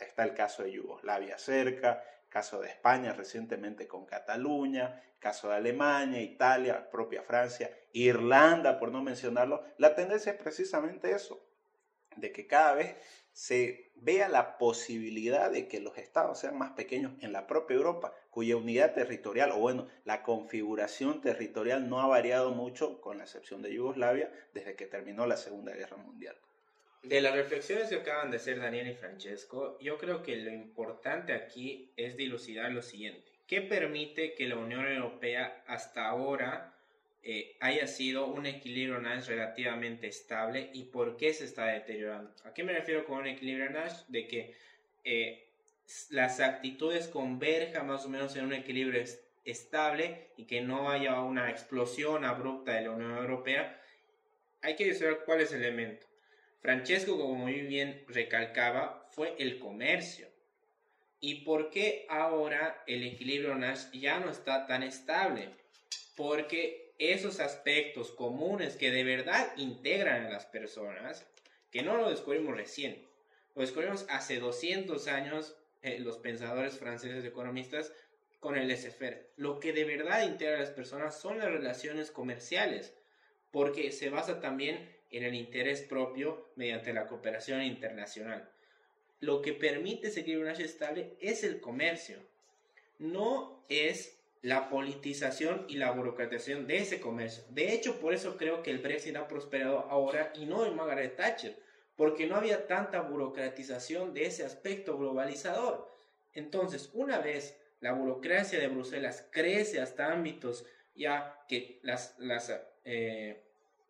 Está 0.00 0.24
el 0.24 0.34
caso 0.34 0.62
de 0.62 0.72
Yugoslavia 0.72 1.38
cerca, 1.38 2.02
caso 2.28 2.60
de 2.60 2.68
España 2.68 3.12
recientemente 3.12 3.88
con 3.88 4.06
Cataluña, 4.06 5.02
caso 5.18 5.48
de 5.48 5.56
Alemania, 5.56 6.22
Italia, 6.22 6.88
propia 6.90 7.22
Francia, 7.22 7.70
Irlanda, 7.92 8.78
por 8.78 8.90
no 8.90 9.02
mencionarlo. 9.02 9.64
La 9.78 9.94
tendencia 9.94 10.32
es 10.32 10.38
precisamente 10.38 11.12
eso, 11.12 11.44
de 12.16 12.32
que 12.32 12.46
cada 12.46 12.74
vez 12.74 12.96
se 13.32 13.90
vea 13.94 14.28
la 14.28 14.58
posibilidad 14.58 15.50
de 15.50 15.68
que 15.68 15.80
los 15.80 15.96
estados 15.98 16.40
sean 16.40 16.58
más 16.58 16.72
pequeños 16.72 17.12
en 17.20 17.32
la 17.32 17.46
propia 17.46 17.76
Europa, 17.76 18.14
cuya 18.30 18.56
unidad 18.56 18.94
territorial, 18.94 19.52
o 19.52 19.58
bueno, 19.58 19.88
la 20.04 20.22
configuración 20.22 21.20
territorial 21.20 21.88
no 21.88 22.00
ha 22.00 22.06
variado 22.06 22.50
mucho, 22.50 23.00
con 23.00 23.18
la 23.18 23.24
excepción 23.24 23.62
de 23.62 23.72
Yugoslavia, 23.72 24.32
desde 24.52 24.74
que 24.74 24.86
terminó 24.86 25.26
la 25.26 25.36
Segunda 25.36 25.72
Guerra 25.72 25.96
Mundial. 25.96 26.36
de 27.02 27.20
las 27.22 27.34
reflexiones 27.34 27.88
que 27.88 27.96
acaban 27.96 28.30
de 28.30 28.36
hacer 28.36 28.60
Daniel 28.60 28.88
y 28.88 28.94
Francesco, 28.94 29.78
yo 29.80 29.96
creo 29.96 30.22
que 30.22 30.36
lo 30.36 30.50
importante 30.50 31.32
aquí 31.32 31.92
es 31.96 32.16
dilucidar 32.16 32.70
lo 32.72 32.82
siguiente. 32.82 33.30
¿Qué 33.46 33.62
permite 33.62 34.34
que 34.34 34.46
la 34.46 34.56
Unión 34.56 34.86
Europea 34.86 35.64
hasta 35.66 36.08
ahora 36.08 36.74
eh, 37.22 37.56
haya 37.60 37.86
sido 37.86 38.26
un 38.26 38.46
equilibrio 38.46 38.98
Nash 38.98 39.26
relativamente 39.26 40.06
estable 40.06 40.70
y 40.72 40.84
por 40.84 41.16
qué 41.16 41.34
se 41.34 41.44
está 41.44 41.66
deteriorando? 41.66 42.34
¿A 42.44 42.54
qué 42.54 42.64
me 42.64 42.72
refiero 42.72 43.04
con 43.04 43.18
un 43.18 43.26
equilibrio 43.26 43.68
Nash? 43.70 44.04
De 44.08 44.26
que 44.26 44.54
eh, 45.04 45.50
las 46.10 46.40
actitudes 46.40 47.08
converjan 47.08 47.86
más 47.86 48.04
o 48.06 48.08
menos 48.08 48.34
en 48.36 48.46
un 48.46 48.54
equilibrio 48.54 49.02
estable 49.44 50.30
y 50.36 50.46
que 50.46 50.60
no 50.60 50.90
haya 50.90 51.20
una 51.20 51.50
explosión 51.50 52.24
abrupta 52.24 52.72
de 52.72 52.82
la 52.82 52.92
Unión 52.92 53.16
Europea. 53.16 53.82
Hay 54.62 54.76
que 54.76 54.94
saber 54.94 55.20
cuál 55.24 55.40
es 55.40 55.52
el 55.52 55.62
elemento. 55.62 56.06
Francesco, 56.60 57.18
como 57.18 57.34
muy 57.34 57.60
bien 57.62 58.04
recalcaba, 58.08 59.08
fue 59.10 59.34
el 59.38 59.58
comercio. 59.58 60.28
¿Y 61.18 61.42
por 61.44 61.70
qué 61.70 62.06
ahora 62.08 62.82
el 62.86 63.02
equilibrio 63.02 63.54
Nash 63.54 63.90
ya 63.92 64.20
no 64.20 64.30
está 64.30 64.66
tan 64.66 64.82
estable? 64.82 65.50
Porque 66.16 66.89
esos 67.00 67.40
aspectos 67.40 68.12
comunes 68.12 68.76
que 68.76 68.90
de 68.90 69.02
verdad 69.02 69.52
integran 69.56 70.26
a 70.26 70.30
las 70.30 70.44
personas, 70.46 71.26
que 71.72 71.82
no 71.82 71.96
lo 71.96 72.10
descubrimos 72.10 72.54
recién, 72.54 73.08
lo 73.54 73.62
descubrimos 73.62 74.06
hace 74.10 74.38
200 74.38 75.08
años 75.08 75.56
eh, 75.82 75.98
los 75.98 76.18
pensadores 76.18 76.78
franceses 76.78 77.24
economistas 77.24 77.92
con 78.38 78.56
el 78.56 78.68
laissez 78.68 78.96
Lo 79.36 79.60
que 79.60 79.72
de 79.72 79.84
verdad 79.84 80.22
integra 80.26 80.56
a 80.56 80.60
las 80.60 80.70
personas 80.70 81.18
son 81.18 81.38
las 81.38 81.50
relaciones 81.50 82.10
comerciales, 82.10 82.94
porque 83.50 83.92
se 83.92 84.10
basa 84.10 84.40
también 84.40 84.94
en 85.10 85.24
el 85.24 85.34
interés 85.34 85.80
propio 85.80 86.50
mediante 86.54 86.92
la 86.92 87.06
cooperación 87.06 87.62
internacional. 87.62 88.50
Lo 89.20 89.40
que 89.40 89.54
permite 89.54 90.10
seguir 90.10 90.38
una 90.38 90.52
estable 90.52 91.16
es 91.20 91.44
el 91.44 91.60
comercio, 91.60 92.18
no 92.98 93.64
es 93.70 94.19
la 94.42 94.68
politización 94.70 95.66
y 95.68 95.76
la 95.76 95.90
burocratización 95.90 96.66
de 96.66 96.78
ese 96.78 97.00
comercio. 97.00 97.44
De 97.50 97.74
hecho, 97.74 98.00
por 98.00 98.14
eso 98.14 98.36
creo 98.36 98.62
que 98.62 98.70
el 98.70 98.78
Brexit 98.78 99.16
ha 99.16 99.28
prosperado 99.28 99.80
ahora 99.90 100.32
y 100.34 100.46
no 100.46 100.64
en 100.64 100.76
Margaret 100.76 101.16
Thatcher, 101.16 101.58
porque 101.96 102.26
no 102.26 102.36
había 102.36 102.66
tanta 102.66 103.02
burocratización 103.02 104.14
de 104.14 104.26
ese 104.26 104.44
aspecto 104.44 104.96
globalizador. 104.96 105.90
Entonces, 106.32 106.90
una 106.94 107.18
vez 107.18 107.58
la 107.80 107.92
burocracia 107.92 108.58
de 108.58 108.68
Bruselas 108.68 109.26
crece 109.30 109.80
hasta 109.80 110.12
ámbitos 110.12 110.64
ya 110.94 111.44
que 111.48 111.80
las, 111.82 112.14
las 112.18 112.52
eh, 112.84 113.42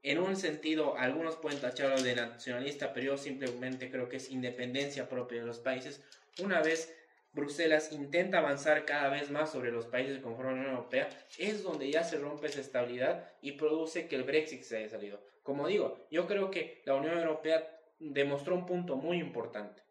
en 0.03 0.19
un 0.19 0.37
sentido, 0.37 0.97
algunos 0.97 1.37
pueden 1.37 1.61
tacharlo 1.61 2.01
de 2.03 2.15
nacionalista, 2.15 2.93
pero 2.93 3.07
yo 3.07 3.19
simplemente 3.19 3.91
creo 3.91 4.09
que 4.09 4.17
es 4.17 4.31
independencia 4.31 5.09
propia 5.09 5.41
de 5.41 5.47
los 5.47 5.59
países. 5.59 6.03
Una 6.43 6.63
vez 6.63 6.95
Bruselas 7.33 7.93
intenta 7.93 8.39
avanzar 8.39 8.85
cada 8.85 9.09
vez 9.09 9.31
más 9.31 9.53
sobre 9.53 9.71
los 9.71 9.87
países 9.87 10.17
que 10.17 10.23
conforman 10.23 10.57
la 10.57 10.61
Unión 10.63 10.77
Europea, 10.77 11.09
es 11.39 11.63
donde 11.63 11.91
ya 11.91 12.03
se 12.03 12.19
rompe 12.19 12.49
esa 12.49 12.61
estabilidad 12.61 13.29
y 13.41 13.53
produce 13.53 14.09
que 14.09 14.17
el 14.17 14.25
Brexit 14.25 14.63
se 14.63 14.79
haya 14.79 14.89
salido. 14.89 15.23
Como 15.43 15.69
digo, 15.69 16.07
yo 16.11 16.27
creo 16.27 16.51
que 16.51 16.83
la 16.85 16.97
Unión 16.97 17.19
Europea 17.19 17.81
demostró 17.99 18.57
un 18.57 18.67
punto 18.67 18.97
muy 18.97 19.19
importante. 19.19 19.83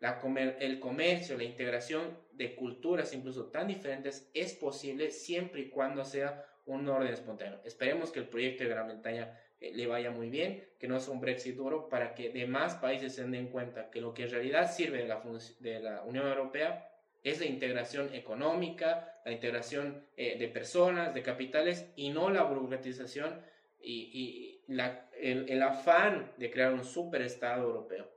La 0.00 0.20
el 0.60 0.78
comercio, 0.78 1.36
la 1.36 1.44
integración 1.44 2.18
de 2.32 2.54
culturas 2.54 3.12
incluso 3.12 3.46
tan 3.46 3.66
diferentes 3.66 4.30
es 4.32 4.54
posible 4.54 5.10
siempre 5.10 5.62
y 5.62 5.70
cuando 5.70 6.04
sea 6.04 6.44
un 6.66 6.88
orden 6.88 7.12
espontáneo. 7.12 7.60
Esperemos 7.64 8.12
que 8.12 8.20
el 8.20 8.28
proyecto 8.28 8.62
de 8.62 8.70
Gran 8.70 8.86
Bretaña 8.86 9.36
le 9.60 9.86
vaya 9.86 10.10
muy 10.10 10.30
bien, 10.30 10.64
que 10.78 10.88
no 10.88 11.00
sea 11.00 11.12
un 11.12 11.20
Brexit 11.20 11.56
duro, 11.56 11.88
para 11.88 12.14
que 12.14 12.30
demás 12.30 12.74
países 12.76 13.14
se 13.14 13.26
den 13.26 13.48
cuenta 13.48 13.90
que 13.90 14.00
lo 14.00 14.14
que 14.14 14.24
en 14.24 14.30
realidad 14.30 14.72
sirve 14.72 14.98
de 14.98 15.08
la, 15.08 15.22
de 15.60 15.80
la 15.80 16.02
Unión 16.02 16.26
Europea 16.26 16.88
es 17.24 17.40
la 17.40 17.46
integración 17.46 18.14
económica, 18.14 19.20
la 19.24 19.32
integración 19.32 20.06
eh, 20.16 20.38
de 20.38 20.48
personas, 20.48 21.12
de 21.14 21.22
capitales 21.22 21.86
y 21.96 22.10
no 22.10 22.30
la 22.30 22.44
burocratización 22.44 23.42
y, 23.80 24.60
la, 24.68 25.08
el, 25.18 25.48
el, 25.48 25.62
afán 25.62 26.32
de 26.36 26.50
crear 26.50 26.72
un 26.72 26.84
superestado 26.84 27.64
europeo. 27.64 28.08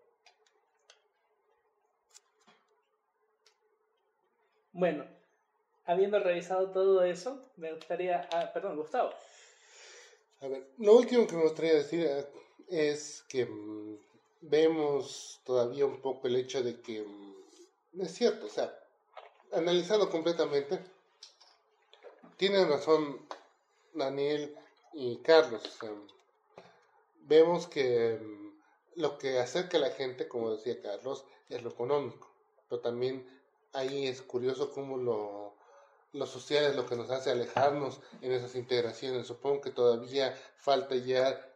Bueno, 4.74 5.06
habiendo 5.86 6.20
revisado 6.20 6.72
todo 6.72 7.04
eso, 7.04 7.52
me 7.58 7.74
gustaría... 7.74 8.28
Ah, 8.34 8.52
perdón, 8.54 8.78
Gustavo. 8.78 9.12
A 10.42 10.48
ver, 10.48 10.74
lo 10.80 10.96
último 10.96 11.28
que 11.28 11.36
me 11.36 11.44
gustaría 11.44 11.76
decir 11.76 12.04
eh, 12.04 12.28
es 12.68 13.24
que 13.30 13.46
mm, 13.46 14.00
vemos 14.42 15.40
todavía 15.46 15.86
un 15.86 16.02
poco 16.02 16.28
el 16.28 16.36
hecho 16.36 16.64
de 16.64 16.82
que 16.82 17.04
mm, 17.04 18.02
es 18.02 18.12
cierto, 18.12 18.48
o 18.48 18.50
sea, 18.50 18.76
analizado 19.54 20.10
completamente, 20.10 20.80
tienen 22.38 22.70
razón 22.70 23.24
Daniel 23.94 24.58
y 24.94 25.18
Carlos. 25.18 25.62
vemos 27.28 27.68
que 27.68 28.18
mm, 28.20 29.00
lo 29.00 29.20
que 29.20 29.38
acerca 29.38 29.78
a 29.78 29.82
la 29.82 29.92
gente, 29.92 30.28
como 30.28 30.56
decía 30.56 30.82
Carlos, 30.82 31.24
es 31.50 31.62
lo 31.62 31.70
económico, 31.70 32.32
pero 32.68 32.82
también 32.82 33.30
ahí 33.74 34.08
es 34.08 34.24
curioso 34.24 34.72
cómo 34.72 34.98
lo 34.98 35.54
lo 36.14 36.26
social 36.26 36.66
es 36.66 36.76
lo 36.76 36.86
que 36.86 36.96
nos 36.96 37.10
hace 37.10 37.32
alejarnos 37.32 38.00
en 38.22 38.32
esas 38.32 38.56
integraciones. 38.56 39.28
Supongo 39.28 39.62
que 39.62 39.72
todavía 39.72 40.38
falta 40.58 40.96
ya 40.96 41.48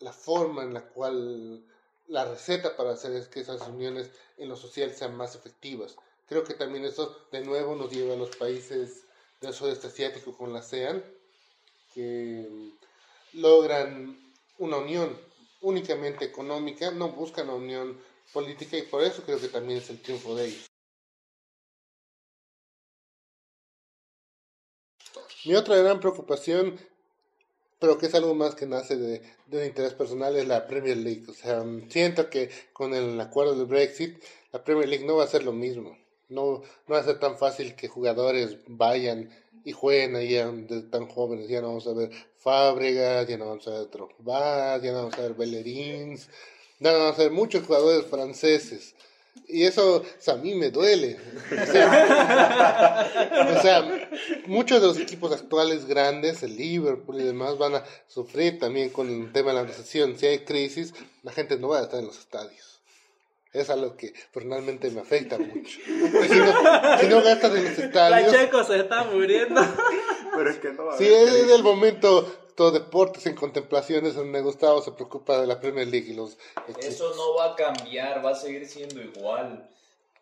la 0.00 0.12
forma 0.12 0.62
en 0.62 0.74
la 0.74 0.82
cual 0.82 1.64
la 2.08 2.24
receta 2.24 2.76
para 2.76 2.92
hacer 2.92 3.12
es 3.12 3.28
que 3.28 3.40
esas 3.40 3.66
uniones 3.68 4.10
en 4.36 4.48
lo 4.48 4.56
social 4.56 4.92
sean 4.94 5.16
más 5.16 5.34
efectivas. 5.34 5.96
Creo 6.28 6.44
que 6.44 6.54
también 6.54 6.84
eso 6.84 7.16
de 7.30 7.40
nuevo 7.44 7.74
nos 7.74 7.90
lleva 7.90 8.14
a 8.14 8.16
los 8.16 8.36
países 8.36 9.04
del 9.40 9.54
sudeste 9.54 9.88
asiático 9.88 10.36
con 10.36 10.52
la 10.52 10.60
ASEAN, 10.60 11.02
que 11.94 12.48
logran 13.34 14.18
una 14.58 14.78
unión 14.78 15.18
únicamente 15.60 16.24
económica, 16.24 16.90
no 16.90 17.08
buscan 17.08 17.48
una 17.48 17.56
unión 17.56 18.00
política 18.32 18.76
y 18.76 18.82
por 18.82 19.02
eso 19.02 19.22
creo 19.22 19.40
que 19.40 19.48
también 19.48 19.78
es 19.78 19.90
el 19.90 20.00
triunfo 20.00 20.34
de 20.34 20.46
ellos. 20.46 20.71
Mi 25.44 25.54
otra 25.54 25.76
gran 25.76 25.98
preocupación, 25.98 26.78
pero 27.80 27.98
que 27.98 28.06
es 28.06 28.14
algo 28.14 28.34
más 28.34 28.54
que 28.54 28.66
nace 28.66 28.96
de, 28.96 29.22
de 29.46 29.58
un 29.58 29.64
interés 29.64 29.92
personal, 29.92 30.36
es 30.36 30.46
la 30.46 30.68
Premier 30.68 30.96
League. 30.96 31.24
O 31.28 31.34
sea, 31.34 31.64
siento 31.88 32.30
que 32.30 32.48
con 32.72 32.94
el 32.94 33.20
acuerdo 33.20 33.56
del 33.56 33.66
Brexit, 33.66 34.22
la 34.52 34.62
Premier 34.62 34.88
League 34.88 35.04
no 35.04 35.16
va 35.16 35.24
a 35.24 35.28
ser 35.28 35.42
lo 35.42 35.52
mismo. 35.52 35.98
No, 36.28 36.62
no 36.86 36.94
va 36.94 37.00
a 37.00 37.04
ser 37.04 37.18
tan 37.18 37.36
fácil 37.36 37.74
que 37.74 37.88
jugadores 37.88 38.56
vayan 38.68 39.30
y 39.64 39.72
jueguen 39.72 40.16
ahí 40.16 40.34
desde 40.34 40.82
tan 40.82 41.08
jóvenes. 41.08 41.48
Ya 41.48 41.60
no 41.60 41.68
vamos 41.68 41.86
a 41.86 41.92
ver 41.92 42.10
Fábregas, 42.38 43.26
ya 43.28 43.36
no 43.36 43.46
vamos 43.46 43.66
a 43.66 43.78
ver 43.78 43.90
Drogba, 43.90 44.78
ya 44.78 44.92
no 44.92 44.98
vamos 44.98 45.18
a 45.18 45.22
ver 45.22 45.34
Bellerins, 45.34 46.28
ya 46.78 46.92
no 46.92 46.98
vamos 46.98 47.18
a 47.18 47.22
ver 47.22 47.32
muchos 47.32 47.66
jugadores 47.66 48.06
franceses. 48.06 48.94
Y 49.48 49.64
eso 49.64 50.02
a 50.26 50.34
mí 50.36 50.54
me 50.54 50.70
duele. 50.70 51.18
O 53.50 53.62
sea, 53.62 54.08
muchos 54.46 54.80
de 54.80 54.86
los 54.86 54.98
equipos 54.98 55.32
actuales 55.32 55.86
grandes, 55.86 56.42
el 56.42 56.56
Liverpool 56.56 57.20
y 57.20 57.24
demás, 57.24 57.58
van 57.58 57.74
a 57.74 57.84
sufrir 58.08 58.58
también 58.58 58.90
con 58.90 59.08
el 59.08 59.32
tema 59.32 59.50
de 59.50 59.56
la 59.56 59.64
recesión. 59.64 60.18
Si 60.18 60.26
hay 60.26 60.40
crisis, 60.40 60.94
la 61.22 61.32
gente 61.32 61.58
no 61.58 61.68
va 61.68 61.80
a 61.80 61.82
estar 61.82 62.00
en 62.00 62.06
los 62.06 62.18
estadios. 62.18 62.80
Es 63.52 63.68
algo 63.68 63.96
que 63.96 64.14
personalmente 64.32 64.90
me 64.90 65.02
afecta 65.02 65.36
mucho. 65.36 65.78
Si 65.84 65.90
no, 65.90 66.98
si 67.00 67.06
no 67.08 67.22
gastas 67.22 67.54
en 67.54 67.64
los 67.64 67.78
estadios... 67.78 68.32
La 68.32 68.38
Checo 68.38 68.64
se 68.64 68.78
está 68.78 69.04
muriendo. 69.04 69.60
Pero 70.34 70.50
es 70.50 70.56
que 70.56 70.72
no 70.72 70.96
Sí, 70.96 71.04
es 71.04 71.50
el 71.50 71.62
momento 71.62 72.41
todo 72.54 72.70
deportes 72.70 73.26
en 73.26 73.34
contemplaciones 73.34 74.14
donde 74.14 74.40
Gustavo 74.40 74.82
se 74.82 74.92
preocupa 74.92 75.40
de 75.40 75.46
la 75.46 75.60
Premier 75.60 75.88
League 75.88 76.10
y 76.10 76.14
los 76.14 76.36
Eso 76.78 77.14
no 77.14 77.34
va 77.36 77.52
a 77.52 77.56
cambiar, 77.56 78.24
va 78.24 78.30
a 78.30 78.34
seguir 78.34 78.66
siendo 78.66 79.00
igual. 79.00 79.68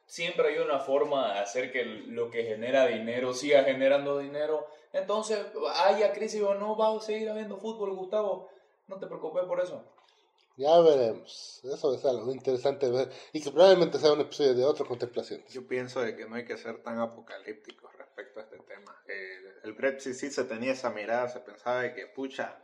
Siempre 0.07 0.49
hay 0.49 0.59
una 0.59 0.81
forma 0.81 1.35
de 1.35 1.39
hacer 1.41 1.71
que 1.71 1.85
lo 1.85 2.31
que 2.31 2.45
genera 2.45 2.87
dinero 2.87 3.33
siga 3.33 3.65
generando 3.65 4.19
dinero. 4.19 4.67
Entonces, 4.93 5.39
haya 5.85 6.13
crisis 6.13 6.43
o 6.43 6.55
no, 6.55 6.77
va 6.77 6.97
a 6.97 7.01
seguir 7.01 7.31
habiendo 7.31 7.59
fútbol, 7.59 7.95
Gustavo. 7.95 8.49
No 8.89 8.99
te 8.99 9.07
preocupes 9.07 9.45
por 9.45 9.61
eso. 9.61 9.85
Ya 10.57 10.79
veremos. 10.81 11.61
Eso 11.63 11.95
es 11.95 12.05
algo 12.05 12.33
interesante 12.33 12.91
ver. 12.91 13.11
Y 13.33 13.41
que 13.41 13.51
probablemente 13.51 13.99
sea 13.99 14.13
un 14.13 14.21
episodio 14.21 14.55
de 14.55 14.65
otra 14.65 14.85
contemplación. 14.85 15.43
Yo 15.49 15.67
pienso 15.67 16.01
de 16.01 16.17
que 16.17 16.27
no 16.27 16.35
hay 16.35 16.45
que 16.45 16.57
ser 16.57 16.83
tan 16.83 16.99
apocalípticos 16.99 17.90
respecto 18.21 18.41
a 18.41 18.43
este 18.43 18.59
tema. 18.59 19.03
el 19.65 19.73
Brexit 19.73 20.15
sí 20.15 20.31
se 20.31 20.45
tenía 20.45 20.73
esa 20.73 20.91
mirada, 20.91 21.29
se 21.29 21.41
pensaba 21.41 21.83
de 21.83 21.95
que, 21.95 22.07
pucha, 22.07 22.59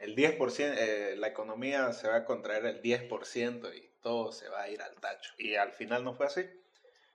el 0.00 0.14
10%, 0.14 0.74
eh, 0.78 1.16
la 1.16 1.28
economía 1.28 1.92
se 1.92 2.08
va 2.08 2.16
a 2.16 2.24
contraer 2.24 2.66
el 2.66 2.82
10% 2.82 3.74
y 3.74 3.88
todo 4.02 4.32
se 4.32 4.48
va 4.48 4.62
a 4.62 4.68
ir 4.68 4.82
al 4.82 4.94
tacho. 4.96 5.32
Y 5.38 5.56
al 5.56 5.72
final 5.72 6.04
no 6.04 6.14
fue 6.14 6.26
así. 6.26 6.44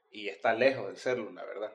Y 0.09 0.29
está 0.29 0.53
lejos 0.53 0.89
de 0.89 0.97
serlo, 0.97 1.31
la 1.31 1.45
verdad. 1.45 1.71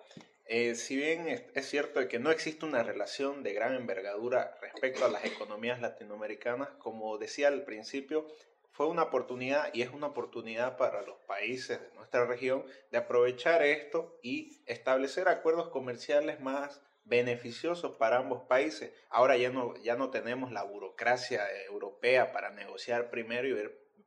Eh, 0.46 0.74
si 0.74 0.96
bien 0.96 1.28
es, 1.28 1.42
es, 1.54 1.66
cierto 1.68 2.06
que 2.06 2.18
no 2.18 2.30
existe 2.30 2.66
una 2.66 2.82
relación 2.82 3.42
de 3.42 3.52
gran 3.52 3.74
envergadura 3.74 4.56
respecto 4.60 5.04
a 5.04 5.08
las 5.08 5.24
economías 5.24 5.80
latinoamericanas, 5.80 6.68
como 6.78 7.18
decía 7.18 7.48
al 7.48 7.64
principio, 7.64 8.28
fue 8.76 8.88
una 8.88 9.04
oportunidad 9.04 9.72
y 9.72 9.80
es 9.80 9.90
una 9.90 10.08
oportunidad 10.08 10.76
para 10.76 11.00
los 11.00 11.16
países 11.20 11.80
de 11.80 11.90
nuestra 11.94 12.26
región 12.26 12.62
de 12.90 12.98
aprovechar 12.98 13.62
esto 13.62 14.18
y 14.22 14.60
establecer 14.66 15.28
acuerdos 15.28 15.70
comerciales 15.70 16.40
más 16.40 16.82
beneficiosos 17.04 17.96
para 17.96 18.18
ambos 18.18 18.42
países. 18.42 18.92
Ahora 19.08 19.38
ya 19.38 19.48
no, 19.48 19.74
ya 19.78 19.96
no 19.96 20.10
tenemos 20.10 20.52
la 20.52 20.62
burocracia 20.62 21.40
europea 21.64 22.32
para 22.32 22.50
negociar 22.50 23.08
primero 23.08 23.48
y 23.48 23.52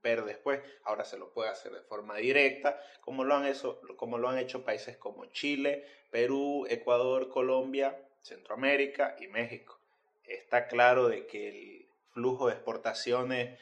ver, 0.03 0.23
después. 0.23 0.61
Ahora 0.83 1.03
se 1.03 1.17
lo 1.17 1.33
puede 1.33 1.49
hacer 1.49 1.71
de 1.71 1.81
forma 1.81 2.17
directa, 2.17 2.79
como 3.01 3.23
lo, 3.23 3.33
han 3.33 3.51
como 3.95 4.19
lo 4.19 4.29
han 4.29 4.37
hecho 4.37 4.63
países 4.63 4.97
como 4.97 5.25
Chile, 5.31 5.83
Perú, 6.11 6.67
Ecuador, 6.69 7.29
Colombia, 7.29 7.99
Centroamérica 8.21 9.15
y 9.19 9.29
México. 9.29 9.79
Está 10.25 10.67
claro 10.67 11.07
de 11.07 11.25
que 11.25 11.49
el 11.49 11.89
flujo 12.11 12.47
de 12.47 12.53
exportaciones 12.53 13.59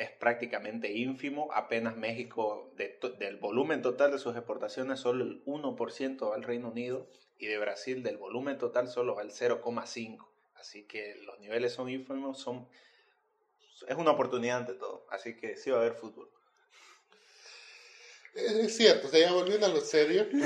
es 0.00 0.10
prácticamente 0.10 0.90
ínfimo. 0.92 1.52
Apenas 1.52 1.94
México, 1.94 2.72
del 2.76 3.36
volumen 3.36 3.82
total 3.82 4.10
de 4.10 4.18
sus 4.18 4.34
exportaciones, 4.34 4.98
solo 4.98 5.24
el 5.24 5.44
1% 5.44 6.30
va 6.30 6.34
al 6.34 6.42
Reino 6.42 6.70
Unido 6.70 7.06
y 7.38 7.46
de 7.46 7.58
Brasil 7.58 8.02
del 8.02 8.16
volumen 8.16 8.56
total 8.56 8.88
solo 8.88 9.14
va 9.14 9.22
al 9.22 9.30
0,5%. 9.30 10.26
Así 10.54 10.84
que 10.84 11.16
los 11.26 11.38
niveles 11.38 11.74
son 11.74 11.90
ínfimos, 11.90 12.38
son, 12.38 12.66
es 13.88 13.96
una 13.96 14.12
oportunidad 14.12 14.58
ante 14.58 14.72
todo. 14.72 15.06
Así 15.10 15.36
que 15.36 15.56
sí 15.56 15.70
va 15.70 15.78
a 15.78 15.80
haber 15.80 15.94
fútbol. 15.94 16.30
Es 18.34 18.76
cierto, 18.76 19.08
o 19.08 19.10
sea, 19.10 19.20
ya 19.20 19.32
volviendo 19.32 19.66
a 19.66 19.70
lo 19.70 19.80
serio. 19.80 20.26
el 20.32 20.40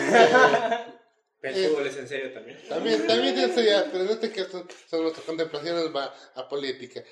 eh, 1.43 1.69
fútbol 1.69 1.87
es 1.87 1.97
en 1.97 2.09
serio 2.09 2.33
también. 2.33 2.59
También, 2.69 3.07
también 3.07 3.39
es 3.39 3.55
serio, 3.55 3.85
pero 3.93 4.05
en 4.05 4.11
este 4.11 4.33
caso 4.33 4.67
son 4.89 5.03
nuestras 5.03 5.27
contemplaciones 5.27 5.95
va 5.95 6.13
a 6.35 6.49
política. 6.49 7.05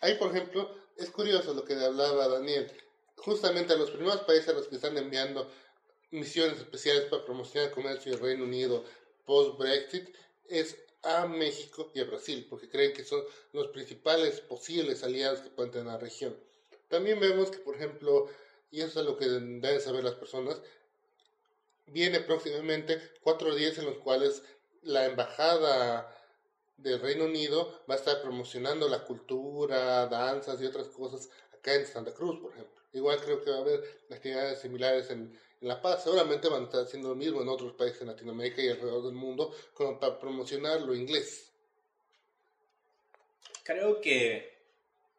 hay, 0.00 0.14
por 0.14 0.30
ejemplo, 0.30 0.81
es 0.96 1.10
curioso 1.10 1.54
lo 1.54 1.64
que 1.64 1.74
hablaba 1.74 2.28
Daniel. 2.28 2.70
Justamente 3.16 3.72
a 3.72 3.76
los 3.76 3.90
primeros 3.90 4.22
países 4.22 4.48
a 4.48 4.52
los 4.52 4.68
que 4.68 4.76
están 4.76 4.96
enviando 4.96 5.50
misiones 6.10 6.58
especiales 6.58 7.04
para 7.04 7.24
promocionar 7.24 7.68
el 7.68 7.74
comercio 7.74 8.12
del 8.12 8.20
Reino 8.20 8.44
Unido 8.44 8.84
post-Brexit 9.24 10.08
es 10.48 10.76
a 11.02 11.26
México 11.26 11.90
y 11.94 12.00
a 12.00 12.04
Brasil, 12.04 12.46
porque 12.48 12.68
creen 12.68 12.92
que 12.92 13.04
son 13.04 13.22
los 13.52 13.68
principales 13.68 14.40
posibles 14.40 15.02
aliados 15.02 15.40
que 15.40 15.50
pueden 15.50 15.72
tener 15.72 15.86
la 15.86 15.98
región. 15.98 16.36
También 16.88 17.18
vemos 17.18 17.50
que, 17.50 17.58
por 17.58 17.74
ejemplo, 17.74 18.28
y 18.70 18.82
eso 18.82 19.00
es 19.00 19.06
lo 19.06 19.16
que 19.16 19.26
deben 19.26 19.80
saber 19.80 20.04
las 20.04 20.14
personas, 20.14 20.60
viene 21.86 22.20
próximamente 22.20 23.00
cuatro 23.22 23.54
días 23.54 23.78
en 23.78 23.86
los 23.86 23.98
cuales 23.98 24.42
la 24.82 25.06
embajada 25.06 26.08
del 26.76 27.00
Reino 27.00 27.24
Unido 27.24 27.82
va 27.88 27.94
a 27.94 27.98
estar 27.98 28.20
promocionando 28.22 28.88
la 28.88 29.04
cultura, 29.04 30.06
danzas 30.06 30.60
y 30.60 30.66
otras 30.66 30.88
cosas 30.88 31.30
acá 31.52 31.74
en 31.74 31.86
Santa 31.86 32.12
Cruz, 32.12 32.40
por 32.40 32.52
ejemplo. 32.52 32.82
Igual 32.92 33.20
creo 33.20 33.42
que 33.42 33.50
va 33.50 33.58
a 33.58 33.60
haber 33.60 33.82
actividades 34.10 34.60
similares 34.60 35.10
en, 35.10 35.38
La 35.60 35.80
Paz. 35.80 36.02
Seguramente 36.02 36.48
van 36.48 36.62
a 36.62 36.64
estar 36.64 36.82
haciendo 36.82 37.10
lo 37.10 37.14
mismo 37.14 37.40
en 37.40 37.48
otros 37.48 37.74
países 37.74 38.00
de 38.00 38.06
Latinoamérica 38.06 38.60
y 38.60 38.68
alrededor 38.68 39.04
del 39.04 39.14
mundo 39.14 39.54
como 39.74 39.98
para 40.00 40.18
promocionar 40.18 40.80
lo 40.80 40.94
inglés. 40.94 41.52
Creo 43.62 44.00
que 44.00 44.51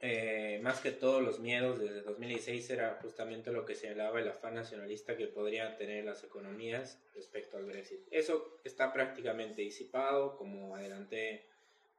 eh, 0.05 0.59
más 0.61 0.81
que 0.81 0.91
todos 0.91 1.23
los 1.23 1.39
miedos 1.39 1.79
desde 1.79 2.01
2016 2.01 2.69
era 2.71 2.99
justamente 3.01 3.53
lo 3.53 3.63
que 3.65 3.73
señalaba 3.73 4.19
el 4.19 4.27
afán 4.27 4.55
nacionalista 4.55 5.15
que 5.15 5.27
podrían 5.27 5.77
tener 5.77 6.03
las 6.03 6.25
economías 6.25 7.01
respecto 7.15 7.55
al 7.55 7.63
Brexit. 7.63 8.01
Eso 8.11 8.59
está 8.65 8.91
prácticamente 8.91 9.61
disipado, 9.61 10.35
como 10.35 10.75
adelanté 10.75 11.45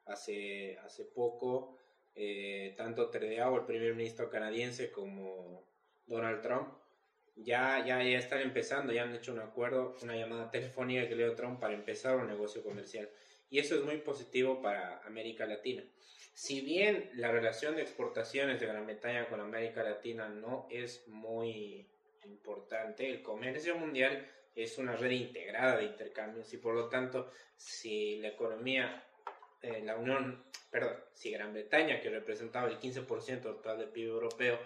hace, 0.04 0.76
hace 0.84 1.06
poco, 1.06 1.78
eh, 2.14 2.74
tanto 2.76 3.08
Trudeau, 3.08 3.56
el 3.56 3.64
primer 3.64 3.94
ministro 3.94 4.28
canadiense, 4.28 4.90
como 4.90 5.64
Donald 6.06 6.42
Trump, 6.42 6.74
ya, 7.36 7.86
ya, 7.86 8.02
ya 8.02 8.18
están 8.18 8.42
empezando, 8.42 8.92
ya 8.92 9.04
han 9.04 9.14
hecho 9.14 9.32
un 9.32 9.40
acuerdo, 9.40 9.96
una 10.02 10.14
llamada 10.14 10.50
telefónica 10.50 11.08
que 11.08 11.16
le 11.16 11.24
dio 11.24 11.34
Trump 11.34 11.58
para 11.58 11.72
empezar 11.72 12.16
un 12.16 12.26
negocio 12.26 12.62
comercial. 12.62 13.08
Y 13.48 13.60
eso 13.60 13.76
es 13.76 13.82
muy 13.82 13.96
positivo 13.96 14.60
para 14.60 14.98
América 15.06 15.46
Latina. 15.46 15.82
Si 16.34 16.60
bien 16.60 17.10
la 17.14 17.30
relación 17.30 17.76
de 17.76 17.82
exportaciones 17.82 18.60
de 18.60 18.66
Gran 18.66 18.86
Bretaña 18.86 19.28
con 19.28 19.40
América 19.40 19.82
Latina 19.82 20.28
no 20.28 20.66
es 20.70 21.06
muy 21.06 21.86
importante, 22.24 23.08
el 23.08 23.22
comercio 23.22 23.76
mundial 23.76 24.28
es 24.54 24.76
una 24.78 24.96
red 24.96 25.12
integrada 25.12 25.78
de 25.78 25.84
intercambios 25.84 26.52
y 26.52 26.58
por 26.58 26.74
lo 26.74 26.88
tanto 26.88 27.30
si 27.56 28.18
la 28.20 28.28
economía 28.28 29.04
eh, 29.64 29.80
la 29.82 29.96
Unión, 29.96 30.44
perdón, 30.70 30.96
si 31.14 31.30
Gran 31.30 31.54
Bretaña, 31.54 32.00
que 32.00 32.10
representaba 32.10 32.68
el 32.68 32.78
15% 32.78 33.40
total 33.40 33.78
del 33.78 33.88
PIB 33.88 34.08
europeo, 34.08 34.58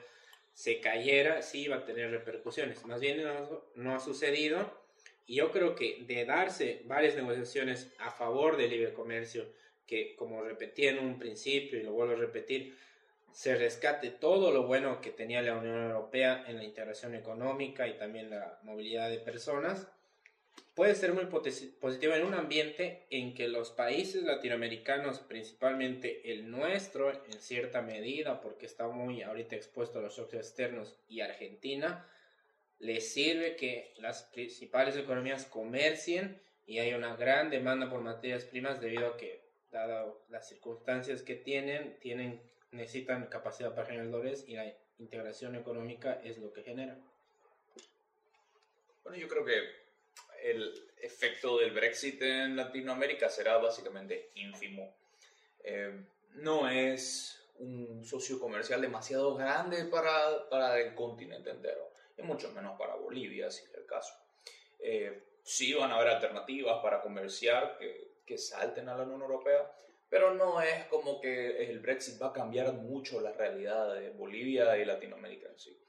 se 0.53 0.81
cayera, 0.81 1.41
sí 1.43 1.63
iba 1.63 1.77
a 1.77 1.85
tener 1.85 2.11
repercusiones. 2.11 2.85
Más 2.85 3.01
bien 3.01 3.23
no, 3.23 3.63
no, 3.77 3.95
ha 3.95 4.01
sucedido. 4.01 4.83
Y 5.27 5.37
yo 5.37 5.53
creo 5.53 5.77
que 5.77 6.03
de 6.09 6.25
darse 6.25 6.83
varias 6.87 7.15
negociaciones 7.15 7.93
a 7.99 8.11
favor 8.11 8.57
del 8.57 8.71
libre 8.71 8.93
comercio, 8.93 9.47
que 9.89 10.15
como 10.15 10.45
repetí 10.45 10.87
en 10.87 11.01
un 11.01 11.19
principio 11.19 11.81
y 11.81 11.83
lo 11.83 11.93
vuelvo 11.93 12.13
a 12.13 12.19
repetir, 12.19 12.77
se 13.33 13.57
rescate 13.57 14.11
todo 14.11 14.53
lo 14.53 14.67
bueno 14.67 15.01
que 15.01 15.11
tenía 15.11 15.43
la 15.43 15.57
Unión 15.57 15.83
Europea 15.83 16.45
en 16.47 16.59
la 16.59 16.65
integración 16.65 17.15
económica 17.15 17.89
y 17.89 17.97
también 17.99 18.31
la 18.31 18.61
movilidad 18.63 19.11
de 19.11 19.19
personas, 19.19 19.89
puede 20.75 20.95
ser 20.95 21.13
muy 21.13 21.27
positiva 21.27 22.17
en 22.17 22.25
un 22.25 22.35
ambiente 22.35 23.07
en 23.11 23.35
que 23.35 23.49
los 23.49 23.71
países 23.71 24.23
latinoamericanos, 24.23 25.21
principalmente 25.21 26.33
el 26.33 26.51
nuestro 26.51 27.11
en 27.11 27.41
cierta 27.41 27.83
medida, 27.83 28.41
porque 28.41 28.67
está 28.67 28.89
muy 28.89 29.23
ahorita 29.23 29.57
expuesto 29.57 29.99
a 29.99 30.03
los 30.03 30.17
shocks 30.17 30.35
externos, 30.35 30.97
y 31.09 31.21
Argentina, 31.21 32.07
les 32.79 33.13
sirve 33.13 33.57
que 33.57 33.93
las 33.97 34.25
principales 34.25 34.97
economías 34.97 35.47
comercien 35.47 36.41
y 36.67 36.79
hay 36.79 36.95
una 36.95 37.17
gran 37.17 37.51
demanda 37.51 37.89
por 37.89 38.03
materias 38.03 38.45
primas 38.45 38.81
debido 38.81 39.09
a 39.09 39.17
que, 39.17 39.48
dado 39.71 40.25
las 40.29 40.49
circunstancias 40.49 41.23
que 41.23 41.35
tienen, 41.35 41.99
tienen 42.01 42.43
necesitan 42.71 43.27
capacidad 43.27 43.75
para 43.75 43.87
generar 43.87 44.11
dólares 44.11 44.45
y 44.47 44.55
la 44.55 44.73
integración 44.99 45.57
económica 45.57 46.21
es 46.23 46.39
lo 46.39 46.53
que 46.53 46.63
genera. 46.63 46.99
Bueno, 49.03 49.19
yo 49.19 49.29
creo 49.29 49.45
que 49.45 49.89
el 50.43 50.73
efecto 50.99 51.59
del 51.59 51.73
Brexit 51.73 52.21
en 52.23 52.57
Latinoamérica 52.57 53.29
será 53.29 53.59
básicamente 53.59 54.31
ínfimo. 54.35 54.95
Eh, 55.65 56.05
no 56.35 56.69
es 56.69 57.39
un 57.59 58.05
socio 58.05 58.39
comercial 58.39 58.81
demasiado 58.81 59.35
grande 59.35 59.85
para, 59.87 60.49
para, 60.49 60.79
el 60.79 60.95
continente 60.95 61.51
entero, 61.51 61.91
y 62.17 62.23
mucho 62.23 62.51
menos 62.53 62.79
para 62.79 62.95
Bolivia, 62.95 63.51
si 63.51 63.65
es 63.65 63.75
el 63.75 63.87
caso. 63.87 64.15
Eh, 64.79 65.25
sí 65.43 65.75
van 65.75 65.91
a 65.91 65.97
haber 65.97 66.09
alternativas 66.09 66.81
para 66.83 67.01
comerciar 67.01 67.77
que, 67.79 68.18
que 68.29 68.37
salten 68.37 68.89
a 68.89 68.97
la 68.97 69.05
Unión 69.05 69.23
Europea, 69.23 69.73
pero 70.09 70.35
no 70.35 70.61
es 70.61 70.85
como 70.85 71.21
que 71.21 71.65
el 71.71 71.81
Brexit 71.81 72.21
va 72.21 72.29
a 72.29 72.33
cambiar 72.33 72.75
mucho 72.75 73.21
la 73.21 73.33
realidad 73.33 73.95
de 73.95 74.11
Bolivia 74.11 74.77
y 74.77 74.85
Latinoamérica 74.85 75.49
en 75.49 75.59
sí 75.59 75.89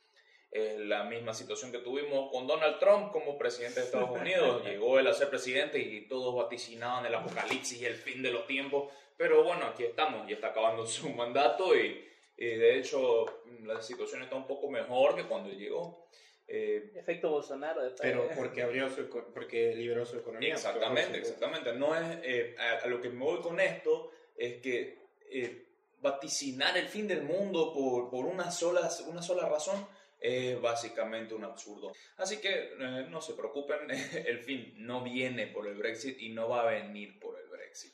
la 0.52 1.04
misma 1.04 1.34
situación 1.34 1.72
que 1.72 1.80
tuvimos 1.80 2.32
con 2.32 2.48
Donald 2.48 2.80
Trump 2.80 3.12
como 3.12 3.38
presidente 3.38 3.82
de 3.82 3.86
Estados 3.86 4.10
Unidos. 4.10 4.64
Llegó 4.66 5.00
él 5.00 5.08
a 5.08 5.14
ser 5.14 5.30
presidente 5.30 5.80
y 5.80 6.08
todos 6.08 6.36
vaticinaban 6.36 7.06
el 7.06 7.14
apocalipsis 7.14 7.82
y 7.82 7.86
el 7.86 7.96
fin 7.96 8.24
de 8.24 8.32
los 8.32 8.48
tiempos. 8.48 8.92
Pero 9.16 9.44
bueno, 9.44 9.66
aquí 9.66 9.84
estamos, 9.84 10.28
ya 10.28 10.36
está 10.36 10.48
acabando 10.48 10.86
su 10.88 11.10
mandato 11.10 11.76
y, 11.76 12.06
de 12.38 12.80
hecho 12.80 13.26
la 13.64 13.82
situación 13.82 14.24
está 14.24 14.36
un 14.36 14.48
poco 14.48 14.70
mejor 14.70 15.16
que 15.16 15.26
cuando 15.26 15.52
llegó. 15.52 16.08
Eh, 16.52 16.91
Efecto 16.95 17.30
Bolsonaro. 17.30 17.82
pero 18.02 18.28
porque, 18.36 18.64
abrió 18.64 18.89
su, 18.89 19.08
porque 19.08 19.76
liberó 19.76 20.04
su 20.04 20.18
economía. 20.18 20.54
Exactamente, 20.54 21.20
exactamente. 21.20 21.74
No 21.74 21.95
es, 21.95 22.18
eh, 22.24 22.56
a, 22.58 22.88
lo 22.88 23.00
que 23.00 23.10
me 23.10 23.24
voy 23.24 23.39
con 23.39 23.60
esto 23.60 24.12
es 24.36 24.56
que 24.56 24.97
eh, 25.30 25.68
vaticinar 26.02 26.76
el 26.76 26.88
fin 26.88 27.08
del 27.08 27.22
mundo 27.22 27.72
por, 27.72 28.10
por 28.10 28.26
una, 28.26 28.50
sola, 28.50 28.89
una 29.08 29.22
sola 29.22 29.47
razón 29.47 29.88
es 30.20 30.60
básicamente 30.60 31.34
un 31.34 31.43
absurdo. 31.43 31.93
Así 32.18 32.38
que 32.38 32.74
eh, 32.80 33.06
no 33.10 33.22
se 33.22 33.34
preocupen, 33.34 33.89
el 34.26 34.39
fin 34.39 34.74
no 34.78 35.04
viene 35.04 35.47
por 35.47 35.68
el 35.68 35.76
Brexit 35.76 36.20
y 36.20 36.30
no 36.30 36.50
va 36.50 36.62
a 36.62 36.72
venir 36.72 37.20
por 37.20 37.39
el 37.39 37.47
Brexit. 37.47 37.93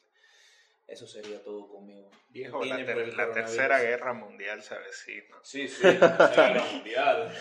Eso 0.88 1.08
sería 1.08 1.42
todo 1.44 1.68
conmigo. 1.68 2.12
Viejo, 2.30 2.64
la, 2.64 3.32
tercera 3.34 3.80
guerra 3.80 4.14
mundial 4.14 4.62
se 4.62 4.76
avecina. 4.76 5.36
Sí, 5.42 5.68
sí, 5.68 5.84
la 6.00 6.18
tercera 6.18 6.50
guerra 6.50 6.66
mundial. 6.72 7.34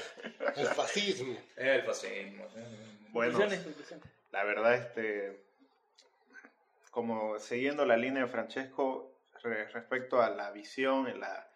El 0.57 0.66
fascismo. 0.68 1.36
El 1.57 1.82
fascismo. 1.82 2.47
Bueno, 3.11 3.38
la 4.32 4.45
verdad, 4.45 4.74
este, 4.74 5.40
como 6.90 7.38
siguiendo 7.38 7.84
la 7.84 7.97
línea 7.97 8.22
de 8.22 8.28
Francesco 8.28 9.14
respecto 9.42 10.22
a 10.22 10.30
la 10.30 10.51
visión, 10.51 11.20
la, 11.20 11.47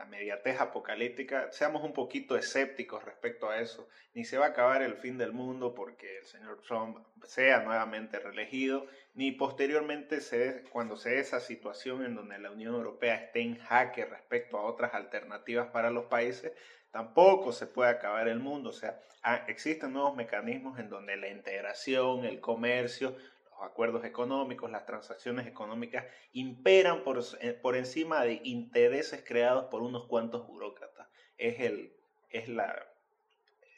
la 0.00 0.06
mediatez 0.06 0.58
apocalíptica, 0.62 1.52
seamos 1.52 1.84
un 1.84 1.92
poquito 1.92 2.34
escépticos 2.34 3.04
respecto 3.04 3.50
a 3.50 3.60
eso. 3.60 3.86
Ni 4.14 4.24
se 4.24 4.38
va 4.38 4.46
a 4.46 4.48
acabar 4.48 4.80
el 4.80 4.94
fin 4.94 5.18
del 5.18 5.32
mundo 5.32 5.74
porque 5.74 6.20
el 6.20 6.24
señor 6.24 6.62
Trump 6.62 6.96
sea 7.26 7.60
nuevamente 7.60 8.18
reelegido, 8.18 8.86
ni 9.12 9.30
posteriormente 9.30 10.22
se, 10.22 10.64
cuando 10.72 10.96
se 10.96 11.10
dé 11.10 11.20
esa 11.20 11.38
situación 11.38 12.02
en 12.02 12.14
donde 12.14 12.38
la 12.38 12.50
Unión 12.50 12.76
Europea 12.76 13.16
esté 13.16 13.42
en 13.42 13.58
jaque 13.58 14.06
respecto 14.06 14.56
a 14.56 14.64
otras 14.64 14.94
alternativas 14.94 15.68
para 15.68 15.90
los 15.90 16.06
países, 16.06 16.52
tampoco 16.90 17.52
se 17.52 17.66
puede 17.66 17.90
acabar 17.90 18.26
el 18.26 18.40
mundo. 18.40 18.70
O 18.70 18.72
sea, 18.72 18.98
ah, 19.22 19.44
existen 19.48 19.92
nuevos 19.92 20.16
mecanismos 20.16 20.78
en 20.78 20.88
donde 20.88 21.18
la 21.18 21.28
integración, 21.28 22.24
el 22.24 22.40
comercio, 22.40 23.14
acuerdos 23.62 24.04
económicos, 24.04 24.70
las 24.70 24.86
transacciones 24.86 25.46
económicas 25.46 26.04
imperan 26.32 27.02
por, 27.02 27.20
eh, 27.40 27.52
por 27.52 27.76
encima 27.76 28.22
de 28.24 28.40
intereses 28.44 29.22
creados 29.26 29.66
por 29.66 29.82
unos 29.82 30.06
cuantos 30.06 30.46
burócratas. 30.46 31.08
Es, 31.36 31.60
el, 31.60 31.92
es 32.30 32.48
la, 32.48 32.86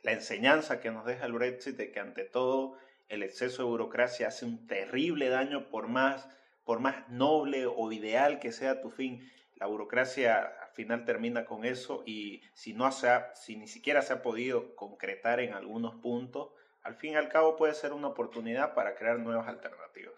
la 0.03 0.13
enseñanza 0.13 0.81
que 0.81 0.91
nos 0.91 1.07
deja 1.07 1.27
el 1.27 1.33
Brexit 1.33 1.77
de 1.77 1.93
que 1.93 2.01
ante 2.01 2.25
todo 2.25 2.77
el 3.09 3.23
exceso 3.23 3.63
de 3.63 3.69
burocracia 3.69 4.29
hace 4.29 4.45
un 4.45 4.67
terrible 4.67 5.29
daño 5.29 5.69
por 5.69 5.87
más, 5.89 6.29
por 6.65 6.81
más 6.81 7.09
noble 7.09 7.67
o 7.67 7.93
ideal 7.93 8.41
que 8.41 8.53
sea 8.53 8.81
tu 8.81 8.91
fin. 8.91 9.31
La 9.57 9.67
burocracia 9.67 10.39
al 10.39 10.73
final 10.73 11.05
termina 11.05 11.45
con 11.45 11.65
eso 11.65 12.03
y 12.07 12.43
si, 12.55 12.73
no 12.73 12.91
se 12.91 13.09
si 13.35 13.57
ni 13.57 13.69
siquiera 13.69 14.03
se 14.03 14.15
ha 14.15 14.23
podido 14.23 14.75
concretar 14.75 15.41
en 15.41 15.53
algunos 15.53 15.95
puntos, 15.97 16.51
al 16.83 16.97
fin 16.97 17.13
y 17.13 17.17
al 17.17 17.29
cabo 17.29 17.57
puede 17.57 17.75
ser 17.75 17.93
una 17.93 18.09
oportunidad 18.09 18.75
para 18.75 18.95
crear 18.95 19.19
nuevas 19.19 19.49
alternativas. 19.49 20.15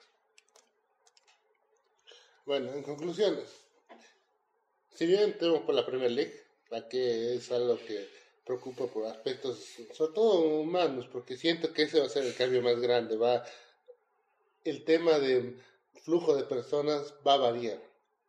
Bueno, 2.47 2.73
en 2.73 2.83
conclusiones, 2.83 3.65
si 4.95 5.07
bien 5.07 5.37
tenemos 5.39 5.63
por 5.63 5.75
la 5.75 5.87
Premier 5.87 6.11
League, 6.11 6.35
la 6.71 6.89
que 6.89 7.35
es 7.35 7.51
algo 7.51 7.79
que 7.79 8.09
preocupa 8.45 8.87
por 8.87 9.07
aspectos, 9.07 9.59
sobre 9.93 10.13
todo 10.13 10.61
humanos, 10.61 11.09
porque 11.11 11.37
siento 11.37 11.73
que 11.73 11.85
ese 11.85 12.01
va 12.01 12.07
a 12.07 12.11
ser 12.11 12.25
el 12.25 12.35
cambio 12.35 12.63
más 12.63 12.79
grande, 12.81 13.17
va 13.17 13.45
el 14.65 14.85
tema 14.85 15.19
de 15.19 15.57
flujo 16.03 16.37
de 16.37 16.45
personas 16.45 17.15
va 17.27 17.35
a 17.35 17.39
variar. 17.39 17.81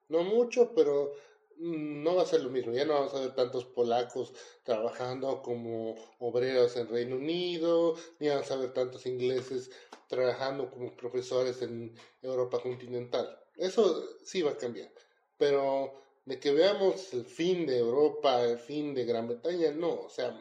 No 0.07 0.23
mucho, 0.23 0.73
pero 0.75 1.13
no 1.57 2.15
va 2.15 2.23
a 2.23 2.25
ser 2.25 2.41
lo 2.41 2.49
mismo, 2.49 2.73
ya 2.73 2.85
no 2.85 2.93
vamos 2.93 3.13
a 3.13 3.21
ver 3.21 3.35
tantos 3.35 3.65
polacos 3.65 4.33
trabajando 4.63 5.41
como 5.41 5.95
obreros 6.19 6.75
en 6.77 6.87
Reino 6.87 7.15
Unido, 7.15 7.95
ni 8.19 8.29
vamos 8.29 8.51
a 8.51 8.57
ver 8.57 8.73
tantos 8.73 9.05
ingleses 9.05 9.71
trabajando 10.07 10.69
como 10.69 10.95
profesores 10.95 11.61
en 11.61 11.95
Europa 12.21 12.59
continental. 12.61 13.39
Eso 13.55 14.03
sí 14.23 14.41
va 14.41 14.51
a 14.51 14.57
cambiar, 14.57 14.91
pero 15.37 15.93
de 16.25 16.39
que 16.39 16.51
veamos 16.51 17.13
el 17.13 17.25
fin 17.25 17.65
de 17.65 17.77
Europa, 17.77 18.43
el 18.43 18.57
fin 18.57 18.93
de 18.93 19.05
Gran 19.05 19.27
Bretaña, 19.27 19.71
no, 19.71 19.93
o 19.93 20.09
sea, 20.09 20.35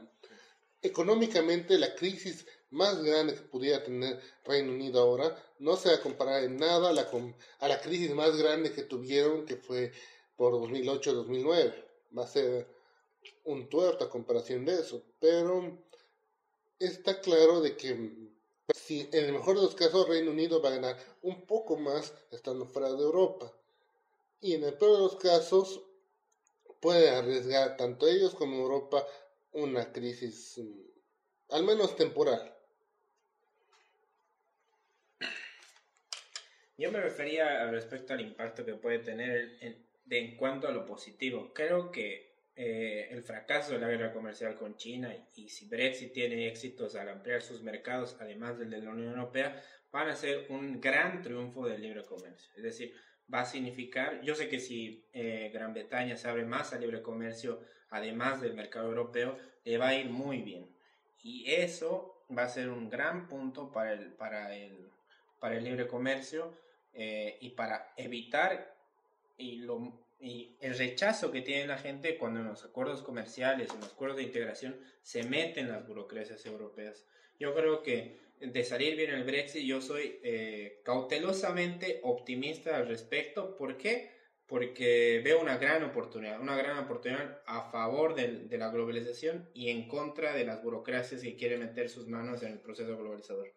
económicamente 0.83 1.79
la 1.79 1.95
crisis 1.95 2.47
más 2.71 3.03
grande 3.03 3.35
que 3.35 3.43
pudiera 3.43 3.85
tener 3.85 4.21
Reino 4.45 4.73
Unido 4.73 5.01
ahora 5.01 5.37
no 5.61 5.77
se 5.77 5.91
va 5.91 5.97
a 5.97 6.01
comparar 6.01 6.43
en 6.43 6.57
nada 6.57 6.91
a 6.91 6.93
la, 6.93 7.09
a 7.61 7.69
la 7.69 7.81
crisis 7.81 8.11
más 8.11 8.37
grande 8.37 8.73
que 8.73 8.83
tuvieron, 8.83 9.47
que 9.47 9.57
fue 9.57 9.93
por 10.37 10.53
2008-2009. 10.55 11.85
Va 12.16 12.24
a 12.24 12.28
ser 12.28 12.66
un 13.45 13.68
tuerto 13.68 14.05
a 14.05 14.11
comparación 14.11 14.64
de 14.64 14.74
eso, 14.74 15.03
pero 15.20 15.78
está 16.78 17.20
claro 17.20 17.61
de 17.61 17.76
que 17.76 18.11
si 18.74 19.09
en 19.12 19.24
el 19.26 19.32
mejor 19.32 19.57
de 19.57 19.62
los 19.62 19.74
casos 19.74 20.09
Reino 20.09 20.30
Unido 20.30 20.62
va 20.62 20.70
a 20.70 20.76
ganar 20.76 20.97
un 21.22 21.43
poco 21.47 21.76
más 21.76 22.14
estando 22.30 22.66
fuera 22.66 22.93
de 22.93 23.03
Europa 23.03 23.53
y 24.41 24.55
en 24.55 24.64
el 24.64 24.74
peor 24.74 24.93
de 24.93 25.03
los 25.03 25.16
casos 25.16 25.82
puede 26.80 27.11
arriesgar 27.11 27.76
tanto 27.76 28.07
ellos 28.07 28.35
como 28.35 28.57
Europa 28.57 29.07
una 29.53 29.93
crisis 29.93 30.59
mm, 30.59 31.55
al 31.55 31.62
menos 31.64 31.97
temporal. 31.97 32.55
Yo 36.76 36.91
me 36.91 37.01
refería 37.01 37.70
respecto 37.70 38.12
al 38.12 38.20
impacto 38.20 38.64
que 38.64 38.74
puede 38.74 38.99
tener 38.99 39.57
en, 39.61 39.87
de 40.05 40.18
en 40.18 40.36
cuanto 40.36 40.68
a 40.68 40.72
lo 40.72 40.86
positivo. 40.86 41.52
Creo 41.55 41.90
que 41.90 42.34
eh, 42.57 43.09
el 43.11 43.22
fracaso 43.22 43.72
de 43.72 43.80
la 43.80 43.88
guerra 43.88 44.12
comercial 44.12 44.55
con 44.55 44.76
China 44.76 45.14
y 45.34 45.48
si 45.48 45.66
Brexit 45.66 46.12
tiene 46.12 46.46
éxitos 46.46 46.94
al 46.94 47.09
ampliar 47.09 47.42
sus 47.42 47.62
mercados, 47.62 48.16
además 48.20 48.59
del 48.59 48.70
de 48.70 48.82
la 48.82 48.90
Unión 48.90 49.11
Europea, 49.11 49.61
van 49.90 50.09
a 50.09 50.16
ser 50.16 50.46
un 50.50 50.80
gran 50.80 51.22
triunfo 51.22 51.66
del 51.66 51.82
libre 51.82 52.05
comercio. 52.05 52.52
Es 52.57 52.62
decir, 52.62 52.94
va 53.32 53.40
a 53.40 53.46
significar, 53.46 54.20
yo 54.22 54.34
sé 54.34 54.48
que 54.48 54.61
si 54.61 55.05
eh, 55.12 55.50
Gran 55.52 55.72
Bretaña 55.72 56.16
se 56.16 56.28
abre 56.28 56.44
más 56.44 56.72
al 56.72 56.80
libre 56.80 57.02
comercio, 57.02 57.61
además 57.90 58.40
del 58.40 58.55
mercado 58.55 58.88
europeo, 58.88 59.38
le 59.64 59.78
va 59.78 59.88
a 59.88 59.94
ir 59.94 60.11
muy 60.11 60.42
bien. 60.42 60.68
Y 61.22 61.50
eso 61.50 62.24
va 62.36 62.42
a 62.42 62.48
ser 62.48 62.68
un 62.68 62.90
gran 62.90 63.28
punto 63.28 63.72
para 63.72 63.92
el, 63.92 64.12
para 64.12 64.55
el, 64.55 64.90
para 65.40 65.57
el 65.57 65.64
libre 65.64 65.86
comercio 65.86 66.52
eh, 66.92 67.38
y 67.40 67.50
para 67.50 67.92
evitar 67.96 68.74
y, 69.37 69.57
lo, 69.59 70.07
y 70.20 70.57
el 70.61 70.76
rechazo 70.76 71.30
que 71.30 71.43
tiene 71.43 71.66
la 71.66 71.78
gente 71.78 72.16
cuando 72.16 72.41
en 72.41 72.47
los 72.47 72.64
acuerdos 72.64 73.03
comerciales, 73.03 73.70
en 73.72 73.80
los 73.80 73.93
acuerdos 73.93 74.18
de 74.18 74.24
integración, 74.24 74.76
se 75.03 75.24
meten 75.24 75.68
las 75.68 75.87
burocracias 75.87 76.45
europeas. 76.47 77.07
Yo 77.39 77.55
creo 77.55 77.82
que 77.82 78.18
de 78.41 78.64
salir 78.64 78.97
bien 78.97 79.11
el 79.11 79.24
Brexit, 79.24 79.64
yo 79.64 79.80
soy 79.80 80.20
eh, 80.22 80.80
cautelosamente 80.85 82.01
optimista 82.03 82.76
al 82.76 82.89
respecto. 82.89 83.57
¿Por 83.57 83.76
qué? 83.76 84.12
Porque 84.47 85.20
veo 85.24 85.41
una 85.41 85.57
gran 85.57 85.82
oportunidad, 85.82 86.41
una 86.41 86.57
gran 86.57 86.78
oportunidad 86.78 87.43
a 87.47 87.70
favor 87.70 88.14
de 88.14 88.59
la 88.59 88.70
globalización 88.70 89.49
y 89.55 89.70
en 89.70 89.89
contra 89.89 90.35
de 90.35 90.45
las 90.45 90.62
burocracias 90.62 91.22
que 91.22 91.37
quieren 91.37 91.61
meter 91.61 91.89
sus 91.89 92.09
manos 92.09 92.43
en 92.43 92.53
el 92.53 92.61
proceso 92.61 92.97
globalizador 92.97 93.53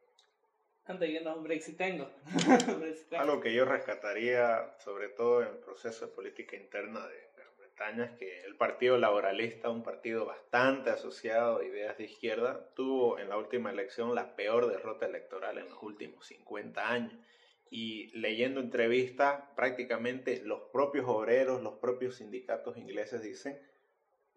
antes 0.88 1.09
que 1.09 1.21
no 1.21 1.43
tengo. 1.77 2.09
Algo 3.17 3.41
que 3.41 3.53
yo 3.53 3.65
rescataría, 3.65 4.75
sobre 4.79 5.09
todo 5.09 5.41
en 5.41 5.49
el 5.49 5.57
proceso 5.57 6.07
de 6.07 6.13
política 6.13 6.55
interna 6.55 7.05
de 7.07 7.29
Gran 7.35 7.57
Bretaña, 7.57 8.05
es 8.05 8.11
que 8.17 8.41
el 8.45 8.55
Partido 8.55 8.97
Laboralista, 8.97 9.69
un 9.69 9.83
partido 9.83 10.25
bastante 10.25 10.89
asociado 10.89 11.59
a 11.59 11.65
ideas 11.65 11.97
de 11.97 12.05
izquierda, 12.05 12.69
tuvo 12.75 13.19
en 13.19 13.29
la 13.29 13.38
última 13.38 13.71
elección 13.71 14.15
la 14.15 14.35
peor 14.35 14.67
derrota 14.67 15.05
electoral 15.05 15.57
en 15.57 15.69
los 15.69 15.81
últimos 15.83 16.25
50 16.27 16.89
años. 16.89 17.13
Y 17.69 18.07
leyendo 18.17 18.61
entrevistas, 18.61 19.43
prácticamente 19.55 20.41
los 20.45 20.61
propios 20.71 21.05
obreros, 21.07 21.61
los 21.61 21.79
propios 21.79 22.15
sindicatos 22.15 22.77
ingleses 22.77 23.21
dicen 23.21 23.59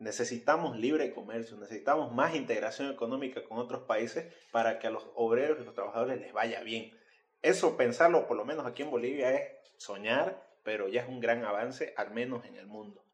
Necesitamos 0.01 0.79
libre 0.79 1.13
comercio, 1.13 1.59
necesitamos 1.59 2.11
más 2.11 2.35
integración 2.35 2.91
económica 2.91 3.45
con 3.45 3.59
otros 3.59 3.83
países 3.83 4.33
para 4.51 4.79
que 4.79 4.87
a 4.87 4.91
los 4.91 5.07
obreros 5.15 5.59
y 5.61 5.65
los 5.65 5.75
trabajadores 5.75 6.19
les 6.19 6.33
vaya 6.33 6.63
bien. 6.63 6.99
Eso 7.43 7.77
pensarlo, 7.77 8.27
por 8.27 8.39
lo 8.39 8.47
menos 8.47 8.67
aquí 8.67 8.83
en 8.83 8.91
Bolivia, 8.91 9.31
es 9.35 9.51
soñar, 9.77 10.43
pero 10.63 10.89
ya 10.89 11.03
es 11.03 11.09
un 11.09 11.21
gran 11.21 11.45
avance, 11.45 11.93
al 11.99 12.13
menos 12.13 12.47
en 12.47 12.57
el 12.57 12.67
mundo. 12.67 13.05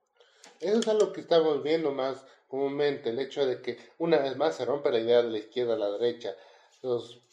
Eso 0.60 0.78
es 0.78 0.86
algo 0.86 1.12
que 1.12 1.22
estamos 1.22 1.60
viendo 1.64 1.90
más 1.90 2.24
comúnmente, 2.46 3.10
el 3.10 3.18
hecho 3.18 3.44
de 3.44 3.60
que 3.60 3.78
una 3.98 4.18
vez 4.18 4.36
más 4.36 4.54
se 4.54 4.64
rompe 4.64 4.92
la 4.92 5.00
idea 5.00 5.22
de 5.22 5.30
la 5.30 5.38
izquierda 5.38 5.74
a 5.74 5.78
la 5.78 5.90
derecha. 5.90 6.36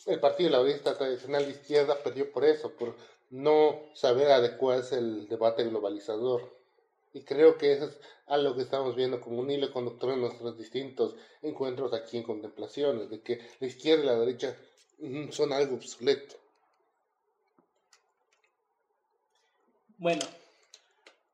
el 0.08 0.20
Partido 0.20 0.50
Laborista 0.50 0.98
Tradicional 0.98 1.46
de 1.46 1.52
Izquierda 1.52 1.96
perdió 2.04 2.32
por 2.32 2.44
eso, 2.44 2.72
por 2.76 2.96
no 3.30 3.84
saber 3.94 4.32
adecuarse 4.32 4.98
el 4.98 5.28
debate 5.28 5.64
globalizador. 5.64 6.63
Y 7.14 7.24
creo 7.24 7.58
que 7.58 7.74
eso 7.74 7.86
es 7.86 8.00
algo 8.26 8.56
que 8.56 8.64
estamos 8.64 8.96
viendo 8.96 9.22
como 9.22 9.40
un 9.40 9.52
hilo 9.52 9.72
conductor 9.72 10.14
en 10.14 10.22
nuestros 10.22 10.58
distintos 10.58 11.16
encuentros 11.44 11.94
aquí 11.94 12.18
en 12.18 12.24
contemplaciones, 12.24 13.10
de 13.10 13.22
que 13.22 13.40
la 13.60 13.68
izquierda 13.68 14.04
y 14.04 14.08
la 14.08 14.20
derecha 14.20 14.58
mm, 15.00 15.30
son 15.30 15.54
algo 15.54 15.76
obsoleto. 15.76 16.36
Bueno, 19.98 20.22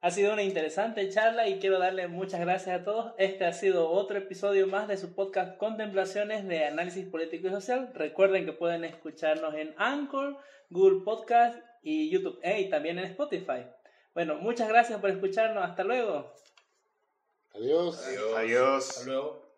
ha 0.01 0.11
sido 0.11 0.33
una 0.33 0.43
interesante 0.43 1.09
charla 1.09 1.47
y 1.47 1.59
quiero 1.59 1.79
darle 1.79 2.07
muchas 2.07 2.41
gracias 2.41 2.81
a 2.81 2.83
todos. 2.83 3.13
Este 3.17 3.45
ha 3.45 3.53
sido 3.53 3.89
otro 3.89 4.17
episodio 4.17 4.67
más 4.67 4.87
de 4.87 4.97
su 4.97 5.15
podcast 5.15 5.57
Contemplaciones 5.57 6.47
de 6.47 6.65
Análisis 6.65 7.05
Político 7.05 7.47
y 7.47 7.51
Social. 7.51 7.91
Recuerden 7.93 8.45
que 8.45 8.53
pueden 8.53 8.83
escucharnos 8.83 9.55
en 9.55 9.73
Anchor, 9.77 10.37
Google 10.69 11.03
Podcast 11.03 11.57
y 11.81 12.09
YouTube 12.09 12.39
y 12.43 12.69
también 12.69 12.99
en 12.99 13.05
Spotify. 13.05 13.65
Bueno, 14.13 14.35
muchas 14.35 14.67
gracias 14.69 14.99
por 14.99 15.09
escucharnos. 15.09 15.63
Hasta 15.63 15.83
luego. 15.83 16.33
Adiós. 17.53 18.05
Adiós. 18.05 18.37
Adiós. 18.37 18.89
Hasta 18.89 19.05
luego. 19.05 19.48